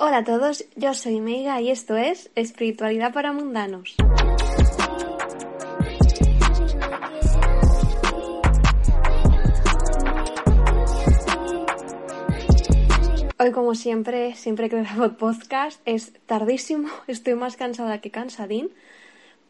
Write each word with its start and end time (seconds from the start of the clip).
Hola 0.00 0.18
a 0.18 0.24
todos, 0.24 0.64
yo 0.76 0.94
soy 0.94 1.20
Meiga 1.20 1.60
y 1.60 1.70
esto 1.70 1.96
es 1.96 2.30
Espiritualidad 2.36 3.12
para 3.12 3.32
Mundanos. 3.32 3.96
Hoy 13.40 13.50
como 13.50 13.74
siempre, 13.74 14.36
siempre 14.36 14.70
que 14.70 14.82
grabo 14.84 15.16
podcast 15.16 15.80
es 15.84 16.12
tardísimo, 16.26 16.90
estoy 17.08 17.34
más 17.34 17.56
cansada 17.56 18.00
que 18.00 18.12
cansadín, 18.12 18.70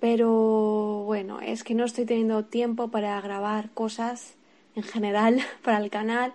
pero 0.01 1.03
bueno, 1.05 1.43
es 1.43 1.63
que 1.63 1.75
no 1.75 1.85
estoy 1.85 2.07
teniendo 2.07 2.47
tiempo 2.47 2.89
para 2.89 3.21
grabar 3.21 3.69
cosas 3.75 4.35
en 4.77 4.83
general 4.83 5.43
para 5.63 5.77
el 5.77 5.91
canal 5.91 6.33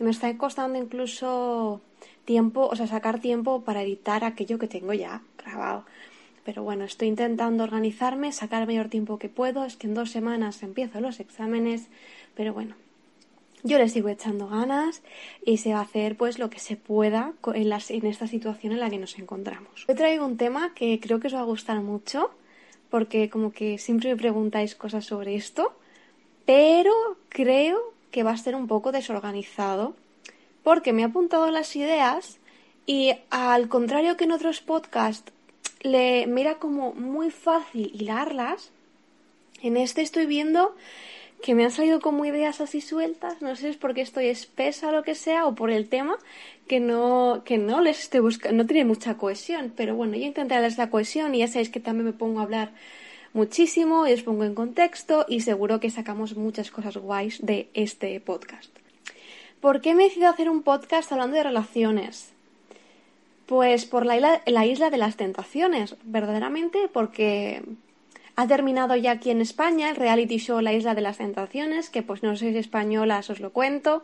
y 0.00 0.02
me 0.02 0.10
está 0.10 0.36
costando 0.36 0.80
incluso 0.80 1.80
tiempo, 2.24 2.68
o 2.70 2.76
sea, 2.76 2.86
sacar 2.86 3.20
tiempo 3.20 3.62
para 3.62 3.82
editar 3.82 4.24
aquello 4.24 4.58
que 4.58 4.68
tengo 4.68 4.92
ya 4.92 5.22
grabado. 5.38 5.84
Pero 6.44 6.62
bueno, 6.62 6.84
estoy 6.84 7.08
intentando 7.08 7.62
organizarme, 7.62 8.32
sacar 8.32 8.62
el 8.62 8.66
mayor 8.66 8.88
tiempo 8.88 9.18
que 9.18 9.28
puedo. 9.28 9.64
Es 9.64 9.76
que 9.76 9.86
en 9.86 9.94
dos 9.94 10.10
semanas 10.10 10.62
empiezo 10.62 11.00
los 11.00 11.20
exámenes, 11.20 11.88
pero 12.34 12.52
bueno, 12.52 12.74
yo 13.62 13.78
le 13.78 13.88
sigo 13.88 14.08
echando 14.08 14.48
ganas 14.48 15.02
y 15.44 15.58
se 15.58 15.72
va 15.72 15.78
a 15.78 15.82
hacer 15.82 16.16
pues 16.16 16.40
lo 16.40 16.50
que 16.50 16.58
se 16.58 16.76
pueda 16.76 17.32
en, 17.54 17.72
en 17.72 18.06
esta 18.06 18.26
situación 18.26 18.72
en 18.72 18.80
la 18.80 18.90
que 18.90 18.98
nos 18.98 19.18
encontramos. 19.18 19.84
Hoy 19.88 19.94
traigo 19.94 20.26
un 20.26 20.36
tema 20.36 20.74
que 20.74 20.98
creo 21.00 21.20
que 21.20 21.28
os 21.28 21.34
va 21.34 21.40
a 21.40 21.44
gustar 21.44 21.80
mucho, 21.80 22.32
porque 22.90 23.30
como 23.30 23.52
que 23.52 23.78
siempre 23.78 24.10
me 24.10 24.16
preguntáis 24.16 24.74
cosas 24.74 25.04
sobre 25.04 25.36
esto, 25.36 25.72
pero 26.44 26.92
creo 27.28 27.78
que 28.10 28.24
va 28.24 28.32
a 28.32 28.36
ser 28.36 28.56
un 28.56 28.66
poco 28.66 28.90
desorganizado 28.90 29.94
porque 30.62 30.92
me 30.92 31.02
he 31.02 31.04
apuntado 31.04 31.50
las 31.50 31.74
ideas 31.76 32.38
y 32.86 33.14
al 33.30 33.68
contrario 33.68 34.16
que 34.16 34.24
en 34.24 34.32
otros 34.32 34.60
podcasts 34.60 35.32
le 35.82 36.26
mira 36.26 36.56
como 36.56 36.92
muy 36.92 37.30
fácil 37.30 37.90
hilarlas, 37.94 38.70
en 39.62 39.76
este 39.76 40.02
estoy 40.02 40.26
viendo 40.26 40.74
que 41.42 41.54
me 41.54 41.64
han 41.64 41.70
salido 41.72 42.00
como 42.00 42.24
ideas 42.24 42.60
así 42.60 42.80
sueltas, 42.80 43.42
no 43.42 43.54
sé 43.56 43.62
si 43.62 43.68
es 43.68 43.76
porque 43.76 44.00
estoy 44.00 44.26
espesa 44.26 44.88
o 44.88 44.92
lo 44.92 45.02
que 45.02 45.16
sea, 45.16 45.46
o 45.46 45.54
por 45.54 45.70
el 45.70 45.88
tema, 45.88 46.16
que 46.68 46.78
no, 46.78 47.42
que 47.44 47.58
no 47.58 47.80
les 47.80 47.98
estoy 47.98 48.20
buscando, 48.20 48.62
no 48.62 48.66
tiene 48.66 48.84
mucha 48.84 49.16
cohesión, 49.16 49.72
pero 49.76 49.96
bueno, 49.96 50.16
yo 50.16 50.24
intenté 50.24 50.54
darles 50.54 50.78
la 50.78 50.88
cohesión 50.88 51.34
y 51.34 51.38
ya 51.38 51.48
sabéis 51.48 51.70
que 51.70 51.80
también 51.80 52.06
me 52.06 52.12
pongo 52.12 52.38
a 52.40 52.44
hablar 52.44 52.72
muchísimo 53.32 54.06
y 54.06 54.12
os 54.12 54.22
pongo 54.22 54.44
en 54.44 54.54
contexto 54.54 55.26
y 55.28 55.40
seguro 55.40 55.80
que 55.80 55.90
sacamos 55.90 56.36
muchas 56.36 56.70
cosas 56.70 56.96
guays 56.96 57.44
de 57.44 57.68
este 57.74 58.20
podcast. 58.20 58.81
¿Por 59.62 59.80
qué 59.80 59.94
me 59.94 60.02
he 60.02 60.06
decidido 60.08 60.28
hacer 60.28 60.50
un 60.50 60.64
podcast 60.64 61.12
hablando 61.12 61.36
de 61.36 61.44
relaciones? 61.44 62.32
Pues 63.46 63.86
por 63.86 64.04
la 64.04 64.16
isla, 64.16 64.90
de 64.90 64.96
las 64.96 65.16
tentaciones, 65.16 65.94
verdaderamente, 66.02 66.90
porque 66.92 67.62
ha 68.34 68.48
terminado 68.48 68.96
ya 68.96 69.12
aquí 69.12 69.30
en 69.30 69.40
España 69.40 69.90
el 69.90 69.94
reality 69.94 70.38
show 70.38 70.60
La 70.60 70.72
Isla 70.72 70.96
de 70.96 71.02
las 71.02 71.18
Tentaciones, 71.18 71.90
que 71.90 72.02
pues 72.02 72.24
no 72.24 72.34
sois 72.34 72.56
españolas, 72.56 73.30
os 73.30 73.38
lo 73.38 73.52
cuento. 73.52 74.02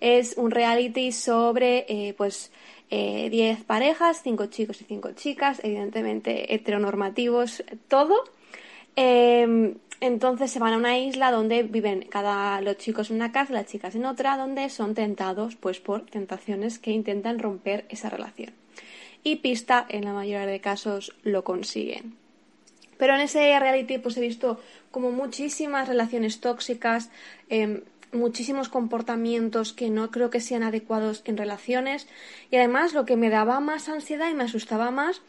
Es 0.00 0.36
un 0.36 0.50
reality 0.50 1.10
sobre 1.12 1.86
eh, 1.88 2.12
pues 2.14 2.52
10 2.90 3.32
eh, 3.32 3.56
parejas, 3.66 4.20
5 4.22 4.46
chicos 4.48 4.82
y 4.82 4.84
5 4.84 5.12
chicas, 5.12 5.60
evidentemente 5.64 6.54
heteronormativos, 6.54 7.64
todo. 7.88 8.24
Em, 8.94 9.76
entonces 10.08 10.50
se 10.50 10.58
van 10.58 10.72
a 10.72 10.76
una 10.78 10.98
isla 10.98 11.30
donde 11.30 11.62
viven 11.62 12.06
cada 12.08 12.60
los 12.60 12.78
chicos 12.78 13.10
en 13.10 13.16
una 13.16 13.30
casa, 13.30 13.52
las 13.52 13.66
chicas 13.66 13.94
en 13.94 14.04
otra, 14.04 14.36
donde 14.36 14.68
son 14.70 14.94
tentados 14.94 15.54
pues 15.54 15.78
por 15.80 16.06
tentaciones 16.06 16.78
que 16.78 16.90
intentan 16.90 17.38
romper 17.38 17.84
esa 17.88 18.10
relación. 18.10 18.52
Y 19.22 19.36
pista 19.36 19.86
en 19.88 20.04
la 20.04 20.12
mayoría 20.12 20.46
de 20.46 20.60
casos 20.60 21.14
lo 21.22 21.44
consiguen. 21.44 22.16
Pero 22.96 23.14
en 23.14 23.20
ese 23.20 23.58
reality 23.60 23.98
pues 23.98 24.16
he 24.16 24.20
visto 24.20 24.60
como 24.90 25.12
muchísimas 25.12 25.86
relaciones 25.86 26.40
tóxicas, 26.40 27.10
em, 27.48 27.82
muchísimos 28.12 28.68
comportamientos 28.68 29.72
que 29.72 29.90
no 29.90 30.10
creo 30.10 30.30
que 30.30 30.40
sean 30.40 30.62
adecuados 30.62 31.22
en 31.26 31.36
relaciones 31.36 32.08
y 32.50 32.56
además 32.56 32.94
lo 32.94 33.04
que 33.04 33.16
me 33.16 33.28
daba 33.28 33.60
más 33.60 33.88
ansiedad 33.88 34.30
y 34.30 34.34
me 34.34 34.44
asustaba 34.44 34.90
más 34.90 35.20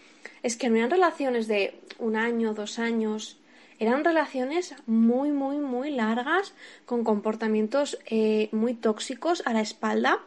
es 0.41 0.56
que 0.56 0.69
no 0.69 0.78
eran 0.78 0.90
relaciones 0.90 1.47
de 1.47 1.75
un 1.97 2.16
año, 2.16 2.53
dos 2.53 2.79
años, 2.79 3.39
eran 3.79 4.03
relaciones 4.03 4.75
muy, 4.85 5.31
muy, 5.31 5.57
muy 5.57 5.91
largas, 5.91 6.53
con 6.85 7.03
comportamientos 7.03 7.97
eh, 8.06 8.50
muy 8.51 8.73
tóxicos 8.73 9.41
a 9.45 9.53
la 9.53 9.62
espalda. 9.62 10.19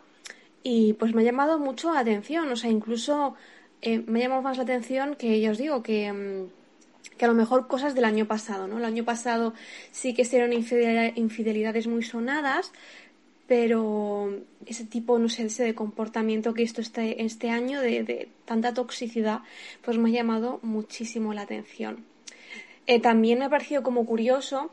Y 0.62 0.94
pues 0.94 1.14
me 1.14 1.22
ha 1.22 1.24
llamado 1.24 1.58
mucho 1.58 1.92
la 1.92 2.00
atención, 2.00 2.50
o 2.50 2.56
sea, 2.56 2.70
incluso 2.70 3.34
eh, 3.82 3.98
me 4.06 4.20
ha 4.20 4.22
llamado 4.22 4.42
más 4.42 4.56
la 4.56 4.62
atención 4.62 5.16
que 5.16 5.40
ya 5.40 5.50
os 5.50 5.58
digo 5.58 5.82
que, 5.82 6.12
mm, 6.12 7.16
que 7.18 7.24
a 7.24 7.28
lo 7.28 7.34
mejor 7.34 7.66
cosas 7.66 7.94
del 7.94 8.04
año 8.04 8.26
pasado, 8.26 8.68
¿no? 8.68 8.78
El 8.78 8.84
año 8.84 9.04
pasado 9.04 9.54
sí 9.90 10.14
que 10.14 10.22
eran 10.32 10.52
infidelidades 10.52 11.86
muy 11.88 12.02
sonadas, 12.02 12.72
pero 13.46 14.30
ese 14.66 14.84
tipo, 14.84 15.18
no 15.18 15.28
sé, 15.28 15.44
ese 15.44 15.64
de 15.64 15.74
comportamiento 15.74 16.54
que 16.54 16.62
esto 16.62 16.80
este, 16.80 17.22
este 17.24 17.50
año 17.50 17.80
de, 17.80 18.04
de, 18.04 18.28
tanta 18.44 18.72
toxicidad, 18.72 19.40
pues 19.82 19.98
me 19.98 20.10
ha 20.10 20.12
llamado 20.12 20.60
muchísimo 20.62 21.34
la 21.34 21.42
atención. 21.42 22.11
Eh, 22.92 23.00
también 23.00 23.38
me 23.38 23.46
ha 23.46 23.48
parecido 23.48 23.82
como 23.82 24.04
curioso 24.04 24.70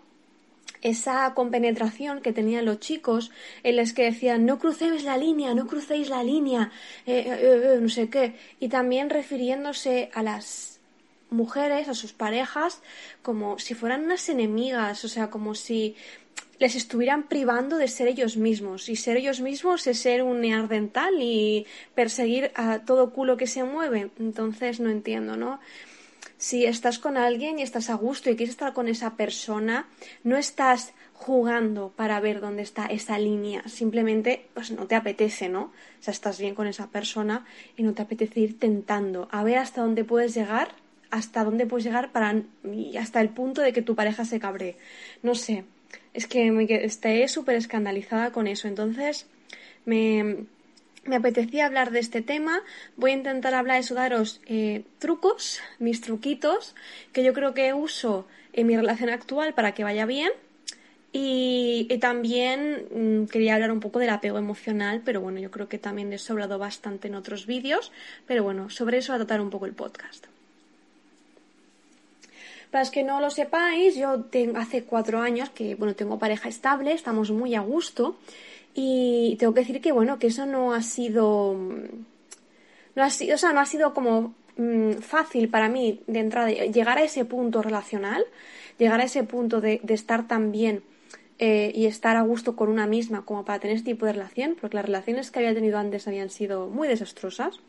esa 0.82 1.34
compenetración 1.34 2.20
que 2.20 2.34
tenían 2.34 2.66
los 2.66 2.82
chicos 2.82 3.32
en 3.64 3.78
los 3.78 3.94
que 3.94 4.04
decían 4.04 4.46
no 4.46 4.60
crucéis 4.60 5.06
la 5.06 5.18
línea, 5.18 5.54
no 5.54 5.68
crucéis 5.68 6.10
la 6.10 6.22
línea, 6.22 6.70
eh, 7.06 7.24
eh, 7.28 7.78
no 7.80 7.88
sé 7.88 8.10
qué, 8.10 8.36
y 8.60 8.68
también 8.68 9.10
refiriéndose 9.10 10.12
a 10.14 10.22
las 10.22 10.82
mujeres, 11.30 11.88
a 11.88 11.94
sus 11.94 12.12
parejas, 12.12 12.82
como 13.22 13.58
si 13.58 13.74
fueran 13.74 14.04
unas 14.04 14.28
enemigas, 14.28 15.06
o 15.06 15.08
sea, 15.08 15.30
como 15.30 15.56
si 15.56 15.96
les 16.60 16.76
estuvieran 16.76 17.24
privando 17.30 17.78
de 17.78 17.88
ser 17.88 18.10
ellos 18.10 18.36
mismos. 18.36 18.90
Y 18.90 18.98
ser 18.98 19.16
ellos 19.16 19.40
mismos 19.40 19.88
es 19.88 19.98
ser 20.00 20.24
un 20.24 20.42
neardental 20.42 21.14
y 21.22 21.66
perseguir 21.96 22.52
a 22.56 22.80
todo 22.80 23.14
culo 23.14 23.38
que 23.38 23.48
se 23.48 23.64
mueve. 23.64 24.10
Entonces 24.20 24.82
no 24.82 24.90
entiendo, 24.90 25.38
¿no? 25.38 25.62
Si 26.40 26.66
estás 26.66 27.00
con 27.00 27.18
alguien 27.18 27.60
y 27.60 27.64
estás 27.64 27.90
a 27.90 27.96
gusto 27.96 28.30
y 28.30 28.38
quieres 28.38 28.56
estar 28.56 28.74
con 28.74 28.88
esa 28.88 29.16
persona, 29.18 29.88
no 30.24 30.38
estás 30.38 30.94
jugando 31.14 31.92
para 31.96 32.20
ver 32.22 32.40
dónde 32.40 32.62
está 32.64 32.86
esa 32.86 33.20
línea, 33.20 33.62
simplemente 33.68 34.48
pues 34.54 34.72
no 34.72 34.88
te 34.88 34.96
apetece, 34.96 35.50
¿no? 35.50 35.64
O 35.64 35.72
sea, 36.00 36.14
estás 36.14 36.40
bien 36.40 36.56
con 36.56 36.66
esa 36.66 36.88
persona 36.88 37.46
y 37.76 37.84
no 37.84 37.94
te 37.94 38.02
apetece 38.04 38.40
ir 38.40 38.58
tentando 38.58 39.28
a 39.32 39.44
ver 39.44 39.58
hasta 39.58 39.82
dónde 39.82 40.06
puedes 40.06 40.34
llegar, 40.34 40.70
hasta 41.12 41.44
dónde 41.44 41.66
puedes 41.66 41.84
llegar 41.84 42.14
para 42.14 42.34
hasta 42.98 43.20
el 43.20 43.30
punto 43.30 43.62
de 43.62 43.74
que 43.74 43.82
tu 43.82 43.96
pareja 43.96 44.24
se 44.24 44.40
cabre. 44.40 44.78
No 45.22 45.36
sé, 45.36 45.66
es 46.14 46.26
que 46.26 46.52
me 46.52 46.64
esté 46.86 47.28
súper 47.28 47.58
escandalizada 47.58 48.32
con 48.32 48.48
eso, 48.48 48.70
entonces 48.70 49.28
me 49.84 50.46
me 51.06 51.16
apetecía 51.16 51.66
hablar 51.66 51.92
de 51.92 52.00
este 52.00 52.22
tema. 52.22 52.62
Voy 52.96 53.12
a 53.12 53.16
intentar 53.16 53.54
hablar 53.54 53.80
eso, 53.80 53.96
daros 53.96 54.42
eh, 54.46 54.84
trucos, 55.00 55.62
mis 55.80 56.02
truquitos, 56.02 56.76
que 57.14 57.24
yo 57.24 57.34
creo 57.34 57.54
que 57.54 57.74
uso 57.74 58.28
en 58.54 58.68
mi 58.68 58.76
relación 58.76 59.10
actual 59.10 59.54
para 59.54 59.74
que 59.74 59.84
vaya 59.84 60.06
bien. 60.06 60.32
Y, 61.12 61.88
también 62.02 62.86
mm, 62.92 63.26
quería 63.26 63.56
hablar 63.56 63.72
un 63.72 63.80
poco 63.80 64.00
del 64.00 64.12
apego 64.12 64.38
emocional, 64.38 65.02
pero 65.04 65.22
bueno, 65.22 65.40
yo 65.40 65.50
creo 65.50 65.68
que 65.68 65.80
también 65.80 66.14
he 66.14 66.20
sobrado 66.20 66.60
bastante 66.60 67.08
en 67.08 67.16
otros 67.16 67.48
vídeos. 67.48 67.92
Pero 68.28 68.44
bueno, 68.44 68.70
sobre 68.70 69.00
eso 69.00 69.12
va 69.12 69.16
a 69.16 69.20
tratar 69.20 69.42
un 69.42 69.50
poco 69.50 69.66
el 69.66 69.74
podcast. 69.74 70.28
Para 72.70 72.84
los 72.84 72.92
que 72.92 73.04
no 73.04 73.20
lo 73.20 73.32
sepáis, 73.32 73.96
yo 73.96 74.22
tengo, 74.26 74.60
hace 74.60 74.84
cuatro 74.84 75.22
años 75.22 75.50
que 75.50 75.74
bueno, 75.74 75.96
tengo 75.96 76.20
pareja 76.20 76.50
estable, 76.50 76.94
estamos 76.94 77.32
muy 77.32 77.56
a 77.56 77.62
gusto. 77.62 78.20
Y 78.82 79.36
tengo 79.36 79.54
que 79.54 79.60
decir 79.60 79.82
que, 79.82 79.92
bueno, 79.92 80.20
que 80.20 80.28
eso 80.28 80.46
no 80.46 80.74
ha 80.74 80.82
sido. 80.82 81.54
No 82.96 83.04
ha 83.04 83.10
sido, 83.10 83.36
o 83.36 83.38
sea, 83.38 83.52
no 83.52 83.60
ha 83.60 83.66
sido 83.66 83.94
como 83.94 84.36
mm, 84.56 84.94
fácil 85.02 85.50
para 85.50 85.68
mí 85.68 86.02
de 86.08 86.20
entrada 86.20 86.50
llegar 86.50 86.98
a 86.98 87.04
ese 87.04 87.26
punto 87.26 87.62
relacional, 87.62 88.24
llegar 88.78 89.02
a 89.02 89.04
ese 89.04 89.24
punto 89.26 89.60
de, 89.60 89.82
estar 89.90 90.30
tan 90.30 90.54
bien 90.54 90.82
eh, 91.40 91.74
y 91.76 91.88
estar 91.88 92.16
a 92.16 92.22
gusto 92.22 92.56
con 92.56 92.70
una 92.70 92.88
misma 92.88 93.26
como 93.26 93.44
para 93.44 93.60
tener 93.60 93.76
este 93.76 93.92
tipo 93.92 94.06
de 94.06 94.14
relación, 94.14 94.56
porque 94.60 94.78
las 94.78 94.86
relaciones 94.86 95.30
que 95.30 95.40
había 95.40 95.54
tenido 95.54 95.78
antes 95.78 96.08
habían 96.08 96.30
sido 96.30 96.68
muy 96.68 96.88
desastrosas. 96.88 97.60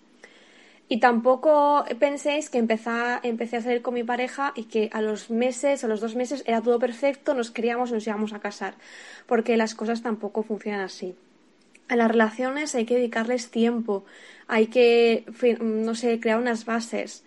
Y 0.93 0.99
tampoco 0.99 1.85
penséis 2.01 2.51
que 2.51 2.59
empecé, 2.59 2.91
empecé 3.23 3.59
a 3.59 3.63
salir 3.63 3.81
con 3.81 3.95
mi 3.95 4.03
pareja 4.03 4.53
y 4.57 4.65
que 4.65 4.91
a 4.93 5.01
los 5.01 5.31
meses, 5.31 5.85
a 5.85 5.87
los 5.87 6.01
dos 6.01 6.17
meses 6.17 6.43
era 6.49 6.63
todo 6.63 6.81
perfecto, 6.81 7.33
nos 7.33 7.53
queríamos 7.53 7.91
y 7.91 7.93
nos 7.93 8.07
íbamos 8.09 8.33
a 8.33 8.41
casar, 8.41 8.75
porque 9.29 9.57
las 9.57 9.77
cosas 9.77 10.03
tampoco 10.03 10.43
funcionan 10.43 10.81
así. 10.81 11.15
A 11.87 11.95
las 11.95 12.11
relaciones 12.11 12.75
hay 12.75 12.87
que 12.87 12.97
dedicarles 12.97 13.53
tiempo, 13.53 14.05
hay 14.49 14.67
que, 14.67 15.25
no 15.61 15.95
sé, 15.95 16.19
crear 16.19 16.41
unas 16.41 16.65
bases, 16.65 17.23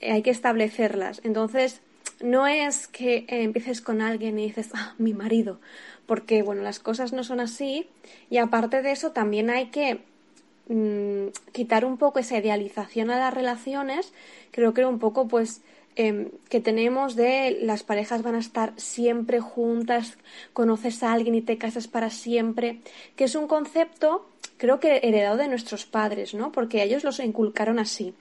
eh, 0.00 0.10
hay 0.10 0.22
que 0.22 0.30
establecerlas. 0.30 1.20
Entonces, 1.22 1.82
no 2.20 2.48
es 2.48 2.88
que 2.88 3.26
empieces 3.28 3.80
con 3.80 4.02
alguien 4.02 4.40
y 4.40 4.46
dices, 4.46 4.70
ah, 4.74 4.94
mi 4.98 5.14
marido, 5.14 5.60
porque, 6.06 6.42
bueno, 6.42 6.62
las 6.62 6.80
cosas 6.80 7.12
no 7.12 7.22
son 7.22 7.38
así 7.38 7.86
y 8.28 8.38
aparte 8.38 8.82
de 8.82 8.90
eso 8.90 9.12
también 9.12 9.50
hay 9.50 9.66
que 9.66 10.00
mm, 10.68 11.28
quitar 11.52 11.84
un 11.84 11.96
poco 11.96 12.18
esa 12.18 12.38
idealización 12.38 13.10
a 13.10 13.18
las 13.18 13.34
relaciones, 13.34 14.12
creo 14.50 14.74
que 14.74 14.84
un 14.84 14.98
poco 14.98 15.28
pues 15.28 15.62
em, 15.96 16.30
que 16.48 16.60
tenemos 16.60 17.14
de 17.16 17.58
las 17.62 17.82
parejas 17.84 18.22
van 18.22 18.34
a 18.34 18.40
estar 18.40 18.72
siempre 18.76 19.40
juntas, 19.40 20.18
conoces 20.52 21.02
a 21.02 21.12
alguien 21.12 21.34
y 21.34 21.42
te 21.42 21.58
casas 21.58 21.86
para 21.88 22.10
siempre, 22.10 22.80
que 23.16 23.24
es 23.24 23.34
un 23.34 23.46
concepto 23.46 24.26
creo 24.56 24.80
que 24.80 25.00
heredado 25.02 25.36
de 25.36 25.48
nuestros 25.48 25.86
padres, 25.86 26.34
¿no? 26.34 26.52
Porque 26.52 26.82
ellos 26.82 27.04
los 27.04 27.20
inculcaron 27.20 27.78
así. 27.78 28.14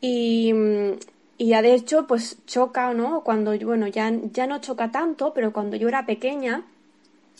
Y, 0.00 0.52
mm, 0.52 0.92
y 1.38 1.48
ya 1.48 1.62
de 1.62 1.74
hecho, 1.74 2.06
pues 2.06 2.38
choca, 2.46 2.92
¿no? 2.94 3.22
Cuando, 3.24 3.56
bueno, 3.60 3.86
ya, 3.88 4.12
ya 4.32 4.46
no 4.46 4.60
choca 4.60 4.90
tanto, 4.90 5.32
pero 5.34 5.52
cuando 5.52 5.76
yo 5.76 5.88
era 5.88 6.06
pequeña, 6.06 6.64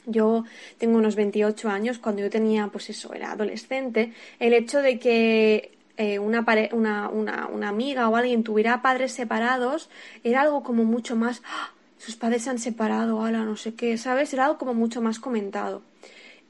yo 0.07 0.45
tengo 0.79 0.99
unos 0.99 1.17
28 1.17 1.69
años, 1.69 1.99
cuando 1.99 2.23
yo 2.23 2.31
tenía, 2.31 2.69
pues 2.69 2.91
eso, 2.91 3.15
era 3.15 3.33
adolescente, 3.33 4.13
el 4.39 4.53
hecho 4.55 4.81
de 4.81 4.99
que 4.99 5.73
eh, 5.97 6.19
una, 6.19 6.45
una, 6.73 7.09
una, 7.09 7.47
una, 7.47 7.69
amiga 7.69 8.09
o 8.09 8.17
alguien 8.17 8.43
tuviera 8.43 8.83
padres 8.83 9.13
separados 9.13 9.89
era 10.25 10.43
algo 10.43 10.63
como 10.63 10.85
mucho 10.85 11.15
más, 11.15 11.43
¡ah! 11.47 11.73
sus 11.99 12.17
padres 12.17 12.43
se 12.43 12.51
han 12.51 12.59
separado, 12.59 13.23
ala, 13.23 13.45
no 13.45 13.57
sé 13.57 13.75
qué, 13.75 13.97
¿sabes? 13.97 14.33
Era 14.35 14.47
algo 14.47 14.59
como 14.59 14.75
mucho 14.75 15.01
más 15.01 15.19
comentado. 15.19 15.83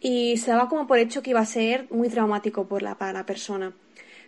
Y 0.00 0.36
se 0.38 0.50
daba 0.50 0.68
como 0.68 0.86
por 0.86 0.98
hecho 0.98 1.22
que 1.22 1.30
iba 1.30 1.40
a 1.40 1.46
ser 1.46 1.86
muy 1.90 2.08
traumático 2.08 2.66
por 2.66 2.82
la, 2.82 2.96
para 2.96 3.12
la 3.12 3.26
persona. 3.26 3.72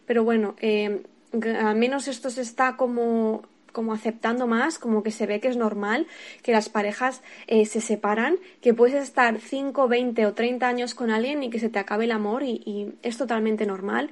Pero 0.07 0.23
bueno, 0.25 0.55
eh, 0.61 1.03
al 1.33 1.77
menos 1.77 2.09
esto 2.09 2.31
se 2.31 2.43
está 2.43 2.77
como 2.77 3.43
como 3.77 3.93
aceptando 3.93 4.47
más, 4.47 4.79
como 4.79 5.03
que 5.03 5.11
se 5.11 5.27
ve 5.27 5.39
que 5.39 5.49
es 5.49 5.59
normal 5.59 6.07
que 6.43 6.51
las 6.51 6.71
parejas 6.71 7.21
eh, 7.47 7.67
se 7.67 7.83
separan, 7.83 8.39
que 8.63 8.73
puedes 8.73 8.95
estar 8.95 9.39
5, 9.39 9.87
20 9.87 10.25
o 10.25 10.33
30 10.33 10.67
años 10.67 10.95
con 10.95 11.11
alguien 11.11 11.43
y 11.43 11.51
que 11.51 11.59
se 11.59 11.69
te 11.69 11.79
acabe 11.79 12.05
el 12.05 12.13
amor 12.13 12.43
y, 12.43 12.95
es 13.03 13.19
totalmente 13.19 13.67
normal. 13.67 14.09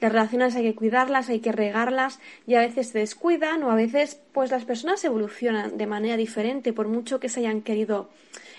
Las 0.00 0.10
relaciones 0.10 0.56
hay 0.56 0.64
que 0.64 0.74
cuidarlas, 0.74 1.28
hay 1.28 1.38
que 1.38 1.52
regarlas 1.52 2.18
y 2.48 2.56
a 2.56 2.60
veces 2.62 2.88
se 2.88 2.98
descuidan 2.98 3.62
o 3.62 3.70
a 3.70 3.76
veces 3.76 4.20
pues 4.32 4.50
las 4.50 4.64
personas 4.64 5.04
evolucionan 5.04 5.78
de 5.78 5.86
manera 5.86 6.16
diferente 6.16 6.72
por 6.72 6.88
mucho 6.88 7.20
que 7.20 7.28
se 7.28 7.38
hayan 7.38 7.62
querido 7.62 8.10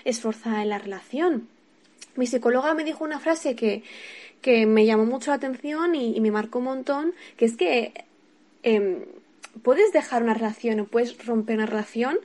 esforzar 0.06 0.62
en 0.62 0.70
la 0.70 0.78
relación. 0.78 1.46
Mi 2.16 2.26
psicóloga 2.26 2.72
me 2.72 2.84
dijo 2.84 3.04
una 3.04 3.20
frase 3.20 3.54
que, 3.54 3.82
que 4.40 4.64
me 4.64 4.86
llamó 4.86 5.04
mucho 5.04 5.30
la 5.30 5.36
atención 5.36 5.94
y, 5.94 6.18
me 6.22 6.30
marcó 6.30 6.60
un 6.60 6.64
montón, 6.64 7.12
que 7.36 7.44
es 7.44 7.54
que 7.58 7.92
em, 8.62 9.04
puedes 9.62 9.92
dejar 9.92 10.22
una 10.22 10.34
relación 10.34 10.80
o 10.80 10.84
puedes 10.86 11.24
romper 11.26 11.56
una 11.56 11.66
relación 11.66 12.18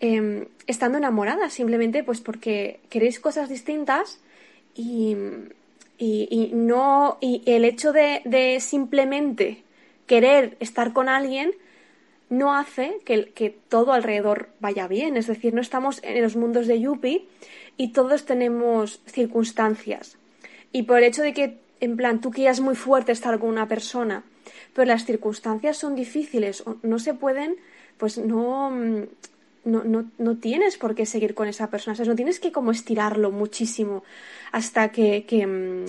em, 0.00 0.46
estando 0.66 0.98
enamorada, 0.98 1.50
simplemente 1.50 2.02
pues 2.04 2.20
porque 2.20 2.80
queréis 2.88 3.20
cosas 3.20 3.48
distintas 3.48 4.20
y, 4.74 5.16
y, 5.98 6.50
no 6.54 7.18
y 7.20 7.42
el 7.46 7.64
hecho 7.64 7.92
de, 7.92 8.58
simplemente 8.60 9.62
querer 10.06 10.56
estar 10.60 10.92
con 10.92 11.08
alguien 11.08 11.52
no 12.30 12.56
hace 12.56 12.98
que, 13.04 13.30
que, 13.30 13.50
todo 13.68 13.92
alrededor 13.92 14.48
vaya 14.60 14.86
bien. 14.86 15.16
Es 15.16 15.26
decir, 15.26 15.52
no 15.52 15.60
estamos 15.60 16.00
en 16.02 16.22
los 16.22 16.36
mundos 16.36 16.66
de 16.66 16.80
Yuppie 16.80 17.26
y 17.76 17.88
todos 17.88 18.24
tenemos 18.24 19.02
circunstancias. 19.06 20.16
Y 20.72 20.84
por 20.84 20.98
el 20.98 21.04
hecho 21.04 21.22
de 21.22 21.32
que, 21.32 21.58
en 21.80 21.96
plan, 21.96 22.20
tú 22.20 22.30
quieras 22.30 22.60
muy 22.60 22.76
fuerte 22.76 23.10
estar 23.10 23.38
con 23.40 23.48
una 23.48 23.66
persona, 23.66 24.22
pero 24.74 24.86
las 24.86 25.04
circunstancias 25.04 25.76
son 25.76 25.94
difíciles, 25.94 26.64
no 26.82 26.98
se 26.98 27.14
pueden, 27.14 27.56
pues 27.98 28.18
no, 28.18 28.70
mm, 28.70 29.02
no, 29.64 29.84
no, 29.84 30.10
no 30.18 30.36
tienes 30.36 30.76
por 30.76 30.94
qué 30.94 31.06
seguir 31.06 31.34
con 31.34 31.48
esa 31.48 31.68
persona. 31.70 31.96
no 32.04 32.16
tienes 32.16 32.40
que 32.40 32.52
como 32.52 32.70
estirarlo 32.70 33.30
muchísimo 33.30 34.04
hasta 34.52 34.90
que, 34.90 35.24
que 35.24 35.46
mm, 35.46 35.86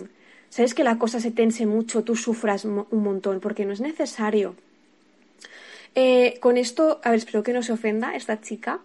sabes 0.49 0.73
que 0.73 0.83
la 0.83 0.97
cosa 0.97 1.19
se 1.19 1.31
tense 1.31 1.65
mucho, 1.65 2.03
tú 2.03 2.15
sufras 2.15 2.65
un 2.65 2.85
montón, 2.91 3.39
porque 3.39 3.65
no 3.65 3.73
es 3.73 3.81
necesario. 3.81 4.55
Eh, 5.95 6.37
con 6.39 6.57
esto, 6.57 7.01
a 7.03 7.09
ver, 7.09 7.19
espero 7.19 7.43
que 7.43 7.53
no 7.53 7.63
se 7.63 7.73
ofenda 7.73 8.15
esta 8.15 8.39
chica, 8.39 8.79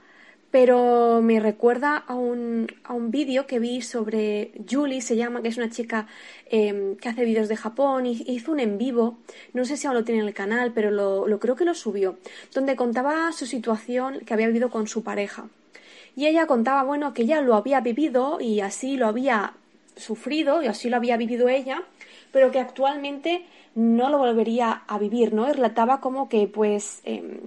pero 0.50 1.20
me 1.22 1.40
recuerda 1.40 1.96
a 1.96 2.14
un, 2.14 2.66
a 2.84 2.92
un 2.94 3.10
vídeo 3.10 3.46
que 3.46 3.58
vi 3.58 3.82
sobre 3.82 4.52
Julie, 4.68 5.00
se 5.00 5.16
llama, 5.16 5.42
que 5.42 5.48
es 5.48 5.56
una 5.56 5.70
chica 5.70 6.06
em, 6.50 6.96
que 6.96 7.08
hace 7.08 7.24
vídeos 7.24 7.48
de 7.48 7.56
Japón, 7.56 8.06
y 8.06 8.24
hizo 8.26 8.52
un 8.52 8.60
en 8.60 8.78
vivo, 8.78 9.18
no 9.52 9.64
sé 9.64 9.76
si 9.76 9.86
aún 9.86 9.96
lo 9.96 10.04
tiene 10.04 10.20
en 10.20 10.28
el 10.28 10.34
canal, 10.34 10.72
pero 10.72 10.90
lo, 10.90 11.38
creo 11.38 11.56
que 11.56 11.64
lo 11.64 11.74
subió, 11.74 12.16
donde 12.54 12.76
contaba 12.76 13.32
su 13.32 13.46
situación 13.46 14.20
que 14.20 14.34
había 14.34 14.46
vivido 14.46 14.70
con 14.70 14.86
su 14.86 15.02
pareja. 15.02 15.48
Y 16.14 16.26
ella 16.26 16.46
contaba, 16.46 16.82
bueno, 16.84 17.12
que 17.12 17.22
ella 17.22 17.40
lo 17.42 17.54
había 17.54 17.80
vivido 17.80 18.40
y 18.40 18.60
así 18.60 18.96
lo 18.96 19.06
había 19.06 19.52
sufrido 19.96 20.62
y 20.62 20.66
así 20.66 20.88
lo 20.88 20.96
había 20.96 21.16
vivido 21.16 21.48
ella, 21.48 21.82
pero 22.32 22.50
que 22.50 22.60
actualmente 22.60 23.44
no 23.74 24.08
lo 24.08 24.18
volvería 24.18 24.84
a 24.86 24.98
vivir, 24.98 25.34
¿no? 25.34 25.48
Y 25.48 25.52
relataba 25.52 26.00
como 26.00 26.30
que, 26.30 26.48
pues, 26.48 27.02
em, 27.04 27.40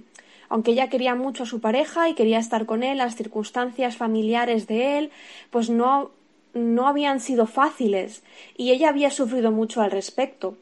aunque 0.50 0.72
ella 0.72 0.90
quería 0.90 1.14
mucho 1.14 1.44
a 1.44 1.46
su 1.46 1.60
pareja 1.60 2.08
y 2.08 2.14
quería 2.14 2.38
estar 2.38 2.66
con 2.66 2.82
él, 2.82 2.98
las 2.98 3.14
circunstancias 3.14 3.96
familiares 3.96 4.66
de 4.66 4.98
él, 4.98 5.10
pues 5.50 5.70
no, 5.70 6.10
no 6.52 6.88
habían 6.88 7.20
sido 7.20 7.46
fáciles 7.46 8.22
y 8.56 8.72
ella 8.72 8.90
había 8.90 9.10
sufrido 9.10 9.52
mucho 9.52 9.80
al 9.80 9.92
respecto. 9.92 10.58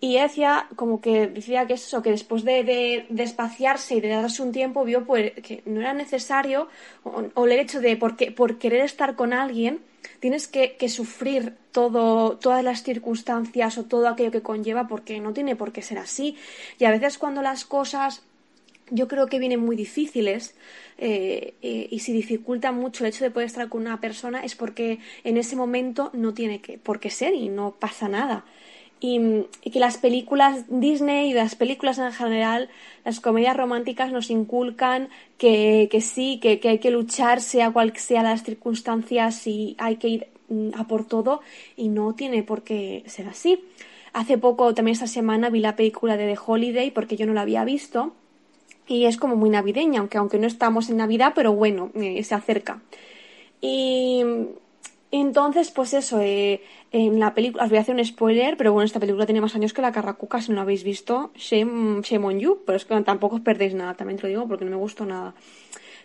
Y 0.00 0.18
decía, 0.18 0.68
como 0.76 1.00
que 1.00 1.26
decía 1.26 1.66
que 1.66 1.74
eso, 1.74 2.02
que 2.02 2.10
después 2.10 2.44
de, 2.44 2.64
de, 2.64 3.06
y 3.08 4.00
de 4.00 4.08
darse 4.08 4.42
un 4.42 4.52
tiempo, 4.52 4.84
vio 4.84 5.04
pues, 5.04 5.32
que 5.42 5.62
no 5.64 5.80
era 5.80 5.94
necesario, 5.94 6.68
o, 7.02 7.46
el 7.46 7.52
hecho 7.52 7.80
de 7.80 7.96
porque, 7.96 8.30
por 8.30 8.58
querer 8.58 8.82
estar 8.82 9.16
con 9.16 9.32
alguien, 9.32 9.80
tienes 10.20 10.48
que, 10.48 10.76
que, 10.76 10.90
sufrir 10.90 11.56
todo, 11.72 12.36
todas 12.36 12.62
las 12.62 12.82
circunstancias 12.82 13.78
o 13.78 13.84
todo 13.84 14.08
aquello 14.08 14.30
que 14.30 14.42
conlleva, 14.42 14.86
porque 14.86 15.18
no 15.18 15.32
tiene 15.32 15.56
por 15.56 15.72
qué 15.72 15.80
ser 15.80 15.98
así. 15.98 16.36
Y 16.78 16.84
a 16.84 16.90
veces 16.90 17.16
cuando 17.16 17.40
las 17.40 17.64
cosas 17.64 18.22
yo 18.90 19.08
creo 19.08 19.26
que 19.26 19.38
vienen 19.38 19.60
muy 19.60 19.76
difíciles 19.76 20.54
eh, 20.98 21.54
eh, 21.62 21.88
y 21.90 21.98
si 22.00 22.12
dificulta 22.12 22.72
mucho 22.72 23.04
el 23.04 23.10
hecho 23.10 23.24
de 23.24 23.30
poder 23.30 23.46
estar 23.46 23.68
con 23.68 23.82
una 23.82 24.00
persona 24.00 24.44
es 24.44 24.54
porque 24.54 25.00
en 25.24 25.36
ese 25.36 25.56
momento 25.56 26.10
no 26.12 26.34
tiene 26.34 26.60
que, 26.60 26.78
por 26.78 27.00
qué 27.00 27.10
ser 27.10 27.34
y 27.34 27.48
no 27.48 27.72
pasa 27.72 28.08
nada. 28.08 28.44
Y, 28.98 29.44
que 29.70 29.78
las 29.78 29.98
películas 29.98 30.64
Disney 30.68 31.30
y 31.30 31.34
las 31.34 31.54
películas 31.54 31.98
en 31.98 32.12
general, 32.12 32.70
las 33.04 33.20
comedias 33.20 33.56
románticas 33.56 34.10
nos 34.10 34.30
inculcan 34.30 35.10
que, 35.36 35.88
que 35.90 36.00
sí, 36.00 36.38
que, 36.40 36.60
que, 36.60 36.70
hay 36.70 36.78
que 36.78 36.90
luchar 36.90 37.42
sea 37.42 37.70
cual 37.70 37.94
sea 37.96 38.22
las 38.22 38.42
circunstancias 38.42 39.46
y 39.46 39.76
hay 39.78 39.96
que 39.96 40.08
ir 40.08 40.26
mm, 40.48 40.70
a 40.76 40.86
por 40.86 41.04
todo 41.06 41.42
y 41.76 41.88
no 41.88 42.14
tiene 42.14 42.42
por 42.42 42.62
qué 42.62 43.02
ser 43.06 43.28
así. 43.28 43.64
Hace 44.14 44.38
poco, 44.38 44.72
también 44.72 44.94
esta 44.94 45.06
semana, 45.06 45.50
vi 45.50 45.60
la 45.60 45.76
película 45.76 46.16
de 46.16 46.32
The 46.32 46.40
Holiday 46.46 46.90
porque 46.90 47.16
yo 47.16 47.26
no 47.26 47.34
la 47.34 47.42
había 47.42 47.64
visto 47.64 48.14
y 48.86 49.06
es 49.06 49.16
como 49.16 49.36
muy 49.36 49.50
navideña, 49.50 50.00
aunque, 50.00 50.18
aunque 50.18 50.38
no 50.38 50.46
estamos 50.46 50.88
en 50.90 50.98
Navidad, 50.98 51.32
pero 51.34 51.52
bueno, 51.52 51.90
eh, 51.94 52.22
se 52.22 52.34
acerca. 52.34 52.80
Y 53.60 54.22
entonces, 55.10 55.70
pues 55.70 55.94
eso, 55.94 56.20
eh, 56.20 56.60
en 56.92 57.18
la 57.18 57.34
película, 57.34 57.64
os 57.64 57.70
voy 57.70 57.78
a 57.78 57.80
hacer 57.80 57.94
un 57.94 58.04
spoiler, 58.04 58.56
pero 58.56 58.72
bueno, 58.72 58.84
esta 58.84 59.00
película 59.00 59.26
tiene 59.26 59.40
más 59.40 59.54
años 59.54 59.72
que 59.72 59.82
la 59.82 59.92
Carracuca, 59.92 60.40
si 60.40 60.50
no 60.50 60.56
la 60.56 60.62
habéis 60.62 60.84
visto, 60.84 61.30
shame, 61.36 62.02
on 62.22 62.38
you, 62.38 62.62
pero 62.66 62.76
es 62.76 62.84
que 62.84 63.00
tampoco 63.02 63.36
os 63.36 63.42
perdéis 63.42 63.74
nada, 63.74 63.94
también 63.94 64.18
te 64.18 64.24
lo 64.24 64.28
digo 64.28 64.48
porque 64.48 64.64
no 64.64 64.72
me 64.72 64.76
gustó 64.76 65.04
nada. 65.04 65.34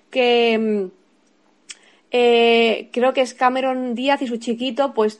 Que 0.09 0.89
eh, 2.11 2.89
creo 2.91 3.13
que 3.13 3.21
es 3.21 3.33
Cameron 3.33 3.95
Díaz 3.95 4.21
y 4.21 4.27
su 4.27 4.37
chiquito, 4.37 4.93
pues 4.93 5.19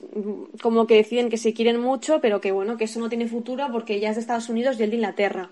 como 0.62 0.88
que 0.88 0.96
deciden 0.96 1.30
que 1.30 1.38
se 1.38 1.54
quieren 1.54 1.80
mucho, 1.80 2.22
pero 2.22 2.42
que 2.42 2.52
bueno, 2.52 2.78
que 2.78 2.86
eso 2.86 3.00
no 3.00 3.10
tiene 3.10 3.28
futuro 3.28 3.68
porque 3.72 3.96
ella 3.96 4.10
es 4.10 4.16
de 4.16 4.22
Estados 4.22 4.50
Unidos 4.50 4.80
y 4.80 4.84
él 4.84 4.90
de 4.90 4.98
Inglaterra 4.98 5.50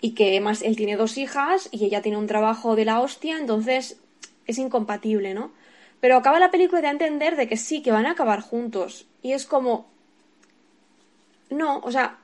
y 0.00 0.12
que 0.12 0.28
además 0.28 0.62
él 0.62 0.76
tiene 0.76 0.96
dos 0.96 1.18
hijas 1.18 1.68
y 1.72 1.84
ella 1.84 2.02
tiene 2.02 2.18
un 2.18 2.26
trabajo 2.26 2.76
de 2.76 2.84
la 2.84 3.00
hostia, 3.00 3.38
entonces 3.38 3.98
es 4.46 4.58
incompatible, 4.58 5.34
¿no? 5.34 5.52
Pero 6.00 6.16
acaba 6.16 6.38
la 6.38 6.50
película 6.50 6.80
de 6.80 6.88
entender 6.88 7.36
de 7.36 7.48
que 7.48 7.56
sí, 7.56 7.82
que 7.82 7.90
van 7.90 8.06
a 8.06 8.12
acabar 8.12 8.40
juntos. 8.40 9.06
Y 9.22 9.32
es 9.32 9.46
como... 9.46 9.86
No, 11.50 11.78
o 11.78 11.90
sea, 11.90 12.18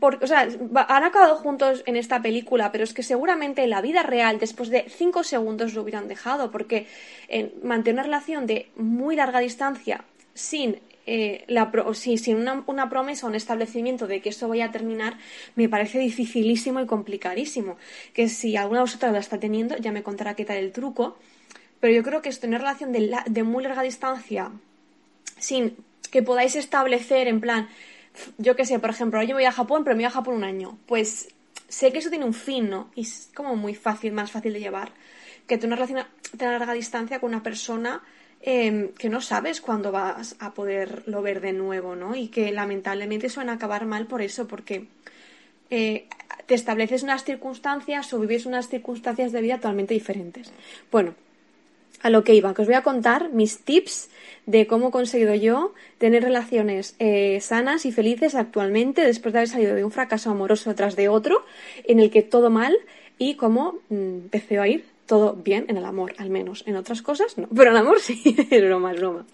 porque, 0.00 0.24
o 0.24 0.28
sea, 0.28 0.48
han 0.88 1.04
acabado 1.04 1.36
juntos 1.36 1.82
en 1.86 1.96
esta 1.96 2.20
película, 2.20 2.72
pero 2.72 2.84
es 2.84 2.92
que 2.92 3.02
seguramente 3.02 3.62
en 3.62 3.70
la 3.70 3.80
vida 3.80 4.02
real, 4.02 4.38
después 4.38 4.68
de 4.68 4.86
cinco 4.88 5.24
segundos 5.24 5.74
lo 5.74 5.82
hubieran 5.82 6.08
dejado, 6.08 6.50
porque 6.50 6.86
en 7.28 7.52
mantener 7.62 7.94
una 7.94 8.02
relación 8.02 8.46
de 8.46 8.68
muy 8.76 9.16
larga 9.16 9.38
distancia 9.38 10.04
sin 10.34 10.80
eh, 11.06 11.44
la 11.46 11.70
sin 11.94 12.36
una, 12.36 12.88
promesa 12.88 13.26
o 13.26 13.28
un 13.28 13.36
establecimiento 13.36 14.06
de 14.06 14.20
que 14.20 14.28
esto 14.28 14.48
vaya 14.48 14.66
a 14.66 14.72
terminar, 14.72 15.16
me 15.54 15.68
parece 15.68 15.98
dificilísimo 15.98 16.80
y 16.80 16.86
complicadísimo. 16.86 17.76
Que 18.12 18.28
si 18.28 18.56
alguna 18.56 18.80
de 18.80 18.84
vosotras 18.84 19.12
la 19.12 19.20
está 19.20 19.38
teniendo, 19.38 19.76
ya 19.76 19.92
me 19.92 20.02
contará 20.02 20.34
qué 20.34 20.44
tal 20.44 20.56
el 20.56 20.72
truco. 20.72 21.16
Pero 21.80 21.94
yo 21.94 22.02
creo 22.02 22.22
que 22.22 22.28
esto, 22.28 22.46
una 22.46 22.58
relación 22.58 22.92
de, 22.92 23.16
de 23.26 23.42
muy 23.42 23.62
larga 23.62 23.82
distancia, 23.82 24.50
sin 25.38 25.76
que 26.10 26.22
podáis 26.22 26.56
establecer 26.56 27.28
en 27.28 27.40
plan, 27.40 27.68
yo 28.38 28.56
qué 28.56 28.64
sé, 28.64 28.78
por 28.78 28.90
ejemplo, 28.90 29.22
yo 29.22 29.34
voy 29.34 29.44
a 29.44 29.52
Japón, 29.52 29.84
pero 29.84 29.94
me 29.94 30.02
voy 30.02 30.06
a 30.06 30.10
Japón 30.10 30.34
un 30.34 30.44
año. 30.44 30.78
Pues 30.86 31.28
sé 31.68 31.92
que 31.92 31.98
eso 31.98 32.10
tiene 32.10 32.24
un 32.24 32.34
fin, 32.34 32.68
¿no? 32.68 32.90
Y 32.94 33.02
es 33.02 33.30
como 33.34 33.54
muy 33.56 33.74
fácil, 33.74 34.12
más 34.12 34.30
fácil 34.30 34.52
de 34.52 34.60
llevar. 34.60 34.92
Que 35.46 35.58
tener 35.58 35.78
una 35.78 35.86
relación 35.86 36.06
de 36.32 36.46
larga 36.46 36.72
distancia 36.72 37.20
con 37.20 37.28
una 37.28 37.42
persona 37.42 38.02
Em, 38.48 38.92
que 38.92 39.08
no 39.08 39.20
sabes 39.20 39.60
cuándo 39.60 39.90
vas 39.90 40.36
a 40.38 40.54
poderlo 40.54 41.20
ver 41.20 41.40
de 41.40 41.52
nuevo, 41.52 41.96
¿no? 41.96 42.14
Y 42.14 42.28
que 42.28 42.52
lamentablemente 42.52 43.28
suelen 43.28 43.52
acabar 43.52 43.86
mal 43.86 44.06
por 44.06 44.22
eso, 44.22 44.46
porque 44.46 44.86
eh, 45.68 46.06
te 46.46 46.54
estableces 46.54 47.02
unas 47.02 47.24
circunstancias 47.24 48.14
o 48.14 48.20
vives 48.20 48.46
unas 48.46 48.68
circunstancias 48.68 49.32
de 49.32 49.40
vida 49.40 49.56
totalmente 49.56 49.94
diferentes. 49.94 50.52
Bueno, 50.92 51.14
a 52.02 52.10
lo 52.10 52.22
que 52.22 52.36
iba, 52.36 52.54
que 52.54 52.62
os 52.62 52.68
voy 52.68 52.76
a 52.76 52.84
contar 52.84 53.30
mis 53.30 53.64
tips 53.64 54.10
de 54.46 54.68
cómo 54.68 54.88
he 54.88 54.92
conseguido 54.92 55.34
yo 55.34 55.74
tener 55.98 56.22
relaciones 56.22 56.94
eh, 57.00 57.40
sanas 57.40 57.84
y 57.84 57.90
felices 57.90 58.36
actualmente 58.36 59.02
después 59.02 59.32
de 59.32 59.40
haber 59.40 59.48
salido 59.48 59.74
de 59.74 59.82
un 59.82 59.90
fracaso 59.90 60.30
amoroso 60.30 60.72
tras 60.76 60.94
de 60.94 61.08
otro, 61.08 61.44
en 61.82 61.98
el 61.98 62.12
que 62.12 62.22
todo 62.22 62.48
mal 62.48 62.76
y 63.18 63.34
cómo 63.34 63.80
mm, 63.88 64.30
empecé 64.30 64.60
a 64.60 64.68
ir 64.68 64.95
todo 65.06 65.34
bien 65.34 65.66
en 65.68 65.76
el 65.76 65.84
amor, 65.84 66.14
al 66.18 66.30
menos. 66.30 66.64
En 66.66 66.76
otras 66.76 67.02
cosas 67.02 67.38
no, 67.38 67.48
pero 67.48 67.70
en 67.70 67.76
el 67.76 67.82
amor 67.82 68.00
sí, 68.02 68.36
es 68.50 68.62
broma, 68.62 68.92
es 68.92 68.98
broma. 68.98 69.26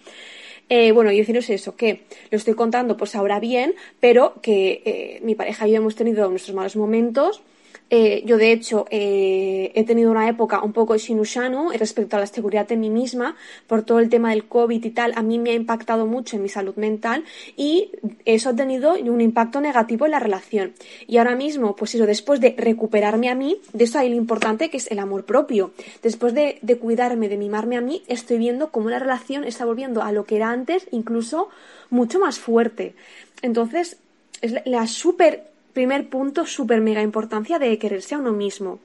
Eh, 0.69 0.91
bueno, 0.91 1.11
y 1.11 1.17
deciros 1.17 1.49
eso, 1.49 1.75
que 1.75 2.03
lo 2.31 2.37
estoy 2.37 2.53
contando 2.53 2.95
pues 2.95 3.15
ahora 3.15 3.39
bien, 3.39 3.75
pero 3.99 4.35
que 4.41 4.81
eh, 4.85 5.19
mi 5.23 5.35
pareja 5.35 5.67
y 5.67 5.71
yo 5.71 5.77
hemos 5.77 5.95
tenido 5.95 6.29
nuestros 6.29 6.55
malos 6.55 6.75
momentos, 6.75 7.41
eh, 7.89 8.23
yo, 8.25 8.37
de 8.37 8.51
hecho, 8.51 8.85
eh, 8.89 9.71
he 9.75 9.83
tenido 9.83 10.09
una 10.09 10.27
época 10.27 10.61
un 10.63 10.73
poco 10.73 10.97
shinushanu 10.97 11.71
respecto 11.71 12.17
a 12.17 12.19
la 12.19 12.27
seguridad 12.27 12.67
de 12.67 12.75
mí 12.75 12.89
misma 12.89 13.35
por 13.67 13.83
todo 13.83 13.99
el 13.99 14.09
tema 14.09 14.31
del 14.31 14.45
COVID 14.45 14.83
y 14.83 14.89
tal. 14.89 15.13
A 15.15 15.21
mí 15.21 15.37
me 15.37 15.51
ha 15.51 15.53
impactado 15.53 16.07
mucho 16.07 16.35
en 16.35 16.43
mi 16.43 16.49
salud 16.49 16.75
mental 16.75 17.23
y 17.55 17.91
eso 18.25 18.49
ha 18.49 18.55
tenido 18.55 18.93
un 18.95 19.21
impacto 19.21 19.61
negativo 19.61 20.05
en 20.05 20.11
la 20.11 20.19
relación. 20.19 20.73
Y 21.07 21.17
ahora 21.17 21.35
mismo, 21.35 21.75
pues 21.75 21.93
eso, 21.95 22.05
después 22.05 22.39
de 22.39 22.55
recuperarme 22.57 23.29
a 23.29 23.35
mí, 23.35 23.57
de 23.73 23.83
eso 23.83 23.99
hay 23.99 24.09
lo 24.09 24.15
importante 24.15 24.69
que 24.69 24.77
es 24.77 24.89
el 24.89 24.99
amor 24.99 25.25
propio. 25.25 25.71
Después 26.01 26.33
de, 26.33 26.57
de 26.61 26.77
cuidarme, 26.77 27.29
de 27.29 27.37
mimarme 27.37 27.77
a 27.77 27.81
mí, 27.81 28.03
estoy 28.07 28.37
viendo 28.37 28.71
cómo 28.71 28.89
la 28.89 28.99
relación 28.99 29.43
está 29.43 29.65
volviendo 29.65 30.01
a 30.01 30.11
lo 30.11 30.25
que 30.25 30.37
era 30.37 30.49
antes, 30.49 30.87
incluso 30.91 31.49
mucho 31.89 32.19
más 32.19 32.39
fuerte. 32.39 32.95
Entonces, 33.41 33.97
es 34.41 34.55
la 34.65 34.87
súper 34.87 35.52
Primer 35.73 36.07
punto, 36.07 36.45
súper 36.45 36.81
mega 36.81 37.01
importancia 37.01 37.59
de 37.59 37.77
quererse 37.77 38.15
a 38.15 38.19
uno 38.19 38.31
mismo. 38.31 38.79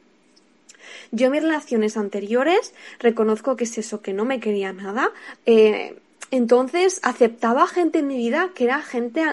Yo 1.11 1.27
en 1.27 1.33
mis 1.33 1.43
relaciones 1.43 1.97
anteriores 1.97 2.75
reconozco 2.99 3.57
que 3.57 3.65
es 3.65 3.79
eso, 3.79 4.01
que 4.01 4.13
no 4.13 4.25
me 4.25 4.41
quería 4.41 4.73
nada. 4.73 5.11
Eh, 5.47 5.97
entonces 6.31 7.01
aceptaba 7.03 7.67
gente 7.67 8.01
en 8.01 8.07
mi 8.07 8.17
vida 8.17 8.51
que 8.55 8.65
era 8.65 8.83
gente 8.83 9.25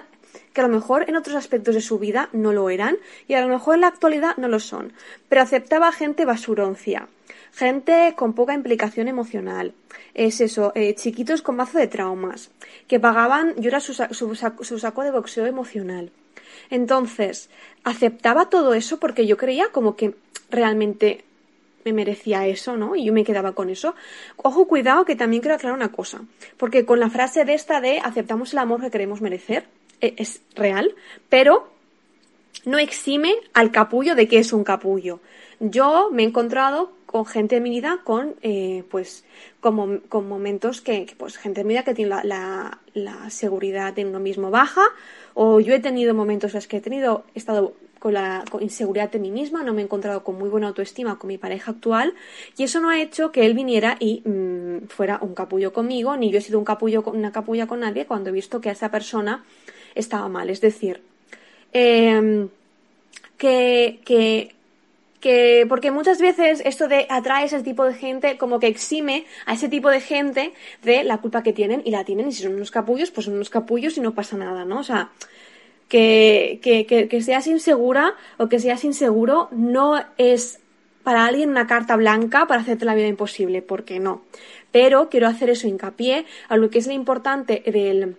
que 0.53 0.61
a 0.61 0.67
lo 0.67 0.73
mejor 0.73 1.09
en 1.09 1.15
otros 1.15 1.35
aspectos 1.35 1.75
de 1.75 1.81
su 1.81 1.99
vida 1.99 2.29
no 2.31 2.53
lo 2.53 2.69
eran 2.69 2.97
y 3.27 3.33
a 3.33 3.41
lo 3.41 3.47
mejor 3.47 3.75
en 3.75 3.81
la 3.81 3.87
actualidad 3.87 4.37
no 4.37 4.47
lo 4.47 4.59
son. 4.59 4.93
Pero 5.29 5.41
aceptaba 5.41 5.91
gente 5.91 6.25
basuroncia, 6.25 7.07
gente 7.55 8.13
con 8.15 8.33
poca 8.33 8.53
implicación 8.53 9.07
emocional. 9.07 9.73
Es 10.13 10.41
eso, 10.41 10.71
eh, 10.75 10.93
chiquitos 10.95 11.41
con 11.41 11.55
mazo 11.55 11.77
de 11.77 11.87
traumas, 11.87 12.51
que 12.87 12.99
pagaban, 12.99 13.55
yo 13.57 13.69
era 13.69 13.79
su 13.79 13.93
saco 13.93 15.03
de 15.03 15.11
boxeo 15.11 15.45
emocional. 15.45 16.11
Entonces, 16.69 17.49
aceptaba 17.83 18.49
todo 18.49 18.73
eso 18.73 18.99
porque 18.99 19.27
yo 19.27 19.37
creía 19.37 19.67
como 19.71 19.95
que 19.95 20.15
realmente 20.49 21.23
me 21.85 21.93
merecía 21.93 22.47
eso, 22.47 22.75
¿no? 22.75 22.95
Y 22.95 23.05
yo 23.05 23.13
me 23.13 23.23
quedaba 23.23 23.53
con 23.53 23.69
eso. 23.69 23.93
Ojo, 24.37 24.67
cuidado, 24.67 25.05
que 25.05 25.15
también 25.15 25.41
quiero 25.41 25.55
aclarar 25.55 25.77
una 25.77 25.91
cosa. 25.91 26.21
Porque 26.57 26.83
con 26.83 26.99
la 26.99 27.11
frase 27.11 27.45
de 27.45 27.53
esta 27.53 27.79
de 27.79 27.99
aceptamos 27.99 28.53
el 28.53 28.59
amor 28.59 28.81
que 28.81 28.89
queremos 28.89 29.21
merecer, 29.21 29.67
e, 30.01 30.15
es 30.17 30.41
real, 30.55 30.95
pero 31.29 31.69
no 32.65 32.79
exime 32.79 33.35
al 33.53 33.71
capullo 33.71 34.15
de 34.15 34.27
que 34.27 34.39
es 34.39 34.51
un 34.51 34.63
capullo. 34.63 35.19
Yo 35.71 36.09
me 36.11 36.23
he 36.23 36.25
encontrado 36.27 36.91
con 37.07 37.25
gente 37.25 37.55
de 37.55 37.61
mi 37.61 37.71
vida 37.71 38.01
con, 38.03 38.35
eh, 38.41 38.83
pues, 38.91 39.23
con, 39.61 39.99
con 39.99 40.27
momentos 40.27 40.81
que, 40.81 41.07
pues, 41.17 41.37
gente 41.37 41.61
de 41.61 41.65
mi 41.65 41.73
vida 41.73 41.83
que 41.83 41.95
tiene 41.95 42.11
la, 42.23 42.79
seguridad 43.29 43.97
en 43.97 44.09
uno 44.09 44.19
mismo 44.19 44.51
baja, 44.51 44.83
o 45.33 45.59
yo 45.59 45.73
he 45.73 45.79
tenido 45.79 46.13
momentos 46.13 46.51
en 46.51 46.57
los 46.57 46.67
que 46.67 46.77
he 46.77 46.81
tenido, 46.81 47.23
he 47.33 47.39
estado 47.39 47.73
con 47.97 48.13
la 48.13 48.43
inseguridad 48.59 49.09
de 49.09 49.17
mí 49.17 49.31
misma, 49.31 49.63
no 49.63 49.73
me 49.73 49.81
he 49.81 49.85
encontrado 49.85 50.23
con 50.23 50.37
muy 50.37 50.49
buena 50.49 50.67
autoestima 50.67 51.17
con 51.17 51.29
mi 51.29 51.39
pareja 51.39 51.71
actual, 51.71 52.13
y 52.57 52.63
eso 52.63 52.79
no 52.79 52.89
ha 52.89 53.01
hecho 53.01 53.31
que 53.31 53.45
él 53.45 53.55
viniera 53.55 53.97
y 53.99 54.21
mm, 54.23 54.87
fuera 54.89 55.17
un 55.21 55.33
capullo 55.33 55.73
conmigo, 55.73 56.15
ni 56.15 56.29
yo 56.29 56.37
he 56.37 56.41
sido 56.41 56.59
un 56.59 56.65
capullo, 56.65 57.01
una 57.07 57.31
capulla 57.31 57.65
con 57.65 57.79
nadie 57.79 58.05
cuando 58.05 58.29
he 58.29 58.33
visto 58.33 58.61
que 58.61 58.69
esa 58.69 58.91
persona 58.91 59.43
estaba 59.95 60.29
mal. 60.29 60.49
Es 60.51 60.61
decir, 60.61 61.01
em, 61.73 62.49
que, 63.37 64.01
que 64.05 64.54
que 65.19 65.65
porque 65.67 65.91
muchas 65.91 66.19
veces 66.19 66.61
esto 66.65 66.87
de 66.87 67.07
atrae 67.09 67.45
ese 67.45 67.63
tipo 67.63 67.83
de 67.85 67.93
gente 67.93 68.37
como 68.37 68.59
que 68.59 68.67
exime 68.67 69.25
a 69.45 69.53
ese 69.53 69.69
tipo 69.69 69.89
de 69.89 70.01
gente 70.01 70.53
de 70.83 71.03
la 71.03 71.17
culpa 71.17 71.43
que 71.43 71.53
tienen 71.53 71.81
y 71.85 71.91
la 71.91 72.03
tienen 72.03 72.27
y 72.27 72.31
si 72.31 72.43
son 72.43 72.55
unos 72.55 72.71
capullos 72.71 73.11
pues 73.11 73.25
son 73.25 73.35
unos 73.35 73.49
capullos 73.49 73.97
y 73.97 74.01
no 74.01 74.13
pasa 74.13 74.37
nada, 74.37 74.65
¿no? 74.65 74.79
O 74.79 74.83
sea, 74.83 75.09
que, 75.87 76.59
que, 76.61 76.85
que, 76.85 77.07
que 77.07 77.21
seas 77.21 77.47
insegura 77.47 78.15
o 78.37 78.49
que 78.49 78.59
seas 78.59 78.83
inseguro 78.83 79.49
no 79.51 80.03
es 80.17 80.59
para 81.03 81.25
alguien 81.25 81.49
una 81.49 81.67
carta 81.67 81.95
blanca 81.95 82.47
para 82.47 82.61
hacerte 82.61 82.83
la 82.83 82.95
vida 82.95 83.07
imposible, 83.07 83.61
porque 83.61 83.99
no. 83.99 84.23
Pero 84.71 85.07
quiero 85.09 85.27
hacer 85.27 85.51
eso 85.51 85.67
hincapié 85.67 86.25
a 86.49 86.57
lo 86.57 86.69
que 86.69 86.79
es 86.79 86.87
lo 86.87 86.93
importante 86.93 87.61
del 87.65 88.17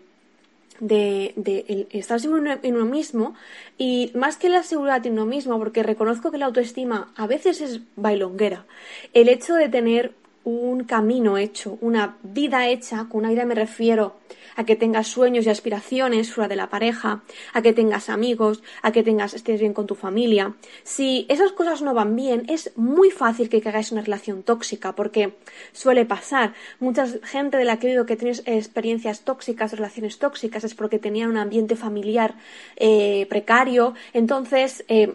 de, 0.80 1.32
de 1.36 1.86
estar 1.90 2.20
seguro 2.20 2.58
en 2.62 2.76
uno 2.76 2.84
mismo 2.84 3.34
y 3.78 4.10
más 4.14 4.36
que 4.36 4.48
la 4.48 4.62
seguridad 4.62 5.04
en 5.06 5.14
uno 5.14 5.26
mismo, 5.26 5.58
porque 5.58 5.82
reconozco 5.82 6.30
que 6.30 6.38
la 6.38 6.46
autoestima 6.46 7.12
a 7.16 7.26
veces 7.26 7.60
es 7.60 7.80
bailonguera, 7.96 8.66
el 9.12 9.28
hecho 9.28 9.54
de 9.54 9.68
tener 9.68 10.12
un 10.44 10.84
camino 10.84 11.38
hecho, 11.38 11.76
una 11.80 12.16
vida 12.22 12.68
hecha, 12.68 13.06
con 13.08 13.20
una 13.20 13.30
vida 13.30 13.44
me 13.44 13.56
refiero 13.56 14.14
a 14.56 14.64
que 14.64 14.76
tengas 14.76 15.08
sueños 15.08 15.46
y 15.46 15.50
aspiraciones 15.50 16.32
fuera 16.32 16.48
de 16.48 16.56
la 16.56 16.68
pareja, 16.68 17.22
a 17.52 17.62
que 17.62 17.72
tengas 17.72 18.08
amigos, 18.08 18.62
a 18.82 18.92
que 18.92 19.02
tengas, 19.02 19.34
estés 19.34 19.60
bien 19.60 19.74
con 19.74 19.86
tu 19.86 19.94
familia. 19.94 20.54
Si 20.82 21.26
esas 21.28 21.52
cosas 21.52 21.82
no 21.82 21.94
van 21.94 22.16
bien, 22.16 22.44
es 22.48 22.72
muy 22.76 23.10
fácil 23.10 23.48
que 23.48 23.60
caigáis 23.60 23.92
una 23.92 24.02
relación 24.02 24.42
tóxica, 24.42 24.94
porque 24.94 25.34
suele 25.72 26.04
pasar. 26.04 26.54
Mucha 26.80 27.06
gente 27.22 27.56
de 27.56 27.64
la 27.64 27.78
que 27.78 27.88
he 27.88 27.90
oído 27.90 28.06
que 28.06 28.16
tienes 28.16 28.42
experiencias 28.46 29.20
tóxicas, 29.20 29.72
relaciones 29.72 30.18
tóxicas, 30.18 30.64
es 30.64 30.74
porque 30.74 30.98
tenía 30.98 31.28
un 31.28 31.36
ambiente 31.36 31.76
familiar 31.76 32.34
eh, 32.76 33.26
precario. 33.28 33.94
Entonces, 34.12 34.84
eh, 34.88 35.14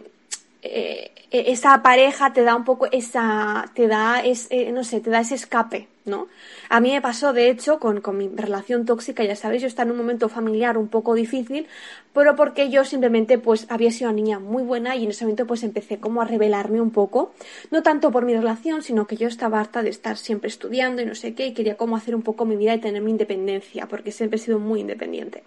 eh, 0.62 1.10
esa 1.32 1.82
pareja 1.82 2.32
te 2.32 2.42
da 2.44 2.54
un 2.54 2.64
poco 2.64 2.86
esa, 2.92 3.70
te 3.74 3.88
da, 3.88 4.20
es, 4.20 4.46
eh, 4.50 4.70
no 4.70 4.84
sé, 4.84 5.00
te 5.00 5.10
da 5.10 5.20
ese 5.20 5.34
escape, 5.34 5.88
¿no? 6.04 6.28
A 6.68 6.78
mí 6.80 6.92
me 6.92 7.00
pasó, 7.00 7.32
de 7.32 7.48
hecho, 7.50 7.80
con, 7.80 8.00
con 8.00 8.16
mi 8.18 8.28
relación 8.28 8.84
tóxica, 8.84 9.24
ya 9.24 9.34
sabéis, 9.34 9.62
yo 9.62 9.68
estaba 9.68 9.86
en 9.86 9.92
un 9.92 9.96
momento 9.98 10.28
familiar 10.28 10.78
un 10.78 10.88
poco 10.88 11.14
difícil, 11.14 11.66
pero 12.12 12.36
porque 12.36 12.70
yo 12.70 12.84
simplemente, 12.84 13.38
pues, 13.38 13.66
había 13.70 13.90
sido 13.90 14.10
una 14.10 14.16
niña 14.16 14.38
muy 14.38 14.62
buena 14.62 14.94
y 14.94 15.04
en 15.04 15.10
ese 15.10 15.24
momento, 15.24 15.46
pues, 15.46 15.62
empecé 15.62 15.98
como 15.98 16.22
a 16.22 16.26
revelarme 16.26 16.80
un 16.80 16.90
poco, 16.90 17.32
no 17.70 17.82
tanto 17.82 18.10
por 18.10 18.24
mi 18.24 18.34
relación, 18.34 18.82
sino 18.82 19.06
que 19.06 19.16
yo 19.16 19.28
estaba 19.28 19.58
harta 19.58 19.82
de 19.82 19.90
estar 19.90 20.16
siempre 20.16 20.48
estudiando 20.48 21.02
y 21.02 21.06
no 21.06 21.14
sé 21.14 21.34
qué, 21.34 21.46
y 21.46 21.54
quería 21.54 21.76
como 21.76 21.96
hacer 21.96 22.14
un 22.14 22.22
poco 22.22 22.44
mi 22.44 22.56
vida 22.56 22.74
y 22.74 22.78
tener 22.78 23.02
mi 23.02 23.10
independencia, 23.10 23.86
porque 23.86 24.12
siempre 24.12 24.36
he 24.36 24.40
sido 24.40 24.58
muy 24.58 24.80
independiente. 24.80 25.42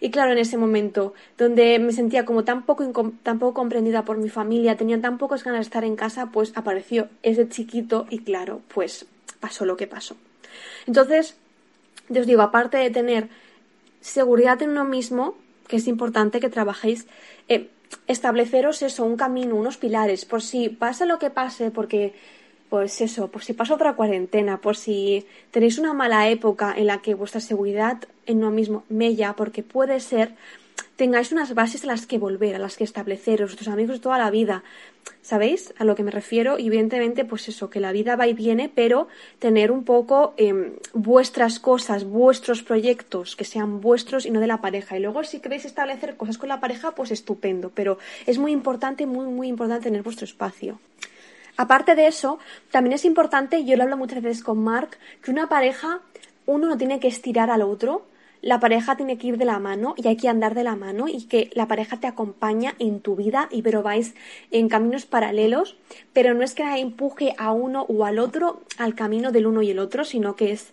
Y 0.00 0.10
claro, 0.10 0.32
en 0.32 0.38
ese 0.38 0.56
momento, 0.56 1.14
donde 1.36 1.78
me 1.78 1.92
sentía 1.92 2.24
como 2.24 2.44
tan 2.44 2.64
poco, 2.64 3.12
tan 3.22 3.38
poco 3.38 3.54
comprendida 3.54 4.04
por 4.04 4.18
mi 4.18 4.28
familia, 4.28 4.76
tenía 4.76 5.00
tan 5.00 5.18
pocas 5.18 5.44
ganas 5.44 5.60
de 5.60 5.62
estar 5.64 5.84
en 5.84 5.96
casa, 5.96 6.30
pues 6.32 6.52
apareció 6.54 7.08
ese 7.22 7.48
chiquito 7.48 8.06
y 8.10 8.20
claro, 8.20 8.60
pues 8.72 9.06
pasó 9.40 9.64
lo 9.64 9.76
que 9.76 9.86
pasó. 9.86 10.16
Entonces, 10.86 11.36
os 12.10 12.26
digo, 12.26 12.42
aparte 12.42 12.76
de 12.78 12.90
tener 12.90 13.28
seguridad 14.00 14.60
en 14.62 14.70
uno 14.70 14.84
mismo, 14.84 15.36
que 15.66 15.76
es 15.76 15.86
importante 15.86 16.40
que 16.40 16.48
trabajéis, 16.48 17.06
eh, 17.48 17.68
estableceros 18.06 18.82
eso, 18.82 19.04
un 19.04 19.16
camino, 19.16 19.56
unos 19.56 19.76
pilares, 19.76 20.24
por 20.24 20.42
si 20.42 20.68
pasa 20.68 21.06
lo 21.06 21.18
que 21.18 21.30
pase, 21.30 21.70
porque 21.70 22.14
pues 22.68 23.00
eso, 23.00 23.28
por 23.28 23.42
si 23.42 23.52
pasa 23.52 23.74
otra 23.74 23.94
cuarentena, 23.94 24.60
por 24.60 24.76
si 24.76 25.26
tenéis 25.50 25.78
una 25.78 25.94
mala 25.94 26.28
época 26.28 26.74
en 26.76 26.86
la 26.86 27.00
que 27.00 27.14
vuestra 27.14 27.40
seguridad 27.40 27.98
en 28.26 28.38
uno 28.38 28.50
mismo 28.50 28.84
mella, 28.88 29.34
porque 29.34 29.62
puede 29.62 30.00
ser 30.00 30.34
tengáis 30.98 31.30
unas 31.30 31.54
bases 31.54 31.84
a 31.84 31.86
las 31.86 32.06
que 32.06 32.18
volver, 32.18 32.56
a 32.56 32.58
las 32.58 32.76
que 32.76 32.82
establecer, 32.82 33.40
vuestros 33.40 33.68
amigos 33.68 33.96
de 33.96 34.02
toda 34.02 34.18
la 34.18 34.32
vida. 34.32 34.64
¿Sabéis 35.22 35.72
a 35.78 35.84
lo 35.84 35.94
que 35.94 36.02
me 36.02 36.10
refiero? 36.10 36.58
Y 36.58 36.66
evidentemente, 36.66 37.24
pues 37.24 37.48
eso, 37.48 37.70
que 37.70 37.78
la 37.78 37.92
vida 37.92 38.16
va 38.16 38.26
y 38.26 38.32
viene, 38.32 38.68
pero 38.68 39.06
tener 39.38 39.70
un 39.70 39.84
poco 39.84 40.34
em, 40.36 40.72
vuestras 40.94 41.60
cosas, 41.60 42.02
vuestros 42.02 42.64
proyectos, 42.64 43.36
que 43.36 43.44
sean 43.44 43.80
vuestros 43.80 44.26
y 44.26 44.32
no 44.32 44.40
de 44.40 44.48
la 44.48 44.60
pareja. 44.60 44.96
Y 44.96 45.00
luego, 45.00 45.22
si 45.22 45.38
queréis 45.38 45.64
establecer 45.64 46.16
cosas 46.16 46.36
con 46.36 46.48
la 46.48 46.58
pareja, 46.58 46.90
pues 46.96 47.12
estupendo. 47.12 47.70
Pero 47.72 47.98
es 48.26 48.38
muy 48.38 48.50
importante, 48.50 49.06
muy, 49.06 49.26
muy 49.26 49.46
importante 49.46 49.84
tener 49.84 50.02
vuestro 50.02 50.24
espacio. 50.24 50.80
Aparte 51.58 51.96
de 51.96 52.06
eso, 52.06 52.38
también 52.70 52.94
es 52.94 53.04
importante, 53.04 53.64
yo 53.64 53.76
lo 53.76 53.82
hablo 53.82 53.96
muchas 53.96 54.22
veces 54.22 54.44
con 54.44 54.62
Mark, 54.62 54.90
que 55.20 55.32
una 55.32 55.48
pareja, 55.48 56.02
uno 56.46 56.68
no 56.68 56.78
tiene 56.78 57.00
que 57.00 57.08
estirar 57.08 57.50
al 57.50 57.62
otro, 57.62 58.06
la 58.42 58.60
pareja 58.60 58.96
tiene 58.96 59.18
que 59.18 59.26
ir 59.26 59.38
de 59.38 59.44
la 59.44 59.58
mano 59.58 59.94
y 59.96 60.06
hay 60.06 60.16
que 60.16 60.28
andar 60.28 60.54
de 60.54 60.62
la 60.62 60.76
mano 60.76 61.08
y 61.08 61.26
que 61.26 61.50
la 61.54 61.66
pareja 61.66 61.98
te 61.98 62.06
acompaña 62.06 62.76
en 62.78 63.00
tu 63.00 63.16
vida 63.16 63.48
y 63.50 63.62
pero 63.62 63.82
vais 63.82 64.14
en 64.52 64.68
caminos 64.68 65.04
paralelos, 65.04 65.76
pero 66.12 66.32
no 66.32 66.44
es 66.44 66.54
que 66.54 66.62
empuje 66.62 67.34
a 67.38 67.50
uno 67.50 67.84
o 67.88 68.04
al 68.04 68.20
otro 68.20 68.62
al 68.78 68.94
camino 68.94 69.32
del 69.32 69.48
uno 69.48 69.60
y 69.60 69.72
el 69.72 69.80
otro, 69.80 70.04
sino 70.04 70.36
que 70.36 70.52
es, 70.52 70.70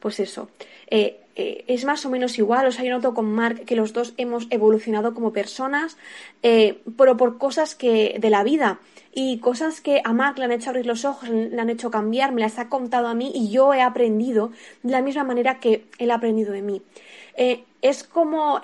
pues 0.00 0.20
eso, 0.20 0.50
eh, 0.86 1.20
eh, 1.34 1.64
es 1.66 1.84
más 1.84 2.06
o 2.06 2.10
menos 2.10 2.38
igual. 2.38 2.66
O 2.66 2.72
sea, 2.72 2.84
yo 2.84 2.90
noto 2.92 3.14
con 3.14 3.32
Mark 3.32 3.64
que 3.64 3.76
los 3.76 3.92
dos 3.92 4.14
hemos 4.16 4.46
evolucionado 4.50 5.14
como 5.14 5.32
personas, 5.32 5.96
eh, 6.42 6.80
pero 6.96 7.16
por 7.16 7.38
cosas 7.38 7.74
que 7.74 8.16
de 8.18 8.30
la 8.30 8.42
vida 8.44 8.80
y 9.12 9.38
cosas 9.38 9.80
que 9.80 10.00
a 10.04 10.12
Mark 10.12 10.38
le 10.38 10.44
han 10.44 10.52
hecho 10.52 10.70
abrir 10.70 10.86
los 10.86 11.04
ojos, 11.04 11.28
le 11.28 11.60
han 11.60 11.70
hecho 11.70 11.90
cambiar, 11.90 12.32
me 12.32 12.40
las 12.42 12.58
ha 12.58 12.68
contado 12.68 13.08
a 13.08 13.14
mí 13.14 13.32
y 13.34 13.50
yo 13.50 13.72
he 13.74 13.82
aprendido 13.82 14.52
de 14.82 14.92
la 14.92 15.02
misma 15.02 15.24
manera 15.24 15.58
que 15.60 15.86
él 15.98 16.10
ha 16.10 16.16
aprendido 16.16 16.52
de 16.52 16.62
mí. 16.62 16.82
Es 17.82 18.04
como 18.04 18.62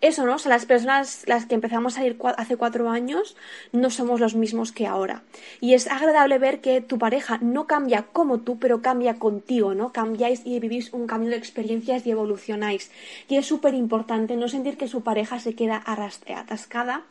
eso, 0.00 0.24
¿no? 0.24 0.36
O 0.36 0.38
sea, 0.38 0.50
las 0.50 0.66
personas 0.66 1.24
las 1.26 1.46
que 1.46 1.54
empezamos 1.54 1.98
a 1.98 2.04
ir 2.04 2.16
hace 2.36 2.56
cuatro 2.56 2.90
años 2.90 3.36
no 3.72 3.90
somos 3.90 4.20
los 4.20 4.34
mismos 4.34 4.72
que 4.72 4.86
ahora. 4.86 5.22
Y 5.60 5.74
es 5.74 5.86
agradable 5.88 6.38
ver 6.38 6.60
que 6.60 6.80
tu 6.80 6.98
pareja 6.98 7.38
no 7.42 7.66
cambia 7.66 8.04
como 8.12 8.38
tú, 8.38 8.58
pero 8.58 8.80
cambia 8.82 9.18
contigo, 9.18 9.74
¿no? 9.74 9.92
Cambiáis 9.92 10.42
y 10.44 10.58
vivís 10.58 10.92
un 10.92 11.06
camino 11.06 11.32
de 11.32 11.36
experiencias 11.36 12.06
y 12.06 12.10
evolucionáis. 12.10 12.90
Y 13.28 13.36
es 13.36 13.46
súper 13.46 13.74
importante 13.74 14.36
no 14.36 14.48
sentir 14.48 14.76
que 14.76 14.88
su 14.88 15.02
pareja 15.02 15.38
se 15.38 15.54
queda 15.54 15.82
atascada 15.86 17.04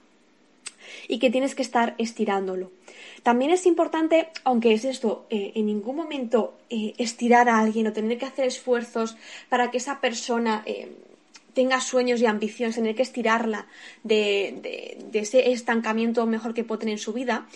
y 1.08 1.19
que 1.19 1.29
tienes 1.29 1.55
que 1.55 1.62
estar 1.62 1.96
estirándolo. 1.98 2.72
También 3.24 3.51
es 3.51 3.65
importante, 3.65 4.29
aunque 4.43 4.74
es 4.74 4.86
esto, 4.86 5.25
eh, 5.29 5.51
en 5.55 5.65
ningún 5.65 5.96
momento 5.96 6.58
eh, 6.69 6.93
estirar 6.98 7.50
a 7.50 7.60
alguien 7.60 7.88
o 7.88 7.93
tener 7.93 8.17
que 8.17 8.25
hacer 8.25 8.46
esfuerzos 8.46 9.17
para 9.50 9.72
que 9.72 9.77
esa 9.77 10.00
persona 10.00 10.63
eh, 10.65 10.91
tenga 11.53 11.82
sueños 11.82 12.22
y 12.22 12.25
ambiciones, 12.25 12.75
tener 12.75 12.96
que 12.96 13.03
estirarla 13.03 13.68
de, 14.03 14.98
ese 15.13 15.51
estancamiento 15.51 16.25
mejor 16.25 16.53
que 16.53 16.63
puede 16.63 16.79
tener 16.79 16.94
en 16.94 17.00
su 17.00 17.13
vida. 17.13 17.48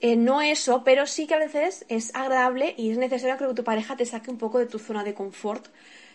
Eh, 0.00 0.16
no 0.16 0.40
eso, 0.40 0.84
pero 0.84 1.06
sí 1.06 1.26
que 1.26 1.34
a 1.34 1.38
veces 1.38 1.84
es 1.88 2.14
agradable 2.14 2.74
y 2.76 2.90
es 2.90 2.98
necesario 2.98 3.36
que 3.36 3.54
tu 3.54 3.64
pareja 3.64 3.96
te 3.96 4.06
saque 4.06 4.30
un 4.30 4.38
poco 4.38 4.58
de 4.58 4.66
tu 4.66 4.78
zona 4.78 5.02
de 5.02 5.14
confort 5.14 5.66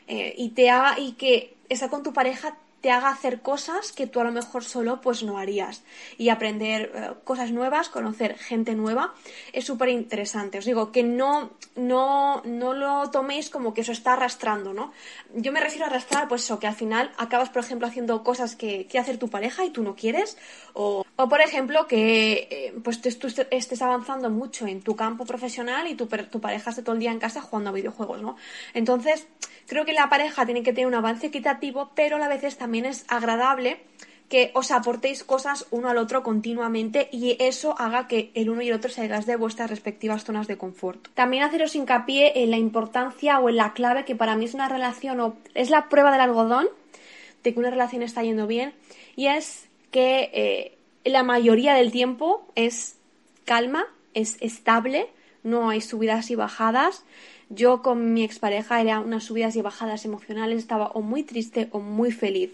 eh, 0.08 0.34
y 0.38 0.50
te 0.50 0.70
haga 0.70 1.00
y 1.00 1.14
que 1.14 1.56
estar 1.68 1.90
con 1.90 2.02
tu 2.02 2.14
pareja 2.14 2.58
te 2.84 2.92
haga 2.92 3.08
hacer 3.08 3.40
cosas 3.40 3.94
que 3.94 4.08
tú 4.08 4.20
a 4.20 4.26
lo 4.26 4.34
mejor 4.34 4.66
solo 4.66 5.00
pues 5.00 5.24
no 5.24 5.38
harías 5.38 5.84
y 6.18 6.28
aprender 6.28 6.92
eh, 6.94 7.12
cosas 7.24 7.50
nuevas, 7.52 7.88
conocer 7.88 8.38
gente 8.38 8.76
nueva 8.76 9.14
es 9.54 9.64
súper 9.64 9.88
interesante. 9.88 10.58
Os 10.58 10.66
digo 10.66 10.92
que 10.92 11.02
no, 11.02 11.52
no, 11.78 12.42
no 12.44 12.74
lo 12.74 13.10
toméis 13.10 13.50
como 13.50 13.74
que 13.74 13.82
eso 13.82 13.94
está 13.94 14.14
arrastrando, 14.14 14.74
¿no? 14.74 14.92
Yo 15.34 15.54
me 15.54 15.62
refiero 15.62 15.86
a 15.86 15.88
arrastrar 15.88 16.28
pues 16.28 16.44
eso, 16.44 16.60
que 16.60 16.68
al 16.68 16.76
final 16.76 17.10
acabas 17.18 17.50
por 17.50 17.64
ejemplo 17.64 17.88
haciendo 17.88 18.22
cosas 18.22 18.58
que 18.58 18.86
quiere 18.88 19.00
hacer 19.00 19.18
tu 19.18 19.30
pareja 19.30 19.64
y 19.64 19.70
tú 19.70 19.82
no 19.82 19.96
quieres 19.96 20.38
o, 20.74 21.06
o 21.16 21.30
por 21.30 21.40
ejemplo 21.40 21.88
que 21.88 22.50
eh, 22.52 22.74
pues 22.84 23.00
tú 23.00 23.28
estés 23.50 23.82
avanzando 23.82 24.30
mucho 24.30 24.68
en 24.68 24.82
tu 24.82 24.98
campo 24.98 25.24
profesional 25.26 25.88
y 25.88 25.96
tu, 25.96 26.08
tu 26.08 26.42
pareja 26.42 26.72
esté 26.72 26.82
todo 26.82 26.96
el 26.96 27.00
día 27.00 27.14
en 27.14 27.20
casa 27.20 27.42
jugando 27.42 27.70
a 27.70 27.74
videojuegos, 27.74 28.22
¿no? 28.22 28.36
Entonces 28.74 29.26
creo 29.68 29.86
que 29.86 29.94
la 29.94 30.10
pareja 30.10 30.46
tiene 30.46 30.64
que 30.64 30.74
tener 30.74 30.88
un 30.88 30.96
avance 30.96 31.28
equitativo 31.28 31.92
pero 31.96 32.18
a 32.18 32.20
también 32.20 32.58
también 32.58 32.86
es 32.86 33.06
agradable 33.08 33.80
que 34.30 34.52
os 34.56 34.72
aportéis 34.72 35.24
cosas 35.24 35.68
uno 35.70 35.90
al 35.90 35.98
otro 35.98 36.24
continuamente 36.24 37.08
y 37.12 37.38
eso 37.40 37.76
haga 37.78 38.08
que 38.08 38.32
el 38.34 38.50
uno 38.50 38.64
y 38.64 38.70
el 38.70 38.74
otro 38.74 38.90
salgáis 38.90 39.28
de 39.28 39.36
vuestras 39.36 39.70
respectivas 39.70 40.24
zonas 40.24 40.48
de 40.48 40.58
confort. 40.58 41.10
También 41.14 41.44
haceros 41.44 41.76
hincapié 41.76 42.42
en 42.42 42.50
la 42.50 42.58
importancia 42.58 43.40
o 43.40 43.50
en 43.50 43.58
la 43.58 43.74
clave 43.74 44.06
que 44.06 44.16
para 44.16 44.36
mí 44.36 44.46
es 44.46 44.56
una 44.56 44.70
relación 44.70 45.20
o 45.20 45.36
es 45.54 45.70
la 45.70 45.88
prueba 45.88 46.12
del 46.12 46.22
algodón 46.22 46.68
de 47.44 47.54
que 47.54 47.60
una 47.60 47.70
relación 47.70 48.02
está 48.02 48.24
yendo 48.24 48.48
bien 48.48 48.74
y 49.16 49.28
es 49.28 49.68
que 49.92 50.32
eh, 50.34 50.78
la 51.04 51.22
mayoría 51.22 51.76
del 51.76 51.92
tiempo 51.92 52.48
es 52.56 52.98
calma, 53.46 53.86
es 54.14 54.38
estable, 54.42 55.10
no 55.44 55.70
hay 55.70 55.82
subidas 55.82 56.32
y 56.32 56.36
bajadas. 56.36 57.04
Yo 57.50 57.82
con 57.82 58.14
mi 58.14 58.24
expareja 58.24 58.82
era 58.82 59.00
unas 59.00 59.26
subidas 59.26 59.56
y 59.56 59.62
bajadas 59.62 60.06
emocionales, 60.06 60.60
estaba 60.60 60.88
o 60.88 61.02
muy 61.02 61.24
triste 61.24 61.70
o 61.72 61.80
muy 61.80 62.12
feliz. 62.12 62.52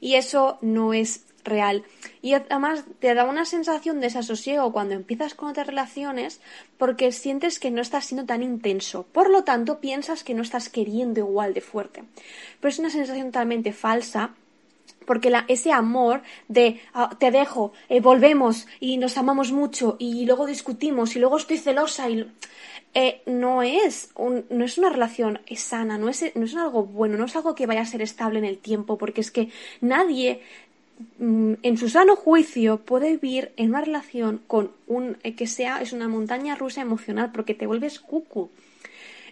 Y 0.00 0.14
eso 0.14 0.58
no 0.60 0.92
es 0.92 1.24
real. 1.44 1.84
Y 2.22 2.32
además 2.32 2.84
te 3.00 3.14
da 3.14 3.24
una 3.24 3.44
sensación 3.44 3.96
de 3.96 4.06
desasosiego 4.06 4.72
cuando 4.72 4.94
empiezas 4.94 5.34
con 5.34 5.50
otras 5.50 5.66
relaciones 5.66 6.40
porque 6.78 7.12
sientes 7.12 7.58
que 7.58 7.70
no 7.70 7.82
estás 7.82 8.06
siendo 8.06 8.26
tan 8.26 8.42
intenso. 8.42 9.06
Por 9.12 9.30
lo 9.30 9.44
tanto, 9.44 9.80
piensas 9.80 10.24
que 10.24 10.34
no 10.34 10.42
estás 10.42 10.68
queriendo 10.68 11.20
igual 11.20 11.54
de 11.54 11.60
fuerte. 11.60 12.04
Pero 12.60 12.70
es 12.70 12.78
una 12.78 12.90
sensación 12.90 13.26
totalmente 13.26 13.72
falsa 13.72 14.34
porque 15.06 15.32
ese 15.48 15.72
amor 15.72 16.22
de 16.48 16.80
ah, 16.94 17.10
te 17.18 17.30
dejo, 17.30 17.72
eh, 17.88 18.00
volvemos 18.00 18.66
y 18.80 18.96
nos 18.96 19.18
amamos 19.18 19.52
mucho 19.52 19.96
y 19.98 20.24
luego 20.24 20.46
discutimos 20.46 21.14
y 21.14 21.18
luego 21.18 21.36
estoy 21.36 21.58
celosa 21.58 22.08
y 22.08 22.26
eh, 22.94 23.22
no 23.26 23.62
es 23.62 24.10
no 24.16 24.64
es 24.64 24.78
una 24.78 24.88
relación 24.88 25.40
sana, 25.56 25.98
no 25.98 26.08
es, 26.08 26.24
no 26.36 26.44
es 26.44 26.54
algo 26.56 26.84
bueno, 26.84 27.18
no 27.18 27.24
es 27.24 27.36
algo 27.36 27.54
que 27.54 27.66
vaya 27.66 27.82
a 27.82 27.86
ser 27.86 28.02
estable 28.02 28.38
en 28.38 28.44
el 28.44 28.58
tiempo, 28.58 28.98
porque 28.98 29.20
es 29.20 29.30
que 29.30 29.50
nadie 29.80 30.40
mm, 31.18 31.54
en 31.62 31.76
su 31.76 31.88
sano 31.88 32.16
juicio 32.16 32.78
puede 32.78 33.16
vivir 33.16 33.52
en 33.56 33.70
una 33.70 33.80
relación 33.80 34.42
con 34.46 34.70
un 34.86 35.18
eh, 35.24 35.34
que 35.34 35.46
sea 35.46 35.80
es 35.82 35.92
una 35.92 36.08
montaña 36.08 36.54
rusa 36.54 36.82
emocional 36.82 37.32
porque 37.32 37.54
te 37.54 37.66
vuelves 37.66 37.98
cucu. 38.00 38.50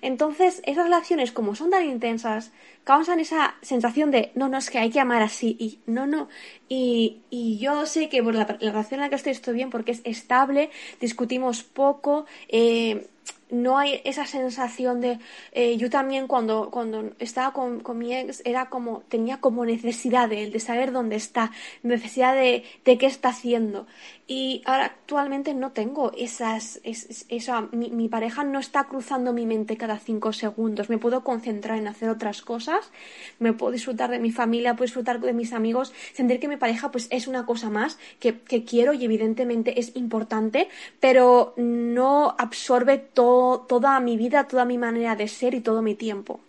Entonces, 0.02 0.60
esas 0.66 0.84
relaciones, 0.84 1.30
como 1.30 1.54
son 1.54 1.70
tan 1.70 1.84
intensas, 1.88 2.50
causan 2.82 3.20
esa 3.20 3.54
sensación 3.62 4.10
de, 4.10 4.32
no, 4.34 4.48
no, 4.48 4.58
es 4.58 4.68
que 4.68 4.78
hay 4.78 4.90
que 4.90 4.98
amar 4.98 5.22
así, 5.22 5.56
y 5.60 5.78
no, 5.86 6.06
no. 6.06 6.28
Y, 6.68 7.20
yo 7.60 7.86
sé 7.86 8.08
que 8.08 8.20
por 8.20 8.34
la, 8.34 8.44
relación 8.44 8.98
en 8.98 9.02
la 9.02 9.08
que 9.10 9.14
estoy 9.14 9.30
estoy 9.30 9.54
bien 9.54 9.70
porque 9.70 9.92
es 9.92 10.00
estable, 10.02 10.70
discutimos 11.00 11.62
poco, 11.62 12.26
eh, 12.48 13.06
no 13.52 13.78
hay 13.78 14.00
esa 14.04 14.26
sensación 14.26 15.00
de 15.00 15.18
eh, 15.52 15.76
yo 15.76 15.90
también 15.90 16.26
cuando, 16.26 16.70
cuando 16.70 17.12
estaba 17.18 17.52
con, 17.52 17.80
con, 17.80 17.98
mi 17.98 18.16
ex 18.16 18.42
era 18.46 18.70
como 18.70 19.02
tenía 19.08 19.40
como 19.40 19.64
necesidad 19.66 20.28
de 20.28 20.44
él 20.44 20.52
de 20.52 20.58
saber 20.58 20.90
dónde 20.90 21.16
está 21.16 21.52
necesidad 21.82 22.34
de, 22.34 22.64
de 22.84 22.98
qué 22.98 23.06
está 23.06 23.28
haciendo. 23.28 23.86
Y 24.26 24.62
ahora 24.64 24.86
actualmente 24.86 25.52
no 25.52 25.72
tengo 25.72 26.12
esas 26.16 26.80
es, 26.82 27.26
esa 27.28 27.68
mi, 27.72 27.90
mi, 27.90 28.08
pareja 28.08 28.42
no 28.42 28.58
está 28.58 28.84
cruzando 28.84 29.34
mi 29.34 29.44
mente 29.44 29.76
cada 29.76 29.98
cinco 29.98 30.32
segundos. 30.32 30.88
Me 30.88 30.96
puedo 30.96 31.22
concentrar 31.22 31.76
en 31.76 31.88
hacer 31.88 32.08
otras 32.08 32.40
cosas 32.40 32.90
me 33.38 33.52
puedo 33.52 33.72
disfrutar 33.72 34.10
de 34.10 34.18
mi 34.18 34.30
familia 34.30 34.74
puedo 34.74 34.86
disfrutar 34.86 35.20
de 35.20 35.32
mis 35.32 35.52
amigos 35.52 35.92
sentir 36.14 36.40
que 36.40 36.48
mi 36.48 36.56
pareja 36.56 36.90
pues 36.90 37.08
es 37.10 37.26
una 37.26 37.44
cosa 37.44 37.68
más 37.68 37.98
que, 38.18 38.38
que 38.40 38.64
quiero 38.64 38.94
y 38.94 39.04
evidentemente 39.04 39.78
es 39.78 39.94
importante 39.96 40.68
pero 41.00 41.52
no 41.56 42.34
absorbe 42.38 42.98
todo 42.98 43.41
toda 43.68 43.98
mi 44.00 44.16
vida, 44.16 44.48
toda 44.48 44.64
mi 44.64 44.78
manera 44.78 45.16
de 45.16 45.28
ser 45.28 45.54
y 45.54 45.60
todo 45.60 45.82
mi 45.82 45.94
tiempo. 45.94 46.40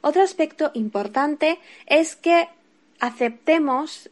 Otro 0.00 0.22
aspecto 0.22 0.70
importante 0.74 1.58
es 1.86 2.16
que 2.16 2.48
aceptemos 3.00 4.10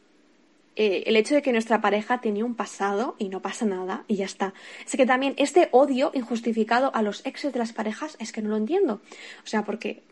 eh, 0.77 1.05
el 1.07 1.15
hecho 1.17 1.37
de 1.37 1.43
que 1.43 1.53
nuestra 1.53 1.81
pareja 1.81 2.21
tenía 2.21 2.45
un 2.45 2.57
pasado 2.57 3.15
y 3.19 3.29
no 3.29 3.41
pasa 3.41 3.65
nada 3.65 4.05
y 4.09 4.17
ya 4.17 4.25
está. 4.25 4.55
Es 4.85 4.97
que 4.97 5.07
también 5.07 5.35
este 5.37 5.69
odio 5.71 6.11
injustificado 6.15 6.91
a 6.95 7.03
los 7.03 7.25
exes 7.25 7.53
de 7.53 7.61
las 7.61 7.73
parejas 7.73 8.17
es 8.19 8.33
que 8.33 8.43
no 8.43 8.49
lo 8.49 8.57
entiendo. 8.57 9.01
O 9.45 9.47
sea, 9.47 9.65
porque 9.65 10.03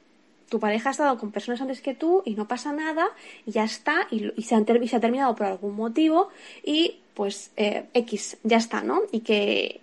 tu 0.48 0.60
pareja 0.60 0.90
ha 0.90 0.92
estado 0.92 1.18
con 1.18 1.32
personas 1.32 1.60
antes 1.62 1.80
que 1.80 1.94
tú 1.94 2.22
y 2.24 2.34
no 2.34 2.46
pasa 2.46 2.72
nada 2.72 3.08
y 3.46 3.52
ya 3.52 3.64
está 3.64 4.06
y, 4.10 4.30
se, 4.42 4.64
se, 4.86 4.96
ha 4.96 5.00
terminado 5.00 5.34
por 5.34 5.46
algún 5.46 5.74
motivo 5.74 6.28
y 6.62 6.98
pues 7.14 7.50
eh, 7.56 7.86
X, 7.94 8.38
ya 8.42 8.58
está, 8.58 8.82
¿no? 8.82 9.02
Y 9.10 9.20
que 9.20 9.80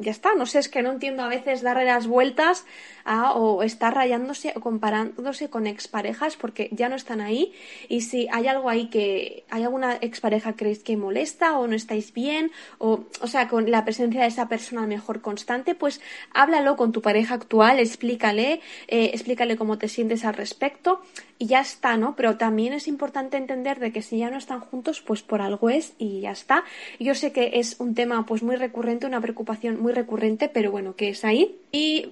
ya 0.00 0.10
está, 0.10 0.34
no 0.34 0.46
sé, 0.46 0.58
es 0.58 0.68
que 0.68 0.82
no 0.82 0.92
entiendo 0.92 1.22
a 1.22 1.28
veces 1.28 1.62
darle 1.62 1.84
las 1.84 2.06
vueltas 2.06 2.64
a, 3.04 3.32
o 3.34 3.62
estar 3.62 3.94
rayándose 3.94 4.52
o 4.56 4.60
comparándose 4.60 5.50
con 5.50 5.66
exparejas 5.66 6.36
porque 6.36 6.70
ya 6.72 6.88
no 6.88 6.96
están 6.96 7.20
ahí. 7.20 7.52
Y 7.88 8.00
si 8.02 8.26
hay 8.32 8.46
algo 8.46 8.70
ahí 8.70 8.88
que 8.88 9.44
hay 9.50 9.62
alguna 9.64 9.98
expareja 10.00 10.54
creéis 10.54 10.82
que 10.82 10.96
molesta 10.96 11.58
o 11.58 11.66
no 11.66 11.76
estáis 11.76 12.12
bien 12.14 12.50
o 12.78 13.04
o 13.20 13.26
sea 13.26 13.48
con 13.48 13.70
la 13.70 13.84
presencia 13.84 14.22
de 14.22 14.28
esa 14.28 14.48
persona 14.48 14.86
mejor 14.86 15.20
constante 15.20 15.74
pues 15.74 16.00
háblalo 16.32 16.76
con 16.76 16.92
tu 16.92 17.02
pareja 17.02 17.34
actual 17.34 17.78
explícale 17.78 18.60
eh, 18.88 19.10
explícale 19.12 19.56
cómo 19.56 19.78
te 19.78 19.88
sientes 19.88 20.24
al 20.24 20.34
respecto 20.34 21.02
y 21.40 21.46
ya 21.46 21.60
está, 21.60 21.96
¿no? 21.96 22.14
Pero 22.16 22.36
también 22.36 22.74
es 22.74 22.86
importante 22.86 23.38
entender 23.38 23.80
de 23.80 23.92
que 23.92 24.02
si 24.02 24.18
ya 24.18 24.28
no 24.30 24.36
están 24.36 24.60
juntos, 24.60 25.00
pues 25.00 25.22
por 25.22 25.40
algo 25.40 25.70
es 25.70 25.94
y 25.98 26.20
ya 26.20 26.32
está. 26.32 26.64
Yo 27.00 27.14
sé 27.14 27.32
que 27.32 27.52
es 27.54 27.76
un 27.80 27.94
tema 27.94 28.26
pues 28.26 28.42
muy 28.42 28.56
recurrente, 28.56 29.06
una 29.06 29.22
preocupación 29.22 29.80
muy 29.80 29.94
recurrente, 29.94 30.50
pero 30.50 30.70
bueno, 30.70 30.96
que 30.96 31.08
es 31.08 31.24
ahí. 31.24 31.56
Y 31.72 32.10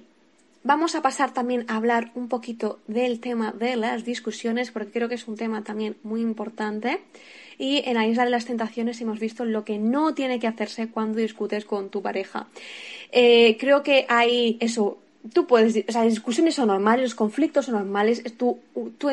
vamos 0.63 0.95
a 0.95 1.03
pasar 1.03 1.31
también 1.31 1.63
a 1.67 1.75
hablar 1.75 2.09
un 2.15 2.27
poquito 2.27 2.79
del 2.87 3.19
tema 3.19 3.51
de 3.51 3.75
las 3.75 4.03
discusiones, 4.03 4.71
porque 4.71 4.91
creo 4.91 5.07
que 5.09 5.15
es 5.15 5.27
un 5.27 5.37
tema 5.37 5.63
también 5.63 5.95
muy 6.01 6.21
importante. 6.21 6.99
Y 7.59 7.83
en 7.85 7.93
la 7.93 8.07
isla 8.07 8.25
de 8.25 8.31
las 8.31 8.45
tentaciones 8.45 8.99
hemos 8.99 9.19
visto 9.19 9.45
lo 9.45 9.63
que 9.63 9.77
no 9.77 10.15
tiene 10.15 10.39
que 10.39 10.47
hacerse 10.47 10.87
cuando 10.87 11.19
discutes 11.19 11.65
con 11.65 11.89
tu 11.89 12.01
pareja. 12.01 12.47
Eh, 13.11 13.57
creo 13.59 13.83
que 13.83 14.07
hay 14.09 14.57
eso, 14.59 14.97
tú 15.33 15.45
puedes, 15.47 15.75
o 15.87 15.91
sea, 15.91 16.03
las 16.03 16.13
discusiones 16.13 16.55
son 16.55 16.67
normales, 16.67 17.03
los 17.03 17.15
conflictos 17.15 17.65
son 17.65 17.75
normales, 17.75 18.23
tu, 18.37 18.59
tu, 18.97 19.09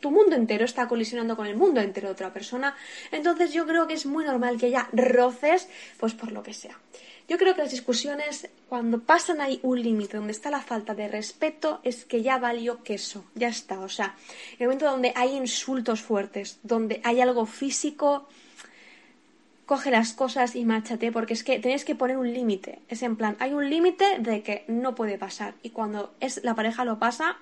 tu, 0.00 0.10
mundo 0.10 0.36
entero 0.36 0.64
está 0.64 0.88
colisionando 0.88 1.36
con 1.36 1.46
el 1.46 1.56
mundo 1.56 1.80
entero 1.80 2.08
de 2.08 2.12
otra 2.12 2.32
persona, 2.32 2.74
entonces 3.10 3.52
yo 3.52 3.66
creo 3.66 3.86
que 3.86 3.94
es 3.94 4.06
muy 4.06 4.24
normal 4.24 4.58
que 4.58 4.66
haya 4.66 4.88
roces, 4.92 5.68
pues 5.98 6.14
por 6.14 6.32
lo 6.32 6.42
que 6.42 6.54
sea. 6.54 6.78
Yo 7.28 7.38
creo 7.38 7.54
que 7.54 7.62
las 7.62 7.70
discusiones, 7.70 8.48
cuando 8.68 9.00
pasan 9.00 9.40
ahí 9.40 9.60
un 9.62 9.80
límite 9.80 10.16
donde 10.16 10.32
está 10.32 10.50
la 10.50 10.60
falta 10.60 10.94
de 10.94 11.08
respeto, 11.08 11.80
es 11.84 12.04
que 12.04 12.22
ya 12.22 12.38
valió 12.38 12.82
queso, 12.82 13.24
ya 13.34 13.48
está. 13.48 13.80
O 13.80 13.88
sea, 13.88 14.16
en 14.52 14.56
el 14.58 14.66
momento 14.66 14.86
donde 14.86 15.12
hay 15.14 15.36
insultos 15.36 16.02
fuertes, 16.02 16.58
donde 16.62 17.00
hay 17.04 17.20
algo 17.20 17.46
físico, 17.46 18.28
coge 19.66 19.90
las 19.90 20.12
cosas 20.12 20.56
y 20.56 20.64
márchate, 20.64 21.12
porque 21.12 21.34
es 21.34 21.44
que 21.44 21.58
tenéis 21.58 21.84
que 21.84 21.94
poner 21.94 22.16
un 22.16 22.32
límite. 22.32 22.80
Es 22.88 23.02
en 23.02 23.16
plan, 23.16 23.36
hay 23.38 23.52
un 23.52 23.68
límite 23.68 24.18
de 24.18 24.42
que 24.42 24.64
no 24.68 24.94
puede 24.94 25.18
pasar. 25.18 25.54
Y 25.62 25.70
cuando 25.70 26.14
es 26.20 26.42
la 26.44 26.54
pareja 26.54 26.84
lo 26.84 26.98
pasa, 26.98 27.36